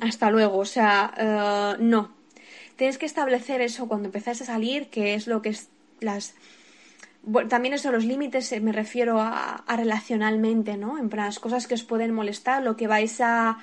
hasta 0.00 0.30
luego. 0.30 0.58
O 0.58 0.64
sea, 0.64 1.12
eh, 1.16 1.82
no. 1.82 2.12
Tenéis 2.76 2.98
que 2.98 3.06
establecer 3.06 3.60
eso 3.60 3.88
cuando 3.88 4.06
empezáis 4.08 4.40
a 4.42 4.44
salir, 4.44 4.88
que 4.88 5.14
es 5.14 5.26
lo 5.26 5.42
que 5.42 5.50
es 5.50 5.68
las 6.00 6.34
también 7.48 7.74
eso, 7.74 7.92
los 7.92 8.04
límites 8.04 8.50
eh, 8.52 8.60
me 8.60 8.72
refiero 8.72 9.20
a, 9.20 9.64
relacionalmente, 9.68 10.76
¿no? 10.76 10.98
En 10.98 11.08
plan, 11.08 11.26
las 11.26 11.38
cosas 11.38 11.66
que 11.66 11.74
os 11.74 11.82
pueden 11.82 12.14
molestar, 12.14 12.62
lo 12.62 12.76
que 12.76 12.86
vais 12.86 13.20
a, 13.20 13.58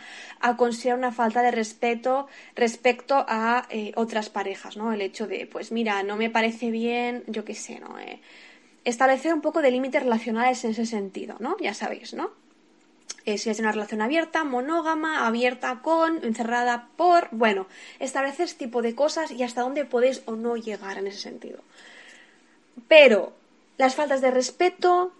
considerar 0.58 1.00
una 1.00 1.12
falta 1.12 1.42
de 1.42 1.52
respeto 1.52 2.28
respecto 2.56 3.26
a 3.28 3.66
eh, 3.70 3.92
otras 3.96 4.30
parejas, 4.30 4.78
¿no? 4.78 4.94
El 4.94 5.02
hecho 5.02 5.28
de, 5.28 5.48
pues 5.52 5.72
mira, 5.72 6.04
no 6.04 6.16
me 6.16 6.30
parece 6.30 6.70
bien, 6.70 7.24
yo 7.28 7.44
qué 7.44 7.56
sé, 7.56 7.80
¿no? 7.80 7.98
Eh, 7.98 8.22
establecer 8.84 9.34
un 9.34 9.42
poco 9.42 9.62
de 9.62 9.72
límites 9.72 10.04
relacionales 10.04 10.64
en 10.64 10.72
ese 10.72 10.86
sentido, 10.86 11.38
¿no? 11.40 11.58
Ya 11.60 11.74
sabéis, 11.74 12.14
¿no? 12.14 12.32
si 13.26 13.50
es 13.50 13.60
una 13.60 13.72
relación 13.72 14.04
abierta, 14.04 14.44
monógama, 14.44 15.26
abierta 15.26 15.82
con, 15.82 16.24
encerrada 16.24 16.90
por, 16.96 17.28
bueno, 17.32 17.66
establecer 18.00 18.46
este 18.46 18.66
tipo 18.66 18.84
de 18.84 18.94
cosas 18.94 19.32
y 19.32 19.42
hasta 19.42 19.62
dónde 19.62 19.84
podéis 19.84 20.22
o 20.26 20.36
no 20.36 20.58
llegar 20.58 21.00
en 21.00 21.08
ese 21.08 21.18
sentido. 21.18 21.64
Pero 22.88 23.34
las 23.78 23.96
faltas 23.96 24.22
de 24.22 24.32
respeto 24.32 25.12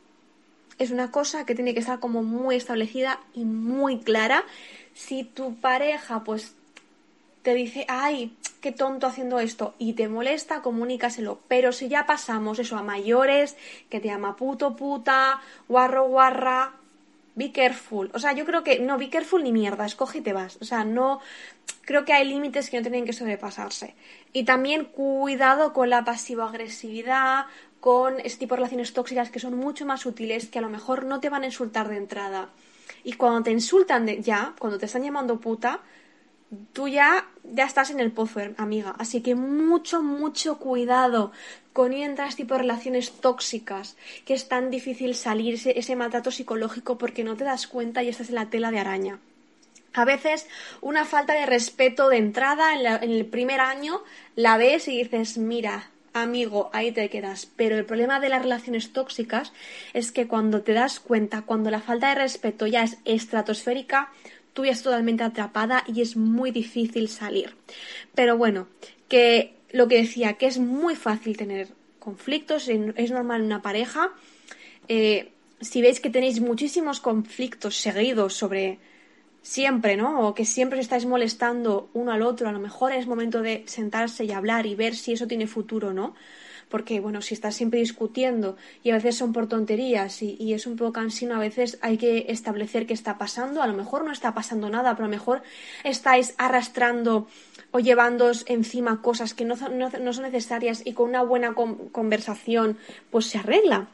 es 0.78 0.92
una 0.92 1.12
cosa 1.12 1.46
que 1.46 1.56
tiene 1.56 1.74
que 1.74 1.80
estar 1.80 2.00
como 2.00 2.24
muy 2.24 2.56
establecida 2.56 3.20
y 3.34 3.46
muy 3.46 4.00
clara. 4.00 4.44
Si 4.94 5.24
tu 5.24 5.56
pareja 5.56 6.24
pues 6.24 6.54
te 7.42 7.54
dice, 7.54 7.86
ay, 7.88 8.36
qué 8.60 8.72
tonto 8.72 9.06
haciendo 9.06 9.40
esto 9.40 9.76
y 9.78 9.94
te 9.94 10.08
molesta, 10.08 10.64
comunícaselo. 10.64 11.40
Pero 11.48 11.72
si 11.72 11.88
ya 11.88 12.08
pasamos 12.08 12.58
eso 12.58 12.78
a 12.78 12.82
mayores, 12.82 13.56
que 13.90 14.00
te 14.00 14.08
llama 14.08 14.36
puto, 14.36 14.76
puta, 14.76 15.40
guarro, 15.68 16.08
guarra, 16.08 16.74
be 17.36 17.52
careful. 17.52 18.10
O 18.14 18.20
sea, 18.20 18.34
yo 18.34 18.46
creo 18.46 18.64
que 18.64 18.80
no, 18.80 18.98
be 18.98 19.12
careful 19.12 19.44
ni 19.44 19.52
mierda, 19.52 19.86
escoge 19.86 20.18
y 20.18 20.22
te 20.22 20.34
vas. 20.34 20.58
O 20.62 20.66
sea, 20.66 20.84
no, 20.84 21.20
creo 21.82 22.06
que 22.06 22.14
hay 22.14 22.28
límites 22.28 22.72
que 22.72 22.78
no 22.78 22.84
tienen 22.84 23.06
que 23.06 23.14
sobrepasarse. 23.14 23.94
Y 24.34 24.46
también 24.46 24.86
cuidado 24.86 25.72
con 25.72 25.92
la 25.92 26.04
pasivo-agresividad, 26.04 27.46
con 27.86 28.20
este 28.20 28.40
tipo 28.40 28.56
de 28.56 28.62
relaciones 28.62 28.94
tóxicas 28.94 29.30
que 29.30 29.40
son 29.40 29.56
mucho 29.58 29.86
más 29.86 30.08
útiles, 30.08 30.48
que 30.48 30.58
a 30.58 30.62
lo 30.64 30.70
mejor 30.70 31.06
no 31.06 31.20
te 31.20 31.30
van 31.30 31.44
a 31.44 31.46
insultar 31.46 31.88
de 31.88 31.98
entrada. 31.98 32.50
Y 33.04 33.14
cuando 33.14 33.44
te 33.44 33.52
insultan 33.52 34.08
de, 34.08 34.24
ya, 34.24 34.56
cuando 34.58 34.80
te 34.80 34.88
están 34.88 35.04
llamando 35.04 35.40
puta, 35.40 35.82
tú 36.74 36.88
ya, 36.88 37.30
ya 37.44 37.66
estás 37.66 37.92
en 37.92 38.00
el 38.00 38.12
pozo, 38.12 38.40
amiga. 38.58 38.96
Así 38.98 39.22
que 39.22 39.36
mucho, 39.36 40.02
mucho 40.02 40.58
cuidado 40.58 41.32
con 41.74 41.94
ir 41.94 42.20
a 42.20 42.28
este 42.28 42.42
tipo 42.42 42.56
de 42.56 42.62
relaciones 42.62 43.12
tóxicas, 43.12 43.98
que 44.26 44.34
es 44.34 44.48
tan 44.48 44.72
difícil 44.72 45.14
salir 45.14 45.54
ese, 45.54 45.78
ese 45.78 45.96
maltrato 45.96 46.32
psicológico 46.32 46.98
porque 46.98 47.24
no 47.24 47.38
te 47.38 47.44
das 47.44 47.68
cuenta 47.68 48.02
y 48.02 48.10
estás 48.10 48.30
en 48.30 48.36
la 48.36 48.50
tela 48.50 48.72
de 48.72 48.80
araña. 48.80 49.20
A 49.94 50.06
veces 50.06 50.48
una 50.82 51.06
falta 51.06 51.34
de 51.34 51.46
respeto 51.46 52.10
de 52.10 52.18
entrada 52.18 52.74
en, 52.74 53.12
el 53.12 53.28
primer 53.28 53.60
año 53.60 54.02
la 54.36 54.58
ves 54.58 54.88
y 54.88 55.04
dices, 55.04 55.38
mira, 55.38 55.92
amigo, 56.16 56.70
ahí 56.74 56.92
te 56.92 57.10
quedas. 57.10 57.48
Pero 57.56 57.78
el 57.78 57.86
problema 57.86 58.20
de 58.20 58.30
las 58.30 58.42
relaciones 58.42 58.94
tóxicas 58.94 59.54
es 59.94 60.12
que 60.12 60.28
cuando 60.28 60.62
te 60.62 60.74
das 60.74 61.00
cuenta, 61.00 61.44
cuando 61.44 61.70
la 61.70 61.82
falta 61.82 62.10
de 62.10 62.16
respeto 62.16 62.66
ya 62.68 62.84
es 62.84 62.98
estratosférica, 63.06 64.12
tú 64.54 64.66
ya 64.66 64.72
estás 64.72 64.86
totalmente 64.86 65.24
atrapada 65.24 65.84
y 65.88 66.02
es 66.02 66.16
muy 66.16 66.52
difícil 66.52 67.10
salir. 67.10 67.56
Pero 68.16 68.38
bueno, 68.38 68.68
que 69.10 69.54
lo 69.72 69.88
que 69.88 69.98
decía, 69.98 70.34
que 70.34 70.48
es 70.48 70.58
muy 70.58 70.96
fácil 70.96 71.36
tener 71.38 71.68
conflictos, 72.00 72.70
es 72.70 73.12
normal 73.12 73.42
en 73.42 73.48
una 73.48 73.62
pareja. 73.62 74.12
Eh, 74.88 75.32
si 75.60 75.82
veis 75.82 76.00
que 76.00 76.10
tenéis 76.10 76.40
muchísimos 76.40 77.00
conflictos 77.00 77.78
seguidos 77.78 78.34
sobre 78.34 78.80
siempre, 79.46 79.96
¿no? 79.96 80.28
O 80.28 80.34
que 80.34 80.44
siempre 80.44 80.80
os 80.80 80.86
estáis 80.86 81.06
molestando 81.06 81.88
uno 81.94 82.12
al 82.12 82.24
otro, 82.24 82.50
a 82.50 82.52
lo 82.52 82.60
mejor 82.60 82.92
es 82.92 83.06
momento 83.06 83.44
de 83.44 83.64
sentarse 83.68 84.26
y 84.26 84.32
hablar 84.32 84.66
y 84.66 84.74
ver 84.74 84.96
si 84.96 85.14
eso 85.14 85.28
tiene 85.28 85.46
futuro, 85.46 85.94
¿no? 85.94 86.16
Porque, 86.68 87.00
bueno, 87.00 87.22
si 87.22 87.36
estás 87.36 87.54
siempre 87.54 87.80
discutiendo 87.80 88.58
y 88.82 88.90
a 88.90 88.96
veces 88.96 89.16
son 89.16 89.34
por 89.34 89.48
tonterías 89.48 90.24
y, 90.24 90.52
es 90.52 90.66
un 90.66 90.76
poco 90.76 90.94
cansino, 90.94 91.36
a 91.36 91.40
veces 91.40 91.78
hay 91.82 91.98
que 91.98 92.26
establecer 92.30 92.88
qué 92.88 92.96
está 92.96 93.20
pasando. 93.20 93.62
A 93.62 93.68
lo 93.68 93.74
mejor 93.74 94.04
no 94.04 94.12
está 94.12 94.34
pasando 94.34 94.68
nada, 94.68 94.96
pero 94.96 95.06
a 95.06 95.10
lo 95.10 95.16
mejor 95.16 95.44
estáis 95.84 96.34
arrastrando 96.40 97.28
o 97.70 97.80
llevándoos 97.80 98.46
encima 98.48 99.04
cosas 99.04 99.36
que 99.36 99.46
no, 99.46 99.56
no 99.56 100.14
son 100.14 100.24
necesarias 100.24 100.82
y 100.84 100.94
con 100.94 101.10
una 101.10 101.22
buena 101.22 101.54
conversación, 101.54 102.80
pues 103.12 103.28
se 103.28 103.38
arregla. 103.38 103.90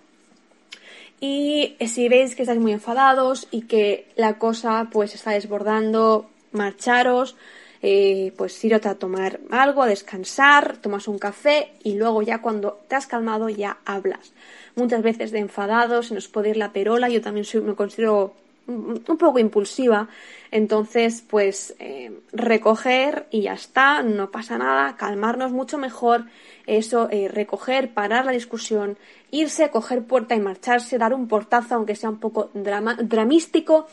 Y 1.23 1.75
si 1.85 2.09
veis 2.09 2.35
que 2.35 2.41
estáis 2.41 2.59
muy 2.59 2.71
enfadados 2.71 3.47
y 3.51 3.61
que 3.61 4.07
la 4.15 4.39
cosa 4.39 4.89
pues 4.91 5.13
está 5.13 5.31
desbordando, 5.31 6.25
marcharos, 6.51 7.35
eh, 7.83 8.33
pues 8.37 8.63
iros 8.65 8.87
a 8.87 8.95
tomar 8.95 9.39
algo, 9.51 9.83
a 9.83 9.87
descansar, 9.87 10.77
tomas 10.77 11.07
un 11.07 11.19
café 11.19 11.73
y 11.83 11.93
luego 11.93 12.23
ya 12.23 12.41
cuando 12.41 12.79
te 12.87 12.95
has 12.95 13.05
calmado 13.05 13.49
ya 13.49 13.77
hablas. 13.85 14.33
Muchas 14.75 15.03
veces 15.03 15.31
de 15.31 15.39
enfadados 15.39 16.07
se 16.07 16.15
nos 16.15 16.27
puede 16.27 16.49
ir 16.49 16.57
la 16.57 16.73
perola, 16.73 17.07
yo 17.07 17.21
también 17.21 17.45
soy, 17.45 17.61
me 17.61 17.75
considero 17.75 18.33
un 18.71 19.17
poco 19.17 19.39
impulsiva, 19.39 20.07
entonces 20.51 21.23
pues 21.27 21.75
eh, 21.79 22.11
recoger 22.31 23.27
y 23.31 23.43
ya 23.43 23.53
está, 23.53 24.01
no 24.03 24.31
pasa 24.31 24.57
nada, 24.57 24.95
calmarnos 24.95 25.51
mucho 25.51 25.77
mejor, 25.77 26.25
eso, 26.65 27.09
eh, 27.11 27.27
recoger, 27.27 27.93
parar 27.93 28.25
la 28.25 28.31
discusión, 28.31 28.97
irse, 29.31 29.69
coger 29.69 30.03
puerta 30.03 30.35
y 30.35 30.39
marcharse, 30.39 30.97
dar 30.97 31.13
un 31.13 31.27
portazo, 31.27 31.75
aunque 31.75 31.95
sea 31.95 32.09
un 32.09 32.19
poco 32.19 32.49
dramístico, 32.53 33.87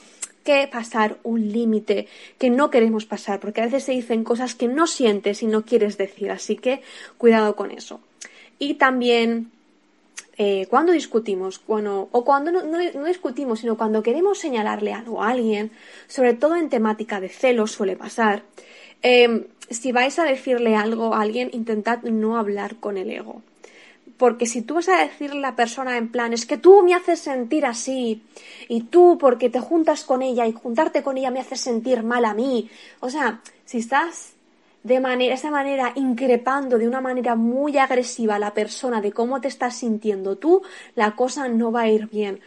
que 0.44 0.66
pasar 0.66 1.18
un 1.24 1.52
límite 1.52 2.08
que 2.38 2.48
no 2.48 2.70
queremos 2.70 3.04
pasar, 3.04 3.38
porque 3.38 3.60
a 3.60 3.64
veces 3.64 3.84
se 3.84 3.92
dicen 3.92 4.24
cosas 4.24 4.54
que 4.54 4.66
no 4.66 4.86
sientes 4.86 5.42
y 5.42 5.46
no 5.46 5.64
quieres 5.64 5.98
decir, 5.98 6.30
así 6.30 6.56
que 6.56 6.80
cuidado 7.18 7.54
con 7.54 7.70
eso. 7.70 8.00
Y 8.58 8.74
también 8.74 9.50
eh, 10.40 10.68
cuando 10.70 10.92
discutimos, 10.92 11.60
o 11.66 12.24
cuando 12.24 12.52
no, 12.52 13.04
discutimos, 13.04 13.58
sino 13.58 13.76
cuando 13.76 14.04
queremos 14.04 14.38
señalarle 14.38 14.92
algo 14.92 15.20
a 15.20 15.30
alguien, 15.30 15.72
sobre 16.06 16.34
todo 16.34 16.54
en 16.54 16.68
temática 16.68 17.18
de 17.18 17.28
celos 17.28 17.72
suele 17.72 17.96
pasar, 17.96 18.44
em, 19.02 19.46
si 19.68 19.90
vais 19.90 20.16
a 20.20 20.24
decirle 20.24 20.76
algo 20.76 21.12
a 21.12 21.22
alguien, 21.22 21.50
intentad 21.52 22.02
no 22.04 22.38
hablar 22.38 22.76
con 22.76 22.96
el 22.96 23.10
ego. 23.10 23.42
Porque 24.16 24.46
si 24.46 24.62
tú 24.62 24.74
vas 24.74 24.88
a 24.88 25.02
decirle 25.02 25.38
a 25.38 25.50
la 25.50 25.56
persona 25.56 25.96
en 25.96 26.08
plan, 26.08 26.32
es 26.32 26.46
que 26.46 26.56
tú 26.56 26.82
me 26.84 26.94
haces 26.94 27.18
sentir 27.18 27.66
así, 27.66 28.22
y 28.68 28.82
tú 28.82 29.18
porque 29.18 29.50
te 29.50 29.58
juntas 29.58 30.04
con 30.04 30.22
ella 30.22 30.46
y 30.46 30.52
juntarte 30.52 31.02
con 31.02 31.18
ella 31.18 31.32
me 31.32 31.40
hace 31.40 31.56
sentir 31.56 32.04
mal 32.04 32.24
a 32.24 32.34
mí. 32.34 32.70
O 33.00 33.10
sea, 33.10 33.40
si 33.64 33.78
estás 33.78 34.37
de 34.82 35.00
manera, 35.00 35.34
esa 35.34 35.50
manera 35.50 35.92
increpando 35.94 36.78
de 36.78 36.88
una 36.88 37.00
manera 37.00 37.34
muy 37.34 37.78
agresiva 37.78 38.36
a 38.36 38.38
la 38.38 38.54
persona 38.54 39.00
de 39.00 39.12
cómo 39.12 39.40
te 39.40 39.48
estás 39.48 39.76
sintiendo 39.76 40.36
tú, 40.36 40.62
la 40.94 41.16
cosa 41.16 41.48
no 41.48 41.72
va 41.72 41.82
a 41.82 41.88
ir 41.88 42.08
bien. 42.08 42.40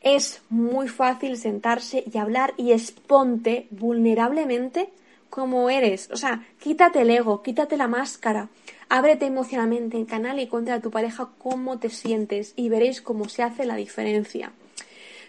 Es 0.00 0.42
muy 0.48 0.88
fácil 0.88 1.36
sentarse 1.36 2.04
y 2.12 2.18
hablar 2.18 2.54
y 2.56 2.72
exponte 2.72 3.68
vulnerablemente 3.70 4.90
como 5.30 5.70
eres. 5.70 6.10
O 6.12 6.16
sea, 6.16 6.44
quítate 6.60 7.02
el 7.02 7.10
ego, 7.10 7.42
quítate 7.42 7.76
la 7.76 7.88
máscara. 7.88 8.48
Ábrete 8.88 9.26
emocionalmente 9.26 9.96
en 9.96 10.04
canal 10.04 10.38
y 10.40 10.46
cuéntale 10.46 10.78
a 10.78 10.82
tu 10.82 10.90
pareja 10.90 11.30
cómo 11.38 11.78
te 11.78 11.88
sientes 11.88 12.52
y 12.56 12.68
veréis 12.68 13.00
cómo 13.00 13.28
se 13.28 13.42
hace 13.42 13.64
la 13.64 13.76
diferencia. 13.76 14.52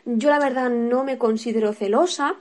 Yo 0.06 0.30
la 0.30 0.39
verdad 0.39 0.70
no 0.70 1.06
me 1.06 1.18
considero 1.18 1.72
celosa, 1.72 2.36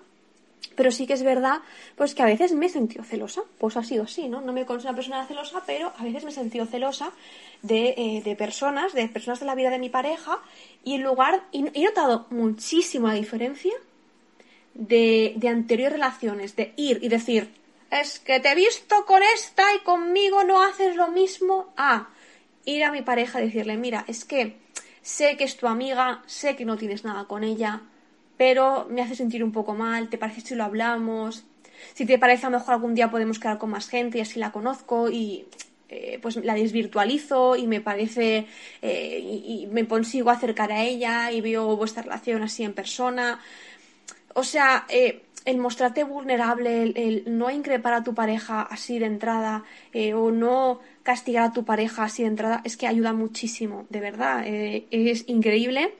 Pero 0.74 0.90
sí 0.90 1.06
que 1.06 1.12
es 1.12 1.22
verdad, 1.22 1.60
pues 1.96 2.14
que 2.14 2.22
a 2.22 2.26
veces 2.26 2.52
me 2.52 2.66
he 2.66 2.68
sentido 2.68 3.04
celosa. 3.04 3.42
Pues 3.58 3.76
ha 3.76 3.84
sido 3.84 4.04
así, 4.04 4.28
¿no? 4.28 4.40
No 4.40 4.52
me 4.52 4.66
considero 4.66 4.90
una 4.90 4.96
persona 4.96 5.26
celosa, 5.26 5.62
pero 5.66 5.92
a 5.96 6.04
veces 6.04 6.24
me 6.24 6.30
he 6.30 6.34
sentido 6.34 6.66
celosa 6.66 7.12
de, 7.62 7.94
eh, 7.96 8.22
de 8.24 8.36
personas, 8.36 8.92
de 8.92 9.08
personas 9.08 9.40
de 9.40 9.46
la 9.46 9.54
vida 9.54 9.70
de 9.70 9.78
mi 9.78 9.88
pareja. 9.88 10.38
Y 10.84 10.94
en 10.94 11.02
lugar, 11.02 11.44
y 11.52 11.66
he 11.74 11.84
notado 11.84 12.26
muchísimo 12.30 13.08
la 13.08 13.14
diferencia 13.14 13.72
de, 14.74 15.34
de 15.36 15.48
anteriores 15.48 15.92
relaciones, 15.92 16.56
de 16.56 16.72
ir 16.76 16.98
y 17.02 17.08
decir, 17.08 17.50
es 17.90 18.18
que 18.18 18.40
te 18.40 18.50
he 18.50 18.54
visto 18.54 19.04
con 19.04 19.22
esta 19.34 19.74
y 19.74 19.80
conmigo 19.80 20.44
no 20.44 20.62
haces 20.62 20.96
lo 20.96 21.08
mismo. 21.08 21.72
A 21.76 22.08
ir 22.64 22.84
a 22.84 22.92
mi 22.92 23.02
pareja 23.02 23.40
y 23.40 23.46
decirle, 23.46 23.76
mira, 23.76 24.04
es 24.08 24.24
que 24.24 24.56
sé 25.02 25.36
que 25.36 25.44
es 25.44 25.56
tu 25.56 25.66
amiga, 25.66 26.22
sé 26.26 26.56
que 26.56 26.64
no 26.64 26.76
tienes 26.76 27.04
nada 27.04 27.24
con 27.24 27.44
ella, 27.44 27.82
pero 28.36 28.86
me 28.90 29.02
hace 29.02 29.14
sentir 29.14 29.44
un 29.44 29.52
poco 29.52 29.74
mal, 29.74 30.08
¿te 30.08 30.18
parece 30.18 30.40
si 30.40 30.54
lo 30.54 30.64
hablamos? 30.64 31.44
Si 31.94 32.06
te 32.06 32.18
parece 32.18 32.46
a 32.46 32.50
lo 32.50 32.58
mejor 32.58 32.74
algún 32.74 32.94
día 32.94 33.10
podemos 33.10 33.38
quedar 33.38 33.58
con 33.58 33.70
más 33.70 33.88
gente 33.88 34.18
y 34.18 34.20
así 34.20 34.38
la 34.38 34.52
conozco 34.52 35.10
y 35.10 35.46
eh, 35.94 36.18
pues 36.22 36.36
la 36.36 36.54
desvirtualizo 36.54 37.54
y 37.54 37.66
me 37.66 37.82
parece 37.82 38.46
eh, 38.80 39.18
y, 39.20 39.68
me 39.70 39.86
consigo 39.86 40.30
acercar 40.30 40.72
a 40.72 40.82
ella 40.82 41.30
y 41.30 41.42
veo 41.42 41.76
vuestra 41.76 42.02
relación 42.02 42.42
así 42.42 42.62
en 42.64 42.72
persona. 42.72 43.40
O 44.32 44.42
sea, 44.42 44.86
eh, 44.88 45.20
el 45.44 45.58
mostrarte 45.58 46.04
vulnerable, 46.04 46.82
el, 46.96 47.24
no 47.26 47.50
increpar 47.50 47.92
a 47.92 48.02
tu 48.02 48.14
pareja 48.14 48.62
así 48.62 48.98
de 48.98 49.04
entrada 49.06 49.64
o 50.14 50.30
no 50.30 50.80
castigar 51.02 51.44
a 51.44 51.52
tu 51.52 51.66
pareja 51.66 52.04
así 52.04 52.22
de 52.22 52.28
entrada 52.28 52.62
es 52.64 52.78
que 52.78 52.86
ayuda 52.86 53.12
muchísimo, 53.12 53.84
de 53.90 54.00
verdad, 54.00 54.44
es 54.46 55.24
increíble. 55.28 55.92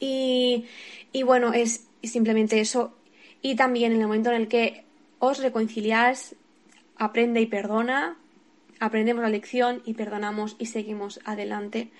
Y, 0.00 0.66
y 1.12 1.22
bueno, 1.22 1.52
es 1.52 1.86
simplemente 2.02 2.60
eso. 2.60 2.96
Y 3.42 3.56
también 3.56 3.92
en 3.92 4.00
el 4.00 4.06
momento 4.06 4.30
en 4.30 4.36
el 4.36 4.48
que 4.48 4.84
os 5.18 5.38
reconciliáis, 5.38 6.36
aprende 6.96 7.40
y 7.40 7.46
perdona, 7.46 8.16
aprendemos 8.80 9.22
la 9.22 9.28
lección 9.28 9.82
y 9.84 9.94
perdonamos 9.94 10.56
y 10.58 10.66
seguimos 10.66 11.20
adelante. 11.24 11.90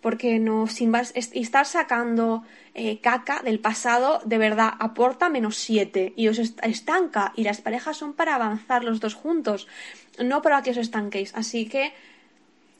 Porque 0.00 0.38
no, 0.38 0.68
sin 0.68 0.94
estar 0.94 1.66
sacando 1.66 2.44
eh, 2.74 3.00
caca 3.00 3.42
del 3.42 3.58
pasado, 3.58 4.20
de 4.24 4.38
verdad, 4.38 4.70
aporta 4.78 5.28
menos 5.28 5.56
siete 5.56 6.12
y 6.14 6.28
os 6.28 6.38
estanca. 6.38 7.32
Y 7.34 7.42
las 7.42 7.60
parejas 7.60 7.96
son 7.96 8.12
para 8.12 8.36
avanzar 8.36 8.84
los 8.84 9.00
dos 9.00 9.14
juntos, 9.14 9.66
no 10.22 10.40
para 10.40 10.62
que 10.62 10.70
os 10.70 10.76
estanquéis. 10.76 11.34
Así 11.34 11.66
que 11.68 11.92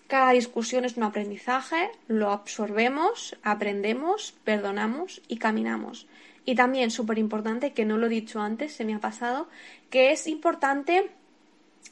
cada 0.09 0.33
discusión 0.33 0.85
es 0.87 0.97
un 0.97 1.05
aprendizaje, 1.05 1.91
lo 2.09 2.31
absorbemos, 2.31 3.37
aprendemos, 3.43 4.35
perdonamos 4.43 5.21
y 5.29 5.37
caminamos. 5.37 6.07
Y 6.47 6.55
también, 6.55 6.91
súper 6.91 7.19
importante, 7.19 7.75
que 7.75 7.85
no 7.85 7.99
lo 7.99 8.07
he 8.07 8.11
dicho 8.11 8.41
antes, 8.41 8.73
se 8.73 8.87
me 8.87 8.95
ha 8.95 9.01
pasado, 9.01 9.49
que 9.91 10.11
es 10.13 10.27
importante 10.27 11.11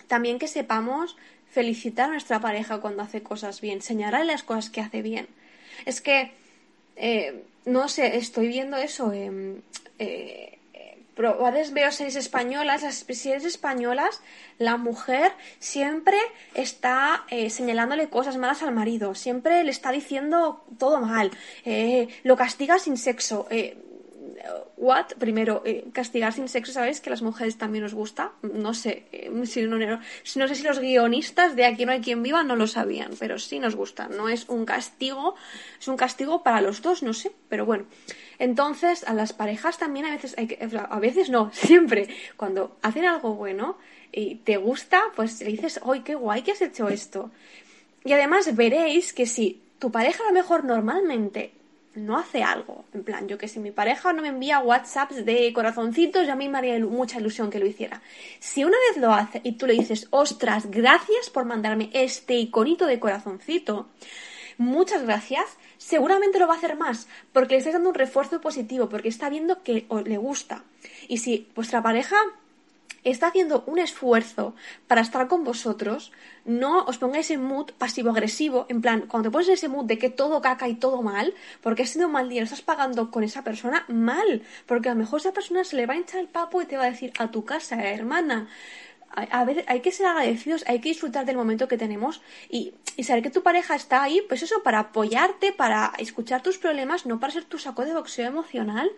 también 0.06 0.38
que 0.38 0.48
sepamos 0.48 1.16
felicitar 1.50 2.08
a 2.08 2.12
nuestra 2.12 2.40
pareja 2.40 2.80
cuando 2.80 3.02
hace 3.02 3.22
cosas 3.22 3.60
bien, 3.60 3.82
señalarle 3.82 4.32
las 4.32 4.42
cosas 4.42 4.70
que 4.70 4.80
hace 4.80 5.02
bien. 5.02 5.28
Es 5.84 6.00
que, 6.00 6.32
eh, 6.96 7.44
no 7.66 7.86
sé, 7.88 8.16
estoy 8.16 8.48
viendo 8.48 8.78
eso. 8.78 9.12
Eh, 9.12 10.58
veces 11.16 11.72
veo 11.72 11.90
series 11.90 12.16
españolas, 12.16 12.82
las 12.82 13.04
series 13.08 13.44
españolas, 13.44 14.20
la 14.58 14.76
mujer 14.76 15.32
siempre 15.58 16.18
está 16.54 17.24
eh, 17.30 17.48
señalándole 17.50 18.08
cosas 18.08 18.36
malas 18.36 18.62
al 18.62 18.74
marido, 18.74 19.14
siempre 19.14 19.64
le 19.64 19.70
está 19.70 19.92
diciendo 19.92 20.64
todo 20.78 21.00
mal, 21.00 21.30
eh, 21.64 22.08
lo 22.22 22.36
castiga 22.36 22.78
sin 22.78 22.96
sexo. 22.96 23.46
Eh, 23.50 23.78
what? 24.76 25.14
Primero, 25.18 25.64
castigar 25.92 26.32
sin 26.32 26.48
sexo, 26.48 26.72
¿sabéis 26.72 27.00
que 27.00 27.10
las 27.10 27.22
mujeres 27.22 27.56
también 27.56 27.82
nos 27.82 27.94
gusta? 27.94 28.32
No 28.42 28.74
sé, 28.74 29.06
si 29.44 29.62
no, 29.62 29.78
no, 29.78 30.00
sé 30.22 30.54
si 30.54 30.62
los 30.62 30.78
guionistas 30.78 31.56
de 31.56 31.64
Aquí 31.64 31.86
no 31.86 31.92
hay 31.92 32.00
quien 32.00 32.22
viva 32.22 32.44
no 32.44 32.54
lo 32.54 32.66
sabían, 32.66 33.12
pero 33.18 33.38
sí 33.38 33.58
nos 33.58 33.74
gusta. 33.74 34.08
No 34.08 34.28
es 34.28 34.48
un 34.48 34.64
castigo, 34.64 35.34
es 35.80 35.88
un 35.88 35.96
castigo 35.96 36.42
para 36.42 36.60
los 36.60 36.82
dos, 36.82 37.02
no 37.02 37.12
sé, 37.12 37.32
pero 37.48 37.64
bueno. 37.64 37.86
Entonces, 38.38 39.04
a 39.04 39.14
las 39.14 39.32
parejas 39.32 39.78
también 39.78 40.06
a 40.06 40.10
veces 40.10 40.34
hay 40.36 40.46
que, 40.46 40.58
a 40.60 40.98
veces 40.98 41.30
no, 41.30 41.50
siempre, 41.54 42.08
cuando 42.36 42.76
hacen 42.82 43.04
algo 43.04 43.34
bueno 43.34 43.78
y 44.12 44.36
te 44.36 44.56
gusta, 44.56 45.02
pues 45.14 45.40
le 45.40 45.50
dices, 45.50 45.80
¡ay, 45.84 46.00
qué 46.00 46.14
guay 46.14 46.42
que 46.42 46.52
has 46.52 46.62
hecho 46.62 46.88
esto! 46.88 47.30
Y 48.04 48.12
además 48.12 48.54
veréis 48.54 49.12
que 49.12 49.26
si 49.26 49.60
tu 49.78 49.90
pareja 49.90 50.22
a 50.24 50.28
lo 50.28 50.32
mejor 50.32 50.64
normalmente 50.64 51.52
no 51.96 52.18
hace 52.18 52.42
algo, 52.42 52.84
en 52.92 53.02
plan, 53.02 53.26
yo 53.26 53.38
que 53.38 53.48
si 53.48 53.58
mi 53.58 53.70
pareja 53.70 54.12
no 54.12 54.22
me 54.22 54.28
envía 54.28 54.60
WhatsApps 54.60 55.24
de 55.24 55.52
corazoncitos, 55.52 56.26
ya 56.26 56.34
a 56.34 56.36
mí 56.36 56.48
me 56.48 56.58
haría 56.58 56.78
mucha 56.80 57.18
ilusión 57.18 57.50
que 57.50 57.58
lo 57.58 57.66
hiciera. 57.66 58.02
Si 58.38 58.64
una 58.64 58.76
vez 58.88 59.02
lo 59.02 59.12
hace 59.12 59.40
y 59.42 59.52
tú 59.52 59.66
le 59.66 59.72
dices, 59.74 60.06
ostras, 60.10 60.70
gracias 60.70 61.30
por 61.30 61.46
mandarme 61.46 61.90
este 61.92 62.34
iconito 62.34 62.86
de 62.86 63.00
corazoncito, 63.00 63.88
muchas 64.58 65.02
gracias, 65.02 65.44
seguramente 65.78 66.38
lo 66.38 66.46
va 66.46 66.54
a 66.54 66.58
hacer 66.58 66.76
más, 66.76 67.08
porque 67.32 67.54
le 67.54 67.58
estáis 67.58 67.74
dando 67.74 67.90
un 67.90 67.94
refuerzo 67.94 68.40
positivo, 68.40 68.88
porque 68.88 69.08
está 69.08 69.28
viendo 69.28 69.62
que 69.62 69.86
le 70.04 70.16
gusta. 70.16 70.64
Y 71.08 71.18
si 71.18 71.48
vuestra 71.54 71.82
pareja 71.82 72.16
está 73.10 73.28
haciendo 73.28 73.62
un 73.66 73.78
esfuerzo 73.78 74.54
para 74.88 75.00
estar 75.00 75.28
con 75.28 75.44
vosotros, 75.44 76.12
no 76.44 76.84
os 76.84 76.98
pongáis 76.98 77.30
en 77.30 77.42
mood 77.42 77.70
pasivo-agresivo, 77.78 78.66
en 78.68 78.82
plan, 78.82 79.02
cuando 79.06 79.28
te 79.28 79.32
pones 79.32 79.48
en 79.48 79.54
ese 79.54 79.68
mood 79.68 79.84
de 79.84 79.98
que 79.98 80.10
todo 80.10 80.40
caca 80.40 80.68
y 80.68 80.74
todo 80.74 81.02
mal, 81.02 81.34
porque 81.62 81.84
has 81.84 81.90
sido 81.90 82.06
un 82.06 82.12
mal 82.12 82.28
día, 82.28 82.40
lo 82.40 82.44
estás 82.44 82.62
pagando 82.62 83.10
con 83.10 83.22
esa 83.22 83.44
persona 83.44 83.84
mal, 83.88 84.42
porque 84.66 84.88
a 84.88 84.92
lo 84.92 84.98
mejor 84.98 85.20
esa 85.20 85.32
persona 85.32 85.62
se 85.62 85.76
le 85.76 85.86
va 85.86 85.94
a 85.94 85.96
hinchar 85.96 86.20
el 86.20 86.28
papo 86.28 86.60
y 86.60 86.66
te 86.66 86.76
va 86.76 86.84
a 86.84 86.90
decir 86.90 87.12
a 87.18 87.30
tu 87.30 87.44
casa, 87.44 87.76
hermana, 87.84 88.48
a 89.16 89.44
veces 89.46 89.64
hay 89.66 89.80
que 89.80 89.92
ser 89.92 90.06
agradecidos, 90.06 90.62
hay 90.66 90.80
que 90.80 90.90
disfrutar 90.90 91.24
del 91.24 91.36
momento 91.36 91.68
que 91.68 91.78
tenemos 91.78 92.20
y, 92.50 92.74
saber 93.02 93.22
que 93.22 93.30
tu 93.30 93.42
pareja 93.42 93.74
está 93.74 94.02
ahí, 94.02 94.22
pues 94.28 94.42
eso, 94.42 94.62
para 94.62 94.78
apoyarte, 94.78 95.52
para 95.52 95.92
escuchar 95.98 96.42
tus 96.42 96.58
problemas, 96.58 97.06
no 97.06 97.18
para 97.18 97.32
ser 97.32 97.44
tu 97.44 97.58
saco 97.58 97.84
de 97.84 97.94
boxeo 97.94 98.26
emocional 98.26 98.90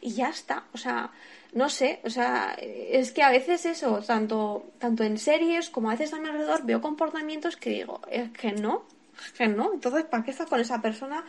y 0.00 0.12
ya 0.14 0.28
está. 0.28 0.64
O 0.72 0.78
sea, 0.78 1.10
no 1.52 1.68
sé, 1.68 2.00
o 2.04 2.10
sea, 2.10 2.56
es 2.58 3.12
que 3.12 3.22
a 3.22 3.30
veces 3.30 3.66
eso, 3.66 4.00
tanto, 4.00 4.72
tanto 4.78 5.04
en 5.04 5.18
series 5.18 5.68
como 5.68 5.90
a 5.90 5.94
veces 5.94 6.14
a 6.14 6.20
mi 6.20 6.28
alrededor, 6.28 6.64
veo 6.64 6.80
comportamientos 6.80 7.56
que 7.56 7.70
digo, 7.70 8.00
es 8.10 8.30
que 8.30 8.52
no, 8.52 8.84
es 9.22 9.32
que 9.32 9.46
no. 9.46 9.74
Entonces, 9.74 10.04
¿para 10.04 10.24
qué 10.24 10.30
estás 10.30 10.48
con 10.48 10.60
esa 10.60 10.80
persona? 10.80 11.24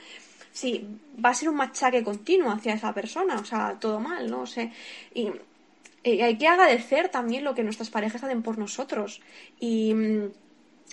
Sí, 0.54 0.88
va 1.24 1.32
a 1.32 1.34
ser 1.34 1.50
un 1.50 1.56
machaque 1.56 2.04
continuo 2.04 2.52
hacia 2.52 2.74
esa 2.74 2.94
persona, 2.94 3.36
o 3.36 3.46
sea, 3.46 3.78
todo 3.80 4.00
mal, 4.00 4.30
¿no? 4.30 4.46
sé. 4.46 4.72
Y 5.14 5.32
eh, 6.08 6.24
hay 6.24 6.38
que 6.38 6.48
agradecer 6.48 7.10
también 7.10 7.44
lo 7.44 7.54
que 7.54 7.64
nuestras 7.64 7.90
parejas 7.90 8.24
hacen 8.24 8.42
por 8.42 8.58
nosotros. 8.58 9.22
Y, 9.60 9.94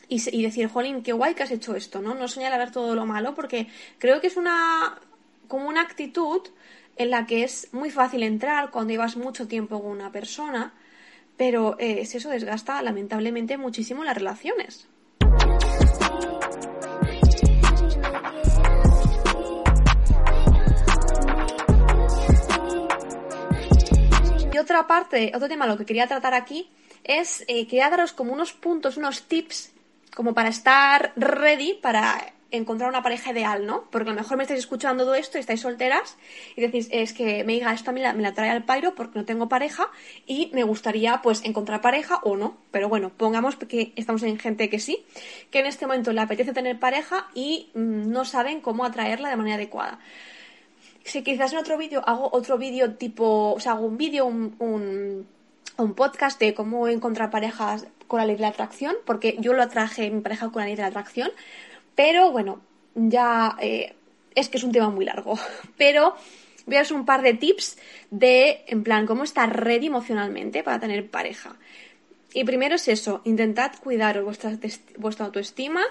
y, 0.09 0.43
decir, 0.43 0.67
jolín, 0.67 1.05
qué 1.05 1.13
guay 1.13 1.35
que 1.35 1.45
has 1.45 1.53
hecho 1.53 1.77
esto, 1.77 2.03
¿no? 2.03 2.15
No 2.15 2.27
señalar 2.27 2.73
todo 2.73 2.97
lo 2.97 3.07
malo, 3.07 3.33
porque 3.33 3.69
creo 3.99 4.21
que 4.21 4.27
es 4.27 4.37
una 4.37 4.99
como 5.47 5.69
una 5.69 5.83
actitud 5.83 6.41
en 6.97 7.11
la 7.11 7.27
que 7.27 7.45
es 7.45 7.69
muy 7.73 7.91
fácil 7.91 8.25
entrar 8.25 8.73
cuando 8.73 8.93
llevas 8.93 9.17
mucho 9.17 9.47
tiempo 9.47 9.81
con 9.81 9.93
una 9.93 10.11
persona, 10.11 10.73
pero 11.37 11.77
eh, 11.79 12.01
eso 12.01 12.29
desgasta 12.29 12.83
lamentablemente 12.83 13.57
muchísimo 13.57 14.03
las 14.03 14.17
relaciones. 14.17 14.89
Y 24.55 24.59
otra 24.59 24.87
parte, 24.87 25.33
otro 25.35 25.49
tema 25.49 25.67
lo 25.67 25.77
que 25.77 25.85
quería 25.85 26.07
tratar 26.07 26.33
aquí 26.33 26.71
es, 27.03 27.43
eh, 27.49 27.67
quería 27.67 27.91
daros 27.91 28.13
como 28.13 28.33
unos 28.33 28.53
puntos, 28.53 28.97
unos 28.97 29.25
tips, 29.25 29.73
como 30.15 30.33
para 30.33 30.49
estar 30.49 31.13
ready 31.17 31.75
para 31.75 32.33
encontrar 32.53 32.89
una 32.89 33.03
pareja 33.03 33.33
ideal, 33.33 33.67
¿no? 33.67 33.91
Porque 33.91 34.11
a 34.11 34.13
lo 34.13 34.21
mejor 34.21 34.37
me 34.37 34.45
estáis 34.45 34.61
escuchando 34.61 35.03
todo 35.03 35.17
esto 35.17 35.39
y 35.39 35.41
estáis 35.41 35.61
solteras 35.61 36.17
y 36.55 36.61
decís, 36.61 36.87
es 36.93 37.13
que 37.13 37.43
me 37.43 37.55
diga 37.55 37.73
esto 37.73 37.91
a 37.91 37.93
mí 37.93 38.01
me 38.01 38.23
la 38.23 38.33
trae 38.33 38.51
al 38.51 38.63
pairo 38.63 38.95
porque 38.95 39.19
no 39.19 39.25
tengo 39.25 39.49
pareja 39.49 39.89
y 40.25 40.53
me 40.55 40.63
gustaría 40.63 41.21
pues 41.21 41.45
encontrar 41.45 41.81
pareja 41.81 42.21
o 42.23 42.37
no. 42.37 42.57
Pero 42.71 42.89
bueno, 42.89 43.11
pongamos 43.11 43.57
que 43.57 43.93
estamos 43.97 44.23
en 44.23 44.39
gente 44.39 44.71
que 44.71 44.79
sí, 44.79 45.05
que 45.51 45.59
en 45.59 45.67
este 45.67 45.85
momento 45.85 46.13
le 46.13 46.21
apetece 46.21 46.53
tener 46.53 46.79
pareja 46.79 47.27
y 47.35 47.71
mm, 47.75 48.09
no 48.09 48.25
saben 48.25 48.61
cómo 48.61 48.85
atraerla 48.85 49.31
de 49.31 49.37
manera 49.37 49.57
adecuada 49.57 49.99
si 51.05 51.23
quizás 51.23 51.53
en 51.53 51.59
otro 51.59 51.77
vídeo 51.79 52.03
hago 52.07 52.31
otro 52.33 52.59
vídeo 52.59 52.95
tipo, 52.95 53.53
o 53.53 53.61
sea, 53.61 53.73
hago 53.73 53.87
un 53.87 53.99
vídeo, 53.99 54.25
un, 54.25 54.57
un, 54.59 55.95
podcast 55.95 56.41
de 56.41 56.55
cómo 56.55 56.89
encontrar 56.89 57.31
parejas 57.31 57.87
con 58.07 58.19
la 58.21 58.27
ley 58.27 58.37
de 58.37 58.43
la 58.43 58.49
atracción, 58.49 58.97
porque 59.05 59.37
yo 59.39 59.53
lo 59.53 59.63
atraje 59.63 60.11
mi 60.11 60.21
pareja 60.21 60.51
con 60.51 60.61
la 60.61 60.67
ley 60.67 60.77
de 60.77 60.83
la 60.83 60.89
atracción, 60.89 61.31
pero 61.95 62.33
bueno, 62.33 62.61
ya 62.95 63.57
eh, 63.61 63.95
es 64.35 64.49
que 64.49 64.57
es 64.57 64.65
un 64.65 64.73
tema 64.73 64.89
muy 64.89 65.05
largo, 65.05 65.39
pero 65.77 66.15
voy 66.67 66.77
a 66.77 66.83
dar 66.83 66.93
un 66.95 67.05
par 67.05 67.23
de 67.23 67.35
tips 67.35 67.77
de, 68.11 68.65
en 68.67 68.83
plan, 68.83 69.07
cómo 69.07 69.25
estar 69.25 69.63
ready 69.63 69.87
emocionalmente 69.87 70.63
para 70.63 70.81
tener 70.81 71.09
pareja. 71.11 71.57
Y 72.33 72.45
primero 72.45 72.75
es 72.77 72.89
eso, 72.89 73.21
intentad 73.25 73.73
cuidar 73.81 74.21
vuestra, 74.23 74.59
vuestra 74.97 75.27
autoestima 75.27 75.83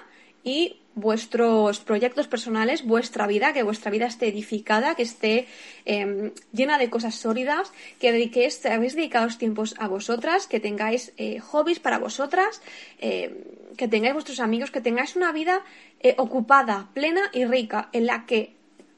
y 0.43 0.77
vuestros 0.95 1.79
proyectos 1.79 2.27
personales, 2.27 2.85
vuestra 2.85 3.25
vida, 3.25 3.53
que 3.53 3.63
vuestra 3.63 3.89
vida 3.91 4.05
esté 4.05 4.27
edificada, 4.27 4.95
que 4.95 5.03
esté 5.03 5.47
em, 5.85 6.31
llena 6.51 6.77
de 6.77 6.89
cosas 6.89 7.15
sólidas, 7.15 7.71
que 7.99 8.09
habéis 8.09 8.95
dedicado 8.95 9.27
tiempos 9.37 9.75
a 9.79 9.87
vosotras, 9.87 10.45
que 10.45 10.59
tengáis 10.59 11.11
eh, 11.17 11.39
hobbies 11.39 11.79
para 11.79 11.97
vosotras, 11.97 12.61
em, 12.99 13.33
que 13.77 13.87
tengáis 13.87 14.13
vuestros 14.13 14.39
amigos, 14.39 14.69
que 14.69 14.81
tengáis 14.81 15.15
una 15.15 15.31
vida 15.31 15.61
eh, 15.99 16.15
ocupada, 16.17 16.89
plena 16.93 17.31
y 17.33 17.45
rica, 17.45 17.89
en 17.91 18.05
la 18.05 18.25
que 18.25 18.53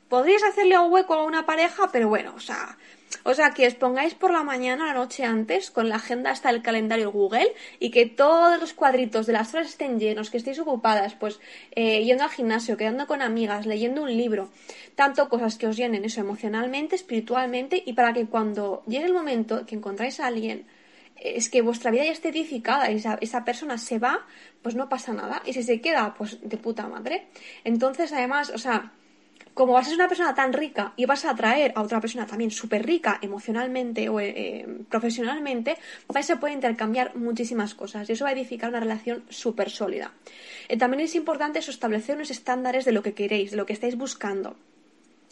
podríais 0.10 0.44
hacerle 0.44 0.78
un 0.80 0.92
hueco 0.92 1.14
a 1.14 1.24
una 1.24 1.46
pareja, 1.46 1.90
pero 1.92 2.10
bueno, 2.10 2.34
o 2.36 2.40
sea, 2.40 2.78
o 3.24 3.34
sea, 3.34 3.52
que 3.52 3.66
os 3.66 3.76
pongáis 3.76 4.14
por 4.14 4.32
la 4.32 4.44
mañana, 4.44 4.86
la 4.86 4.94
noche 4.94 5.24
antes, 5.24 5.72
con 5.72 5.90
la 5.90 5.96
agenda 5.96 6.32
hasta 6.32 6.50
el 6.50 6.62
calendario 6.62 7.12
Google 7.12 7.54
y 7.80 7.90
que 7.90 8.06
todos 8.06 8.60
los 8.60 8.74
cuadritos 8.74 9.26
de 9.26 9.34
las 9.34 9.54
horas 9.54 9.70
estén 9.70 10.00
llenos, 10.00 10.30
que 10.30 10.38
estéis 10.38 10.60
ocupadas, 10.60 11.16
pues 11.16 11.40
eh, 11.72 12.04
yendo 12.04 12.24
al 12.24 12.30
gimnasio, 12.30 12.78
quedando 12.78 13.08
con 13.08 13.22
amigas, 13.22 13.66
leyendo 13.66 14.04
un 14.04 14.16
libro, 14.16 14.50
tanto 14.96 15.28
cosas 15.30 15.58
que 15.58 15.68
os 15.68 15.78
llenen 15.78 16.06
eso 16.06 16.22
emocionalmente, 16.22 16.96
espiritualmente 16.96 17.82
y 17.86 17.94
para 17.94 18.14
que 18.14 18.28
cuando 18.28 18.84
llegue 18.86 19.06
el 19.06 19.14
momento 19.14 19.66
que 19.66 19.76
encontráis 19.76 20.20
a 20.20 20.28
alguien, 20.28 20.68
es 21.16 21.50
que 21.50 21.62
vuestra 21.62 21.92
vida 21.92 22.04
ya 22.04 22.12
esté 22.12 22.30
edificada 22.30 22.92
y 22.92 22.98
esa, 22.98 23.18
esa, 23.22 23.46
persona 23.46 23.78
se 23.78 24.00
va, 24.00 24.26
pues 24.62 24.76
no 24.76 24.90
pasa 24.90 25.14
nada. 25.14 25.42
Y 25.46 25.54
si 25.54 25.64
se 25.64 25.80
queda, 25.82 26.14
pues 26.14 26.38
de 26.42 26.58
puta 26.58 26.88
madre. 26.88 27.28
Entonces, 27.64 28.12
además, 28.12 28.50
o 28.50 28.58
sea, 28.58 28.92
como 29.56 29.72
vas 29.72 29.88
a 29.88 29.90
ser 29.90 29.96
una 29.96 30.10
persona 30.10 30.36
tan 30.36 30.52
rica 30.52 30.94
y 30.98 31.06
vas 31.06 31.24
a 31.24 31.32
atraer 31.32 31.72
a 31.76 31.82
otra 31.82 32.02
persona 32.02 32.28
también 32.28 32.52
súper 32.52 32.86
rica 32.86 33.18
emocionalmente 33.22 34.10
o 34.10 34.20
eh, 34.20 34.68
profesionalmente, 34.90 35.78
vais 36.10 36.30
a 36.30 36.40
poder 36.40 36.54
intercambiar 36.54 37.16
muchísimas 37.16 37.74
cosas 37.74 38.08
y 38.08 38.14
eso 38.14 38.26
va 38.26 38.32
a 38.32 38.34
edificar 38.34 38.70
una 38.70 38.82
relación 38.82 39.24
súper 39.30 39.70
sólida. 39.70 40.12
Eh, 40.68 40.78
también 40.78 41.02
es 41.02 41.16
importante 41.16 41.60
eso, 41.60 41.72
establecer 41.72 42.18
unos 42.18 42.32
estándares 42.32 42.84
de 42.84 42.92
lo 42.92 43.02
que 43.02 43.14
queréis, 43.14 43.52
de 43.52 43.58
lo 43.58 43.66
que 43.66 43.72
estáis 43.72 43.98
buscando. 43.98 44.58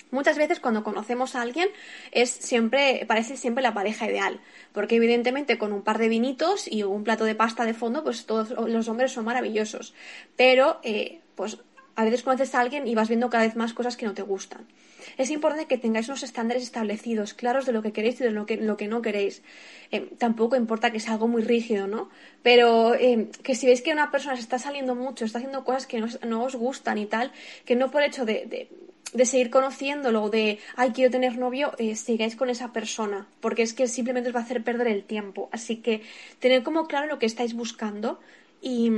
Muchas 0.10 0.38
veces 0.38 0.62
cuando 0.62 0.84
conocemos 0.84 1.36
a 1.36 1.42
alguien 1.42 1.68
es 2.12 2.30
siempre, 2.30 3.04
parece 3.06 3.36
siempre 3.36 3.62
la 3.62 3.74
pareja 3.74 4.06
ideal, 4.06 4.40
porque 4.72 4.96
evidentemente 4.96 5.58
con 5.58 5.74
un 5.74 5.82
par 5.82 5.98
de 5.98 6.08
vinitos 6.08 6.72
y 6.72 6.84
un 6.84 7.04
plato 7.04 7.26
de 7.26 7.36
pasta 7.36 7.66
de 7.66 7.74
fondo, 7.74 8.04
pues 8.06 8.26
todos 8.26 8.52
los 8.52 8.88
hombres 8.88 9.12
son 9.12 9.26
maravillosos. 9.26 9.94
Pero, 10.38 10.80
eh, 10.84 11.20
pues 11.36 11.58
a 11.96 12.04
veces 12.04 12.24
conoces 12.24 12.56
a 12.56 12.62
alguien 12.62 12.88
y 12.88 12.96
vas 12.96 13.08
viendo 13.08 13.30
cada 13.30 13.46
vez 13.46 13.56
más 13.56 13.74
cosas 13.74 13.98
que 13.98 14.06
no 14.06 14.14
te 14.14 14.22
gustan. 14.22 14.66
Es 15.18 15.30
importante 15.30 15.68
que 15.68 15.78
tengáis 15.78 16.08
unos 16.08 16.24
estándares 16.24 16.64
establecidos, 16.64 17.34
claros 17.34 17.66
de 17.66 17.74
lo 17.74 17.82
que 17.82 17.92
queréis 17.92 18.20
y 18.22 18.24
de 18.24 18.32
lo 18.32 18.46
que, 18.46 18.58
lo 18.58 18.78
que 18.78 18.88
no 18.88 19.02
queréis. 19.02 19.42
Eh, 19.92 20.10
tampoco 20.18 20.56
importa 20.56 20.92
que 20.92 21.00
sea 21.00 21.14
algo 21.14 21.28
muy 21.28 21.44
rígido, 21.44 21.88
¿no? 21.88 22.10
Pero 22.42 22.96
eh, 22.96 23.30
que 23.44 23.56
si 23.56 23.66
veis 23.66 23.82
que 23.82 23.94
una 23.94 24.12
persona 24.12 24.36
se 24.36 24.42
está 24.42 24.58
saliendo 24.58 24.96
mucho, 24.96 25.26
está 25.26 25.38
haciendo 25.38 25.64
cosas 25.64 25.88
que 25.88 26.00
no, 26.00 26.44
os 26.44 26.56
gustan 26.56 26.98
y 26.98 27.06
tal, 27.06 27.32
que 27.66 27.76
no 27.76 27.92
por 27.92 28.04
hecho 28.04 28.26
de, 28.26 28.70
de, 29.14 29.26
seguir 29.26 29.52
conociéndolo, 29.52 30.30
de, 30.30 30.60
ay, 30.76 30.92
quiero 30.92 31.12
tener 31.12 31.38
novio, 31.38 31.74
eh, 31.78 31.96
sigáis 31.96 32.36
con 32.36 32.50
esa 32.50 32.74
persona, 32.74 33.28
porque 33.40 33.62
es 33.62 33.74
que 33.74 33.88
simplemente 33.88 34.30
os 34.30 34.36
va 34.36 34.40
a 34.40 34.44
hacer 34.44 34.64
perder 34.64 34.88
el 34.88 35.04
tiempo. 35.04 35.50
Así 35.52 35.78
que 35.78 36.02
tened 36.40 36.64
como 36.64 36.88
claro 36.88 37.08
lo 37.08 37.20
que 37.20 37.28
estáis 37.28 37.54
buscando 37.54 38.20
y 38.62 38.92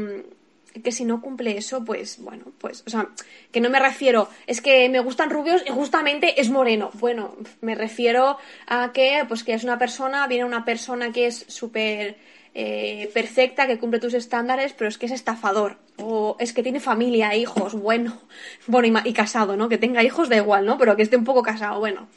que 0.82 0.92
si 0.92 1.06
no 1.06 1.22
cumple 1.22 1.58
eso, 1.58 1.84
pues 1.84 2.18
bueno, 2.20 2.46
pues, 2.58 2.84
o 2.86 2.90
sea, 2.90 3.10
que 3.52 3.62
no 3.62 3.70
me 3.70 3.80
refiero, 3.80 4.30
es 4.48 4.62
que 4.62 4.90
me 4.90 5.00
gustan 5.00 5.30
rubios 5.30 5.64
y 5.66 5.72
justamente 5.72 6.40
es 6.42 6.50
moreno. 6.50 6.92
Bueno, 6.94 7.36
me 7.62 7.76
refiero 7.76 8.38
a 8.68 8.92
que, 8.94 9.24
pues 9.28 9.44
que 9.44 9.54
es 9.54 9.64
una 9.64 9.78
persona, 9.78 10.28
viene 10.28 10.46
una 10.46 10.66
persona 10.66 11.12
que 11.12 11.28
es 11.28 11.46
súper 11.48 12.18
eh, 12.54 13.10
perfecta, 13.14 13.68
que 13.68 13.78
cumple 13.78 14.00
tus 14.00 14.14
estándares, 14.14 14.74
pero 14.74 14.88
es 14.88 14.98
que 14.98 15.06
es 15.06 15.12
estafador. 15.12 15.78
O 15.98 16.36
es 16.40 16.54
que 16.54 16.64
tiene 16.64 16.80
familia, 16.80 17.36
hijos, 17.36 17.74
bueno, 17.74 18.22
bueno, 18.68 19.02
y, 19.04 19.14
casado, 19.14 19.58
¿no? 19.58 19.70
Que 19.70 19.78
tenga 19.78 20.04
hijos 20.04 20.30
da 20.30 20.38
igual, 20.38 20.66
¿no? 20.66 20.78
Pero 20.78 20.96
que 20.96 21.04
esté 21.04 21.18
un 21.18 21.26
poco 21.26 21.44
casado, 21.44 21.80
bueno. 21.80 22.08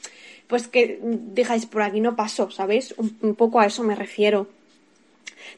Pues 0.46 0.66
que 0.66 0.98
dejáis 1.02 1.66
por 1.66 1.82
aquí 1.82 2.00
no 2.00 2.16
pasó, 2.16 2.50
¿sabéis? 2.50 2.94
un 2.96 3.34
poco 3.34 3.60
a 3.60 3.66
eso 3.66 3.82
me 3.82 3.94
refiero. 3.94 4.48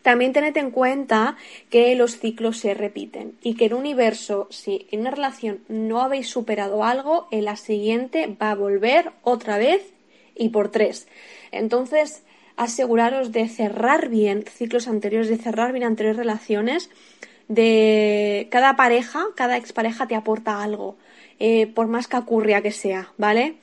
También 0.02 0.32
tened 0.32 0.56
en 0.56 0.70
cuenta 0.70 1.36
que 1.68 1.94
los 1.94 2.18
ciclos 2.18 2.58
se 2.58 2.74
repiten 2.74 3.34
y 3.42 3.54
que 3.54 3.66
en 3.66 3.74
un 3.74 3.80
universo, 3.80 4.46
si 4.50 4.86
en 4.90 5.00
una 5.00 5.10
relación 5.10 5.60
no 5.68 6.00
habéis 6.00 6.28
superado 6.28 6.84
algo, 6.84 7.28
en 7.30 7.44
la 7.44 7.56
siguiente 7.56 8.34
va 8.40 8.50
a 8.52 8.54
volver 8.54 9.10
otra 9.22 9.58
vez 9.58 9.92
y 10.34 10.50
por 10.50 10.70
tres. 10.70 11.06
Entonces, 11.52 12.22
aseguraros 12.56 13.32
de 13.32 13.48
cerrar 13.48 14.08
bien 14.08 14.44
ciclos 14.46 14.88
anteriores, 14.88 15.28
de 15.28 15.38
cerrar 15.38 15.72
bien 15.72 15.84
anteriores 15.84 16.18
relaciones, 16.18 16.90
de 17.48 18.46
cada 18.50 18.76
pareja, 18.76 19.24
cada 19.34 19.56
expareja 19.56 20.06
te 20.06 20.14
aporta 20.14 20.62
algo, 20.62 20.96
eh, 21.40 21.66
por 21.66 21.88
más 21.88 22.06
cacurria 22.06 22.62
que 22.62 22.70
sea, 22.70 23.12
¿vale? 23.18 23.56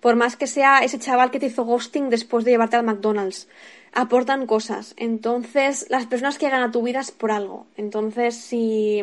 Por 0.00 0.16
más 0.16 0.36
que 0.36 0.46
sea 0.46 0.78
ese 0.78 0.98
chaval 0.98 1.30
que 1.30 1.38
te 1.38 1.46
hizo 1.46 1.64
ghosting 1.64 2.08
después 2.08 2.44
de 2.44 2.52
llevarte 2.52 2.76
al 2.76 2.84
McDonald's 2.84 3.48
aportan 3.92 4.46
cosas. 4.46 4.94
Entonces, 4.96 5.86
las 5.88 6.06
personas 6.06 6.38
que 6.38 6.46
llegan 6.46 6.62
a 6.62 6.70
tu 6.70 6.82
vida 6.82 7.00
es 7.00 7.10
por 7.10 7.30
algo. 7.30 7.66
Entonces, 7.76 8.34
si, 8.36 9.02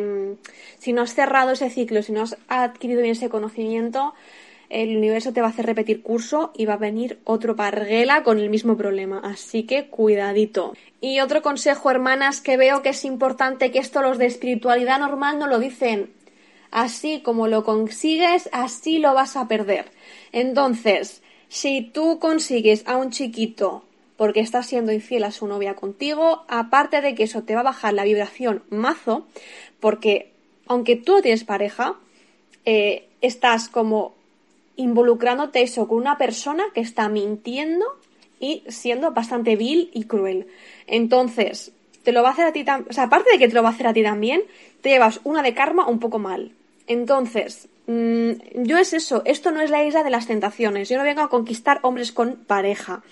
si 0.80 0.94
no 0.94 1.02
has 1.02 1.14
cerrado 1.14 1.52
ese 1.52 1.70
ciclo, 1.70 2.02
si 2.04 2.12
no 2.12 2.24
has 2.24 2.38
adquirido 2.48 3.02
bien 3.02 3.14
ese 3.14 3.30
conocimiento, 3.30 4.14
el 4.70 4.98
universo 4.98 5.32
te 5.34 5.42
va 5.42 5.48
a 5.48 5.50
hacer 5.52 5.66
repetir 5.66 6.02
curso 6.02 6.52
y 6.56 6.66
va 6.66 6.74
a 6.74 6.78
venir 6.78 7.20
otro 7.24 7.56
parguela 7.56 8.24
con 8.24 8.40
el 8.40 8.50
mismo 8.50 8.78
problema. 8.78 9.22
Así 9.24 9.64
que 9.64 9.88
cuidadito. 9.88 10.74
Y 11.02 11.20
otro 11.20 11.42
consejo, 11.42 11.92
hermanas, 11.92 12.42
que 12.42 12.58
veo 12.58 12.82
que 12.82 12.90
es 12.90 13.06
importante 13.06 13.72
que 13.72 13.80
esto 13.80 14.02
los 14.02 14.18
de 14.18 14.26
espiritualidad 14.26 15.00
normal 15.00 15.40
no 15.40 15.48
lo 15.48 15.60
dicen. 15.60 16.12
Así 16.72 17.22
como 17.22 17.48
lo 17.48 17.64
consigues, 17.64 18.50
así 18.52 18.98
lo 18.98 19.14
vas 19.14 19.38
a 19.38 19.48
perder. 19.48 19.86
Entonces, 20.32 21.22
si 21.48 21.82
tú 21.82 22.20
consigues 22.20 22.84
a 22.88 22.98
un 22.98 23.12
chiquito 23.12 23.86
porque 24.18 24.40
estás 24.40 24.68
siendo 24.68 24.92
infiel 24.92 25.24
a 25.24 25.32
su 25.32 25.48
novia 25.48 25.76
contigo, 25.76 26.46
aparte 26.48 27.02
de 27.02 27.16
que 27.16 27.24
eso 27.24 27.44
te 27.44 27.56
va 27.56 27.62
a 27.62 27.66
bajar 27.66 27.94
la 27.94 28.04
vibración 28.04 28.64
mazo, 28.70 29.28
porque 29.80 30.32
aunque 30.68 30.96
tú 30.96 31.14
no 31.14 31.22
tienes 31.22 31.44
pareja, 31.44 31.96
eh, 32.66 33.08
estás 33.22 33.70
como 33.70 34.16
involucrándote 34.78 35.62
eso 35.62 35.88
con 35.88 35.98
una 35.98 36.18
persona 36.18 36.64
que 36.74 36.82
está 36.82 37.08
mintiendo 37.10 37.86
y 38.40 38.64
siendo 38.68 39.12
bastante 39.12 39.56
vil 39.56 39.90
y 39.94 40.04
cruel. 40.04 40.48
Entonces, 40.88 41.72
te 42.04 42.12
lo 42.12 42.24
va 42.24 42.30
a 42.30 42.32
hacer 42.34 42.46
a 42.46 42.54
ti 42.54 42.64
también, 42.64 42.90
o 42.90 42.94
sea, 42.94 43.06
aparte 43.06 43.32
de 43.32 43.40
que 43.40 43.48
te 43.48 43.54
lo 43.54 43.64
va 43.64 43.70
a 43.70 43.72
hacer 43.72 43.88
a 43.88 43.94
ti 43.94 44.04
también, 44.04 44.44
te 44.82 44.90
llevas 44.90 45.20
una 45.24 45.42
de 45.42 45.54
karma 45.54 45.88
un 45.88 46.00
poco 46.00 46.20
mal. 46.20 46.52
Entonces, 46.88 47.68
mm, 47.88 48.32
yo 48.64 48.78
es 48.78 48.94
eso, 48.94 49.24
esto 49.26 49.52
no 49.52 49.62
es 49.62 49.70
la 49.70 49.84
isla 49.84 50.04
de 50.04 50.12
las 50.12 50.28
tentaciones, 50.28 50.90
yo 50.90 50.98
no 50.98 51.04
vengo 51.04 51.22
a 51.22 51.30
conquistar 51.30 51.80
hombres 51.82 52.12
con 52.12 52.36
pareja. 52.36 53.04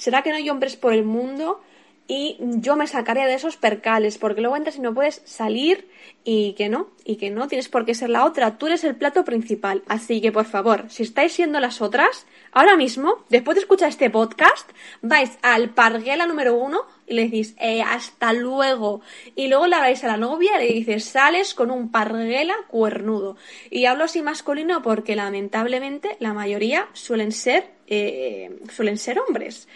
¿Será 0.00 0.22
que 0.22 0.30
no 0.30 0.36
hay 0.36 0.48
hombres 0.48 0.76
por 0.76 0.94
el 0.94 1.04
mundo? 1.04 1.60
Y 2.08 2.38
yo 2.40 2.74
me 2.74 2.86
sacaría 2.86 3.26
de 3.26 3.34
esos 3.34 3.58
percales, 3.58 4.16
porque 4.16 4.40
luego 4.40 4.56
entras 4.56 4.76
y 4.76 4.80
no 4.80 4.94
puedes 4.94 5.20
salir 5.26 5.90
y 6.24 6.54
que 6.54 6.70
no, 6.70 6.88
y 7.04 7.16
que 7.16 7.28
no 7.28 7.48
tienes 7.48 7.68
por 7.68 7.84
qué 7.84 7.94
ser 7.94 8.08
la 8.08 8.24
otra. 8.24 8.56
Tú 8.56 8.68
eres 8.68 8.82
el 8.82 8.96
plato 8.96 9.26
principal. 9.26 9.82
Así 9.88 10.22
que, 10.22 10.32
por 10.32 10.46
favor, 10.46 10.86
si 10.88 11.02
estáis 11.02 11.34
siendo 11.34 11.60
las 11.60 11.82
otras, 11.82 12.26
ahora 12.50 12.76
mismo, 12.76 13.18
después 13.28 13.56
de 13.56 13.60
escuchar 13.60 13.90
este 13.90 14.08
podcast, 14.08 14.70
vais 15.02 15.38
al 15.42 15.68
parguela 15.68 16.26
número 16.26 16.54
uno 16.54 16.86
y 17.10 17.14
le 17.14 17.24
decís, 17.24 17.54
eh, 17.60 17.82
hasta 17.82 18.32
luego. 18.32 19.02
Y 19.34 19.48
luego 19.48 19.66
le 19.66 19.76
vais 19.76 20.02
a 20.04 20.06
la 20.06 20.16
novia 20.16 20.52
y 20.56 20.66
le 20.68 20.74
dices, 20.74 21.04
sales 21.04 21.54
con 21.54 21.70
un 21.70 21.90
parguela 21.90 22.54
cuernudo. 22.68 23.36
Y 23.68 23.84
hablo 23.86 24.04
así 24.04 24.22
masculino 24.22 24.80
porque 24.80 25.16
lamentablemente 25.16 26.16
la 26.20 26.32
mayoría 26.32 26.88
suelen 26.92 27.32
ser 27.32 27.64
eh, 27.88 28.56
suelen 28.72 28.96
ser 28.96 29.18
hombres. 29.18 29.66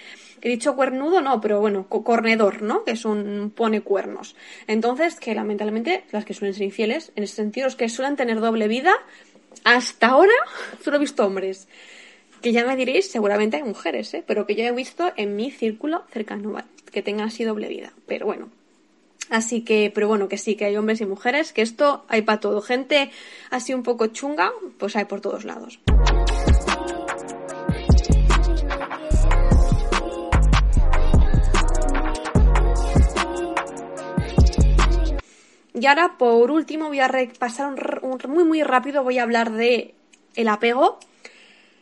He 0.40 0.48
dicho 0.48 0.76
cuernudo, 0.76 1.20
no, 1.20 1.40
pero 1.40 1.58
bueno, 1.58 1.88
cornedor, 1.88 2.62
¿no? 2.62 2.84
Que 2.84 2.92
es 2.92 3.04
un 3.04 3.52
pone 3.54 3.80
cuernos. 3.80 4.36
Entonces, 4.68 5.18
que 5.18 5.34
lamentablemente 5.34 6.04
las 6.12 6.24
que 6.24 6.34
suelen 6.34 6.54
ser 6.54 6.64
infieles, 6.64 7.12
en 7.16 7.24
ese 7.24 7.34
sentido, 7.34 7.66
los 7.66 7.76
que 7.76 7.88
suelen 7.88 8.14
tener 8.14 8.40
doble 8.40 8.68
vida, 8.68 8.94
hasta 9.64 10.08
ahora 10.08 10.34
solo 10.84 10.98
he 10.98 11.00
visto 11.00 11.26
hombres. 11.26 11.66
Que 12.40 12.52
ya 12.52 12.64
me 12.66 12.76
diréis, 12.76 13.10
seguramente 13.10 13.56
hay 13.56 13.62
mujeres, 13.62 14.12
¿eh? 14.14 14.22
Pero 14.24 14.46
que 14.46 14.54
yo 14.54 14.64
he 14.64 14.72
visto 14.72 15.12
en 15.16 15.34
mi 15.34 15.50
círculo 15.50 16.04
cercano, 16.12 16.54
Que 16.94 17.02
tengan 17.02 17.26
así 17.26 17.42
doble 17.42 17.66
vida. 17.66 17.92
Pero 18.06 18.24
bueno, 18.24 18.50
Así 19.30 19.62
que, 19.62 19.90
pero 19.92 20.06
bueno, 20.06 20.28
que 20.28 20.38
sí, 20.38 20.54
que 20.54 20.66
hay 20.66 20.76
hombres 20.76 21.00
y 21.00 21.06
mujeres, 21.06 21.52
que 21.52 21.62
esto 21.62 22.04
hay 22.06 22.22
para 22.22 22.38
todo. 22.38 22.60
Gente 22.60 23.10
así 23.50 23.74
un 23.74 23.82
poco 23.82 24.06
chunga, 24.06 24.52
pues 24.78 24.94
hay 24.94 25.06
por 25.06 25.20
todos 25.20 25.44
lados. 25.44 25.80
Y 35.72 35.86
ahora, 35.86 36.16
por 36.16 36.52
último, 36.52 36.86
voy 36.86 37.00
a 37.00 37.08
repasar 37.08 38.02
muy, 38.28 38.44
muy 38.44 38.62
rápido, 38.62 39.02
voy 39.02 39.18
a 39.18 39.24
hablar 39.24 39.50
de 39.50 39.94
el 40.36 40.46
apego 40.46 41.00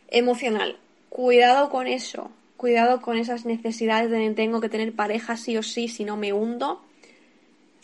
emocional. 0.07 0.77
Cuidado 1.09 1.69
con 1.69 1.85
eso. 1.85 2.31
Cuidado 2.63 3.01
con 3.01 3.17
esas 3.17 3.43
necesidades 3.43 4.09
de 4.09 4.29
tengo 4.35 4.61
que 4.61 4.69
tener 4.69 4.93
pareja 4.93 5.35
sí 5.35 5.57
o 5.57 5.63
sí, 5.63 5.89
si 5.89 6.05
no 6.05 6.15
me 6.15 6.31
hundo. 6.31 6.81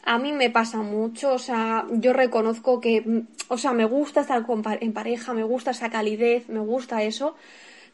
a 0.06 0.18
mí 0.18 0.32
me 0.32 0.50
pasa 0.50 0.78
mucho, 0.78 1.34
o 1.34 1.38
sea, 1.38 1.86
yo 1.92 2.14
reconozco 2.14 2.80
que, 2.80 3.24
o 3.50 3.58
sea, 3.58 3.74
me 3.74 3.84
gusta 3.84 4.22
estar 4.22 4.46
en 4.80 4.94
pareja, 4.94 5.34
me 5.34 5.44
gusta 5.44 5.72
esa 5.72 5.90
calidez, 5.90 6.48
me 6.48 6.62
gusta 6.62 7.04
eso, 7.04 7.36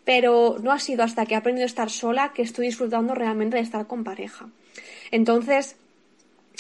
pero 0.03 0.57
no 0.61 0.71
ha 0.71 0.77
sido 0.77 1.03
hasta 1.03 1.25
que 1.25 1.33
he 1.33 1.37
aprendido 1.37 1.65
a 1.65 1.73
estar 1.73 1.89
sola 1.89 2.33
que 2.33 2.43
estoy 2.43 2.67
disfrutando 2.67 3.15
realmente 3.15 3.57
de 3.57 3.63
estar 3.63 3.87
con 3.87 4.03
pareja. 4.03 4.47
Entonces, 5.09 5.77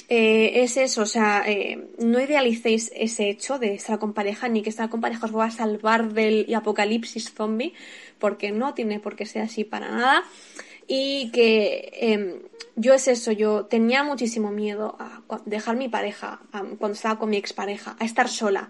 eh, 0.07 0.63
es 0.63 0.77
eso, 0.77 1.01
o 1.01 1.05
sea, 1.05 1.43
eh, 1.47 1.87
no 1.97 2.19
idealicéis 2.19 2.91
ese 2.95 3.29
hecho 3.29 3.57
de 3.57 3.73
estar 3.73 3.97
con 3.97 4.13
pareja, 4.13 4.47
ni 4.47 4.61
que 4.61 4.69
estar 4.69 4.89
con 4.89 5.01
pareja 5.01 5.25
os 5.25 5.35
va 5.35 5.45
a 5.45 5.51
salvar 5.51 6.13
del 6.13 6.53
apocalipsis 6.53 7.33
zombie, 7.33 7.73
porque 8.19 8.51
no 8.51 8.73
tiene 8.73 8.99
por 8.99 9.15
qué 9.15 9.25
ser 9.25 9.43
así 9.43 9.63
para 9.63 9.89
nada. 9.91 10.23
Y 10.87 11.31
que 11.31 11.91
em, 11.93 12.39
yo 12.75 12.93
es 12.93 13.07
eso, 13.07 13.31
yo 13.31 13.65
tenía 13.65 14.03
muchísimo 14.03 14.51
miedo 14.51 14.95
a 14.99 15.21
dejar 15.45 15.75
mi 15.75 15.89
pareja, 15.89 16.41
cuando 16.51 16.93
estaba 16.93 17.17
con 17.17 17.29
mi 17.29 17.37
expareja, 17.37 17.95
a 17.99 18.05
estar 18.05 18.29
sola. 18.29 18.69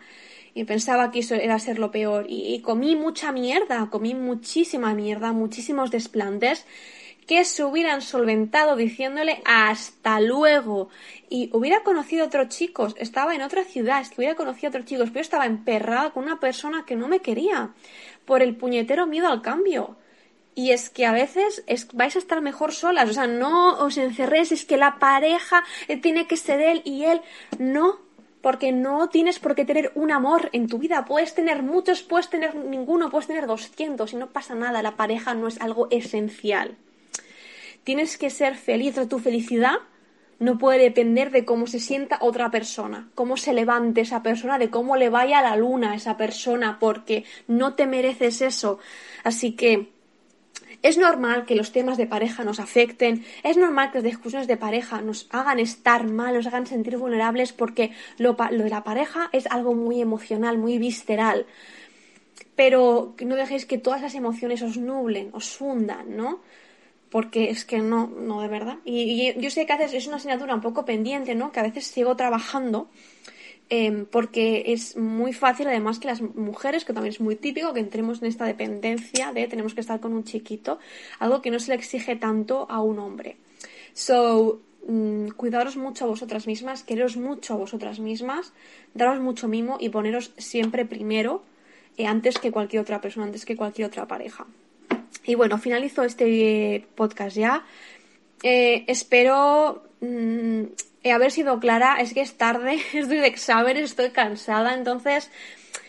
Y 0.53 0.63
pensaba 0.63 1.11
que 1.11 1.19
eso 1.19 1.35
era 1.35 1.59
ser 1.59 1.79
lo 1.79 1.91
peor. 1.91 2.25
y 2.29 2.61
comí 2.61 2.95
mucha 2.95 3.31
mierda, 3.31 3.89
comí 3.91 4.13
muchísima 4.15 4.93
mierda, 4.93 5.33
muchísimos 5.33 5.91
desplantes 5.91 6.65
que 7.27 7.43
se 7.43 7.63
hubieran 7.63 8.01
solventado 8.01 8.75
diciéndole 8.75 9.41
hasta 9.45 10.19
luego. 10.19 10.89
Y 11.29 11.49
hubiera 11.53 11.83
conocido 11.83 12.23
a 12.23 12.27
otros 12.27 12.49
chicos, 12.49 12.95
estaba 12.99 13.33
en 13.35 13.41
otra 13.41 13.63
ciudad, 13.63 14.01
es 14.01 14.09
que 14.09 14.15
hubiera 14.17 14.35
conocido 14.35 14.67
a 14.67 14.69
otros 14.69 14.85
chicos, 14.85 15.09
pero 15.09 15.21
estaba 15.21 15.45
emperrada 15.45 16.11
con 16.11 16.23
una 16.23 16.39
persona 16.39 16.85
que 16.85 16.95
no 16.95 17.07
me 17.07 17.19
quería, 17.19 17.73
por 18.25 18.41
el 18.41 18.55
puñetero 18.55 19.07
miedo 19.07 19.27
al 19.27 19.41
cambio. 19.41 19.95
Y 20.55 20.71
es 20.71 20.89
que 20.89 21.05
a 21.05 21.11
veces 21.11 21.63
es, 21.67 21.87
vais 21.93 22.15
a 22.15 22.19
estar 22.19 22.41
mejor 22.41 22.71
solas, 22.71 23.09
o 23.09 23.13
sea, 23.13 23.27
no 23.27 23.77
os 23.79 23.97
encerréis, 23.97 24.53
es 24.53 24.65
que 24.65 24.77
la 24.77 24.99
pareja 24.99 25.65
tiene 26.01 26.27
que 26.27 26.37
ser 26.37 26.61
él 26.61 26.81
y 26.85 27.03
él. 27.03 27.21
No, 27.59 27.99
porque 28.41 28.71
no 28.71 29.09
tienes 29.09 29.39
por 29.39 29.55
qué 29.55 29.65
tener 29.65 29.91
un 29.95 30.11
amor 30.11 30.49
en 30.53 30.67
tu 30.67 30.77
vida. 30.77 31.03
Puedes 31.05 31.33
tener 31.33 31.61
muchos, 31.61 32.03
puedes 32.03 32.29
tener 32.29 32.55
ninguno, 32.55 33.09
puedes 33.09 33.27
tener 33.27 33.47
200 33.47 34.13
y 34.13 34.15
no 34.15 34.27
pasa 34.27 34.55
nada. 34.55 34.81
La 34.81 34.95
pareja 34.95 35.33
no 35.33 35.47
es 35.47 35.59
algo 35.59 35.87
esencial. 35.91 36.77
Tienes 37.83 38.17
que 38.17 38.29
ser 38.29 38.55
feliz, 38.55 38.95
tu 39.09 39.19
felicidad 39.19 39.79
no 40.39 40.57
puede 40.57 40.79
depender 40.79 41.31
de 41.31 41.45
cómo 41.45 41.67
se 41.67 41.79
sienta 41.79 42.17
otra 42.21 42.51
persona, 42.51 43.09
cómo 43.15 43.37
se 43.37 43.53
levante 43.53 44.01
esa 44.01 44.21
persona, 44.21 44.57
de 44.57 44.69
cómo 44.69 44.97
le 44.97 45.09
vaya 45.09 45.41
la 45.41 45.55
luna 45.55 45.95
esa 45.95 46.17
persona, 46.17 46.77
porque 46.79 47.23
no 47.47 47.75
te 47.75 47.87
mereces 47.87 48.41
eso. 48.41 48.79
Así 49.23 49.53
que 49.53 49.89
es 50.81 50.97
normal 50.97 51.45
que 51.45 51.55
los 51.55 51.71
temas 51.71 51.97
de 51.97 52.05
pareja 52.05 52.43
nos 52.43 52.59
afecten, 52.59 53.25
es 53.43 53.57
normal 53.57 53.91
que 53.91 53.99
las 53.99 54.03
discusiones 54.03 54.47
de 54.47 54.57
pareja 54.57 55.01
nos 55.01 55.27
hagan 55.31 55.59
estar 55.59 56.05
mal, 56.07 56.35
nos 56.35 56.47
hagan 56.47 56.67
sentir 56.67 56.97
vulnerables, 56.97 57.53
porque 57.53 57.91
lo, 58.17 58.35
lo 58.51 58.63
de 58.63 58.69
la 58.69 58.83
pareja 58.83 59.29
es 59.31 59.47
algo 59.47 59.73
muy 59.73 60.01
emocional, 60.01 60.57
muy 60.57 60.77
visceral. 60.77 61.45
Pero 62.55 63.15
no 63.25 63.35
dejéis 63.35 63.65
que 63.65 63.77
todas 63.77 64.01
las 64.01 64.15
emociones 64.15 64.61
os 64.61 64.77
nublen, 64.77 65.29
os 65.33 65.49
fundan, 65.49 66.15
¿no? 66.15 66.41
Porque 67.15 67.49
es 67.49 67.63
que 67.63 67.79
no, 67.79 68.07
no 68.07 68.41
de 68.41 68.49
verdad. 68.49 68.79
Y, 68.83 69.39
yo 69.39 69.49
sé 69.49 69.65
que 69.65 69.71
a 69.71 69.77
veces 69.77 69.93
es 69.93 70.07
una 70.07 70.17
asignatura 70.17 70.53
un 70.53 70.59
poco 70.59 70.83
pendiente, 70.83 71.33
¿no? 71.33 71.49
Que 71.53 71.61
a 71.61 71.63
veces 71.63 71.87
sigo 71.87 72.17
trabajando 72.17 72.89
em, 73.69 74.05
porque 74.05 74.73
es 74.73 74.97
muy 74.97 75.31
fácil, 75.31 75.67
además 75.67 75.97
que 75.97 76.09
las 76.09 76.21
mujeres, 76.21 76.83
que 76.83 76.91
también 76.91 77.13
es 77.13 77.21
muy 77.21 77.37
típico, 77.37 77.73
que 77.73 77.79
entremos 77.79 78.21
en 78.21 78.27
esta 78.27 78.43
dependencia 78.43 79.31
de 79.31 79.47
tenemos 79.47 79.73
que 79.73 79.79
estar 79.79 80.01
con 80.01 80.11
un 80.11 80.25
chiquito, 80.25 80.77
algo 81.19 81.41
que 81.41 81.51
no 81.51 81.59
se 81.59 81.69
le 81.69 81.75
exige 81.75 82.17
tanto 82.17 82.67
a 82.69 82.81
un 82.81 82.99
hombre. 82.99 83.37
So, 83.93 84.59
mm, 84.85 85.29
cuidaros 85.37 85.77
mucho 85.77 86.03
a 86.03 86.09
vosotras 86.09 86.47
mismas, 86.47 86.83
quereros 86.83 87.15
mucho 87.15 87.53
a 87.53 87.55
vosotras 87.55 88.01
mismas, 88.01 88.51
daros 88.93 89.21
mucho 89.21 89.47
mimo 89.47 89.77
y 89.79 89.87
poneros 89.87 90.33
siempre 90.37 90.83
primero, 90.83 91.43
eh, 91.95 92.07
antes 92.07 92.39
que 92.39 92.51
cualquier 92.51 92.81
otra 92.81 92.99
persona, 92.99 93.25
antes 93.25 93.45
que 93.45 93.55
cualquier 93.55 93.87
otra 93.87 94.05
pareja. 94.05 94.47
Y 95.25 95.35
bueno, 95.35 95.57
finalizo 95.57 96.03
este 96.03 96.85
podcast 96.95 97.35
ya. 97.35 97.65
Eh, 98.43 98.83
espero 98.87 99.83
mm, 100.01 100.63
haber 101.11 101.31
sido 101.31 101.59
clara. 101.59 101.97
Es 101.99 102.13
que 102.13 102.21
es 102.21 102.37
tarde, 102.37 102.75
estoy 102.93 103.17
de 103.17 103.27
exámenes, 103.27 103.85
estoy 103.85 104.11
cansada. 104.11 104.75
Entonces, 104.75 105.31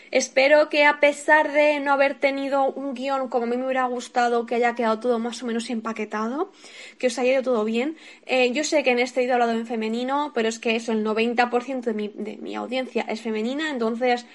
espero 0.09 0.69
que 0.69 0.85
a 0.85 0.99
pesar 0.99 1.51
de 1.51 1.79
no 1.79 1.93
haber 1.93 2.19
tenido 2.19 2.71
un 2.71 2.95
guion 2.95 3.27
como 3.29 3.45
a 3.45 3.47
mí 3.47 3.57
me 3.57 3.65
hubiera 3.65 3.85
gustado, 3.85 4.47
que 4.47 4.55
haya 4.55 4.73
quedado 4.73 4.99
todo 4.99 5.19
más 5.19 5.43
o 5.43 5.45
menos 5.45 5.69
empaquetado, 5.69 6.51
que 6.97 7.07
os 7.07 7.19
haya 7.19 7.33
ido 7.33 7.43
todo 7.43 7.63
bien. 7.63 7.95
Eh, 8.25 8.51
yo 8.53 8.63
sé 8.63 8.83
que 8.83 8.91
en 8.91 8.99
este 8.99 9.23
he 9.23 9.31
hablado 9.31 9.51
en 9.51 9.67
femenino, 9.67 10.31
pero 10.33 10.49
es 10.49 10.57
que 10.57 10.75
eso, 10.75 10.93
el 10.93 11.05
90% 11.05 11.81
de 11.81 11.93
mi, 11.93 12.07
de 12.07 12.37
mi 12.37 12.55
audiencia 12.55 13.05
es 13.07 13.21
femenina. 13.21 13.69
Entonces, 13.69 14.25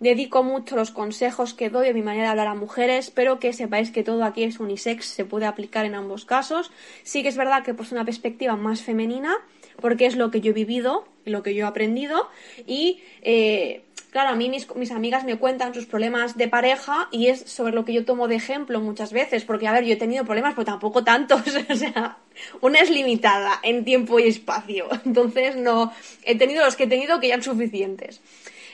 Dedico 0.00 0.42
mucho 0.42 0.76
los 0.76 0.90
consejos 0.90 1.54
que 1.54 1.70
doy 1.70 1.86
de 1.86 1.94
mi 1.94 2.02
manera 2.02 2.24
de 2.24 2.30
hablar 2.30 2.46
a 2.48 2.54
mujeres, 2.54 3.10
pero 3.10 3.38
que 3.40 3.52
sepáis 3.52 3.90
que 3.90 4.04
todo 4.04 4.24
aquí 4.24 4.44
es 4.44 4.60
unisex, 4.60 5.06
se 5.06 5.24
puede 5.24 5.46
aplicar 5.46 5.84
en 5.84 5.94
ambos 5.94 6.24
casos. 6.24 6.70
Sí 7.02 7.22
que 7.22 7.28
es 7.28 7.36
verdad 7.36 7.64
que 7.64 7.74
pues 7.74 7.90
una 7.90 8.04
perspectiva 8.04 8.56
más 8.56 8.82
femenina, 8.82 9.36
porque 9.80 10.06
es 10.06 10.16
lo 10.16 10.30
que 10.30 10.40
yo 10.40 10.50
he 10.50 10.54
vivido, 10.54 11.06
lo 11.24 11.42
que 11.42 11.54
yo 11.54 11.64
he 11.64 11.68
aprendido, 11.68 12.28
y 12.66 13.00
eh, 13.22 13.82
claro, 14.10 14.30
a 14.30 14.34
mí 14.36 14.48
mis, 14.48 14.74
mis, 14.74 14.90
amigas 14.90 15.24
me 15.24 15.36
cuentan 15.36 15.74
sus 15.74 15.86
problemas 15.86 16.36
de 16.36 16.48
pareja 16.48 17.08
y 17.10 17.26
es 17.28 17.40
sobre 17.40 17.74
lo 17.74 17.84
que 17.84 17.92
yo 17.92 18.04
tomo 18.04 18.28
de 18.28 18.36
ejemplo 18.36 18.80
muchas 18.80 19.12
veces, 19.12 19.44
porque 19.44 19.68
a 19.68 19.72
ver, 19.72 19.84
yo 19.84 19.94
he 19.94 19.96
tenido 19.96 20.24
problemas, 20.24 20.54
pero 20.54 20.64
tampoco 20.64 21.04
tantos, 21.04 21.42
o 21.70 21.74
sea, 21.74 22.18
una 22.60 22.80
es 22.80 22.90
limitada 22.90 23.60
en 23.62 23.84
tiempo 23.84 24.18
y 24.18 24.28
espacio, 24.28 24.88
entonces 25.04 25.56
no, 25.56 25.92
he 26.24 26.36
tenido 26.36 26.64
los 26.64 26.76
que 26.76 26.84
he 26.84 26.88
tenido 26.88 27.20
que 27.20 27.28
ya 27.28 27.34
son 27.34 27.54
suficientes. 27.54 28.20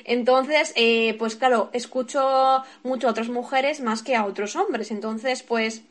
Entonces, 0.04 0.72
eh, 0.76 1.14
pues 1.18 1.36
claro, 1.36 1.70
escucho 1.72 2.62
mucho 2.82 3.08
a 3.08 3.10
otras 3.10 3.28
mujeres 3.28 3.80
más 3.80 4.02
que 4.02 4.16
a 4.16 4.24
otros 4.24 4.56
hombres. 4.56 4.90
Entonces, 4.90 5.42
pues 5.42 5.82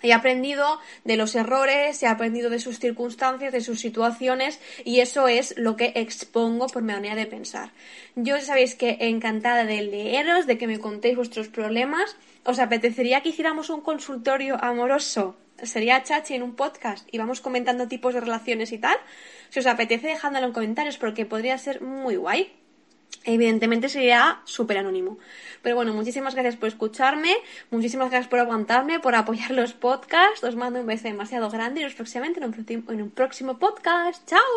He 0.00 0.12
aprendido 0.12 0.78
de 1.04 1.16
los 1.16 1.34
errores, 1.34 2.00
he 2.02 2.06
aprendido 2.06 2.50
de 2.50 2.60
sus 2.60 2.78
circunstancias, 2.78 3.52
de 3.52 3.60
sus 3.60 3.80
situaciones 3.80 4.60
y 4.84 5.00
eso 5.00 5.26
es 5.26 5.54
lo 5.56 5.74
que 5.76 5.92
expongo 5.96 6.68
por 6.68 6.82
mi 6.82 6.92
manera 6.92 7.16
de 7.16 7.26
pensar. 7.26 7.72
Yo 8.14 8.40
sabéis 8.40 8.76
que 8.76 8.96
encantada 9.00 9.64
de 9.64 9.82
leeros, 9.82 10.46
de 10.46 10.56
que 10.56 10.68
me 10.68 10.78
contéis 10.78 11.16
vuestros 11.16 11.48
problemas. 11.48 12.16
¿Os 12.44 12.60
apetecería 12.60 13.22
que 13.22 13.30
hiciéramos 13.30 13.70
un 13.70 13.80
consultorio 13.80 14.62
amoroso? 14.62 15.36
Sería 15.64 16.04
chachi 16.04 16.34
en 16.34 16.44
un 16.44 16.54
podcast 16.54 17.08
y 17.10 17.18
vamos 17.18 17.40
comentando 17.40 17.88
tipos 17.88 18.14
de 18.14 18.20
relaciones 18.20 18.70
y 18.70 18.78
tal. 18.78 18.96
Si 19.48 19.58
os 19.58 19.66
apetece, 19.66 20.06
dejadlo 20.06 20.38
en 20.38 20.52
comentarios 20.52 20.96
porque 20.96 21.26
podría 21.26 21.58
ser 21.58 21.82
muy 21.82 22.14
guay. 22.14 22.52
Evidentemente 23.34 23.90
sería 23.90 24.40
súper 24.44 24.78
anónimo. 24.78 25.18
Pero 25.60 25.76
bueno, 25.76 25.92
muchísimas 25.92 26.34
gracias 26.34 26.56
por 26.56 26.68
escucharme, 26.68 27.36
muchísimas 27.70 28.10
gracias 28.10 28.30
por 28.30 28.38
aguantarme, 28.38 29.00
por 29.00 29.14
apoyar 29.14 29.50
los 29.50 29.74
podcasts. 29.74 30.42
Os 30.44 30.56
mando 30.56 30.80
un 30.80 30.86
beso 30.86 31.08
demasiado 31.08 31.50
grande 31.50 31.80
y 31.80 31.84
nos 31.84 31.94
próximamente 31.94 32.40
en 32.40 32.46
un, 32.46 32.84
en 32.88 33.02
un 33.02 33.10
próximo 33.10 33.58
podcast. 33.58 34.26
¡Chao! 34.26 34.48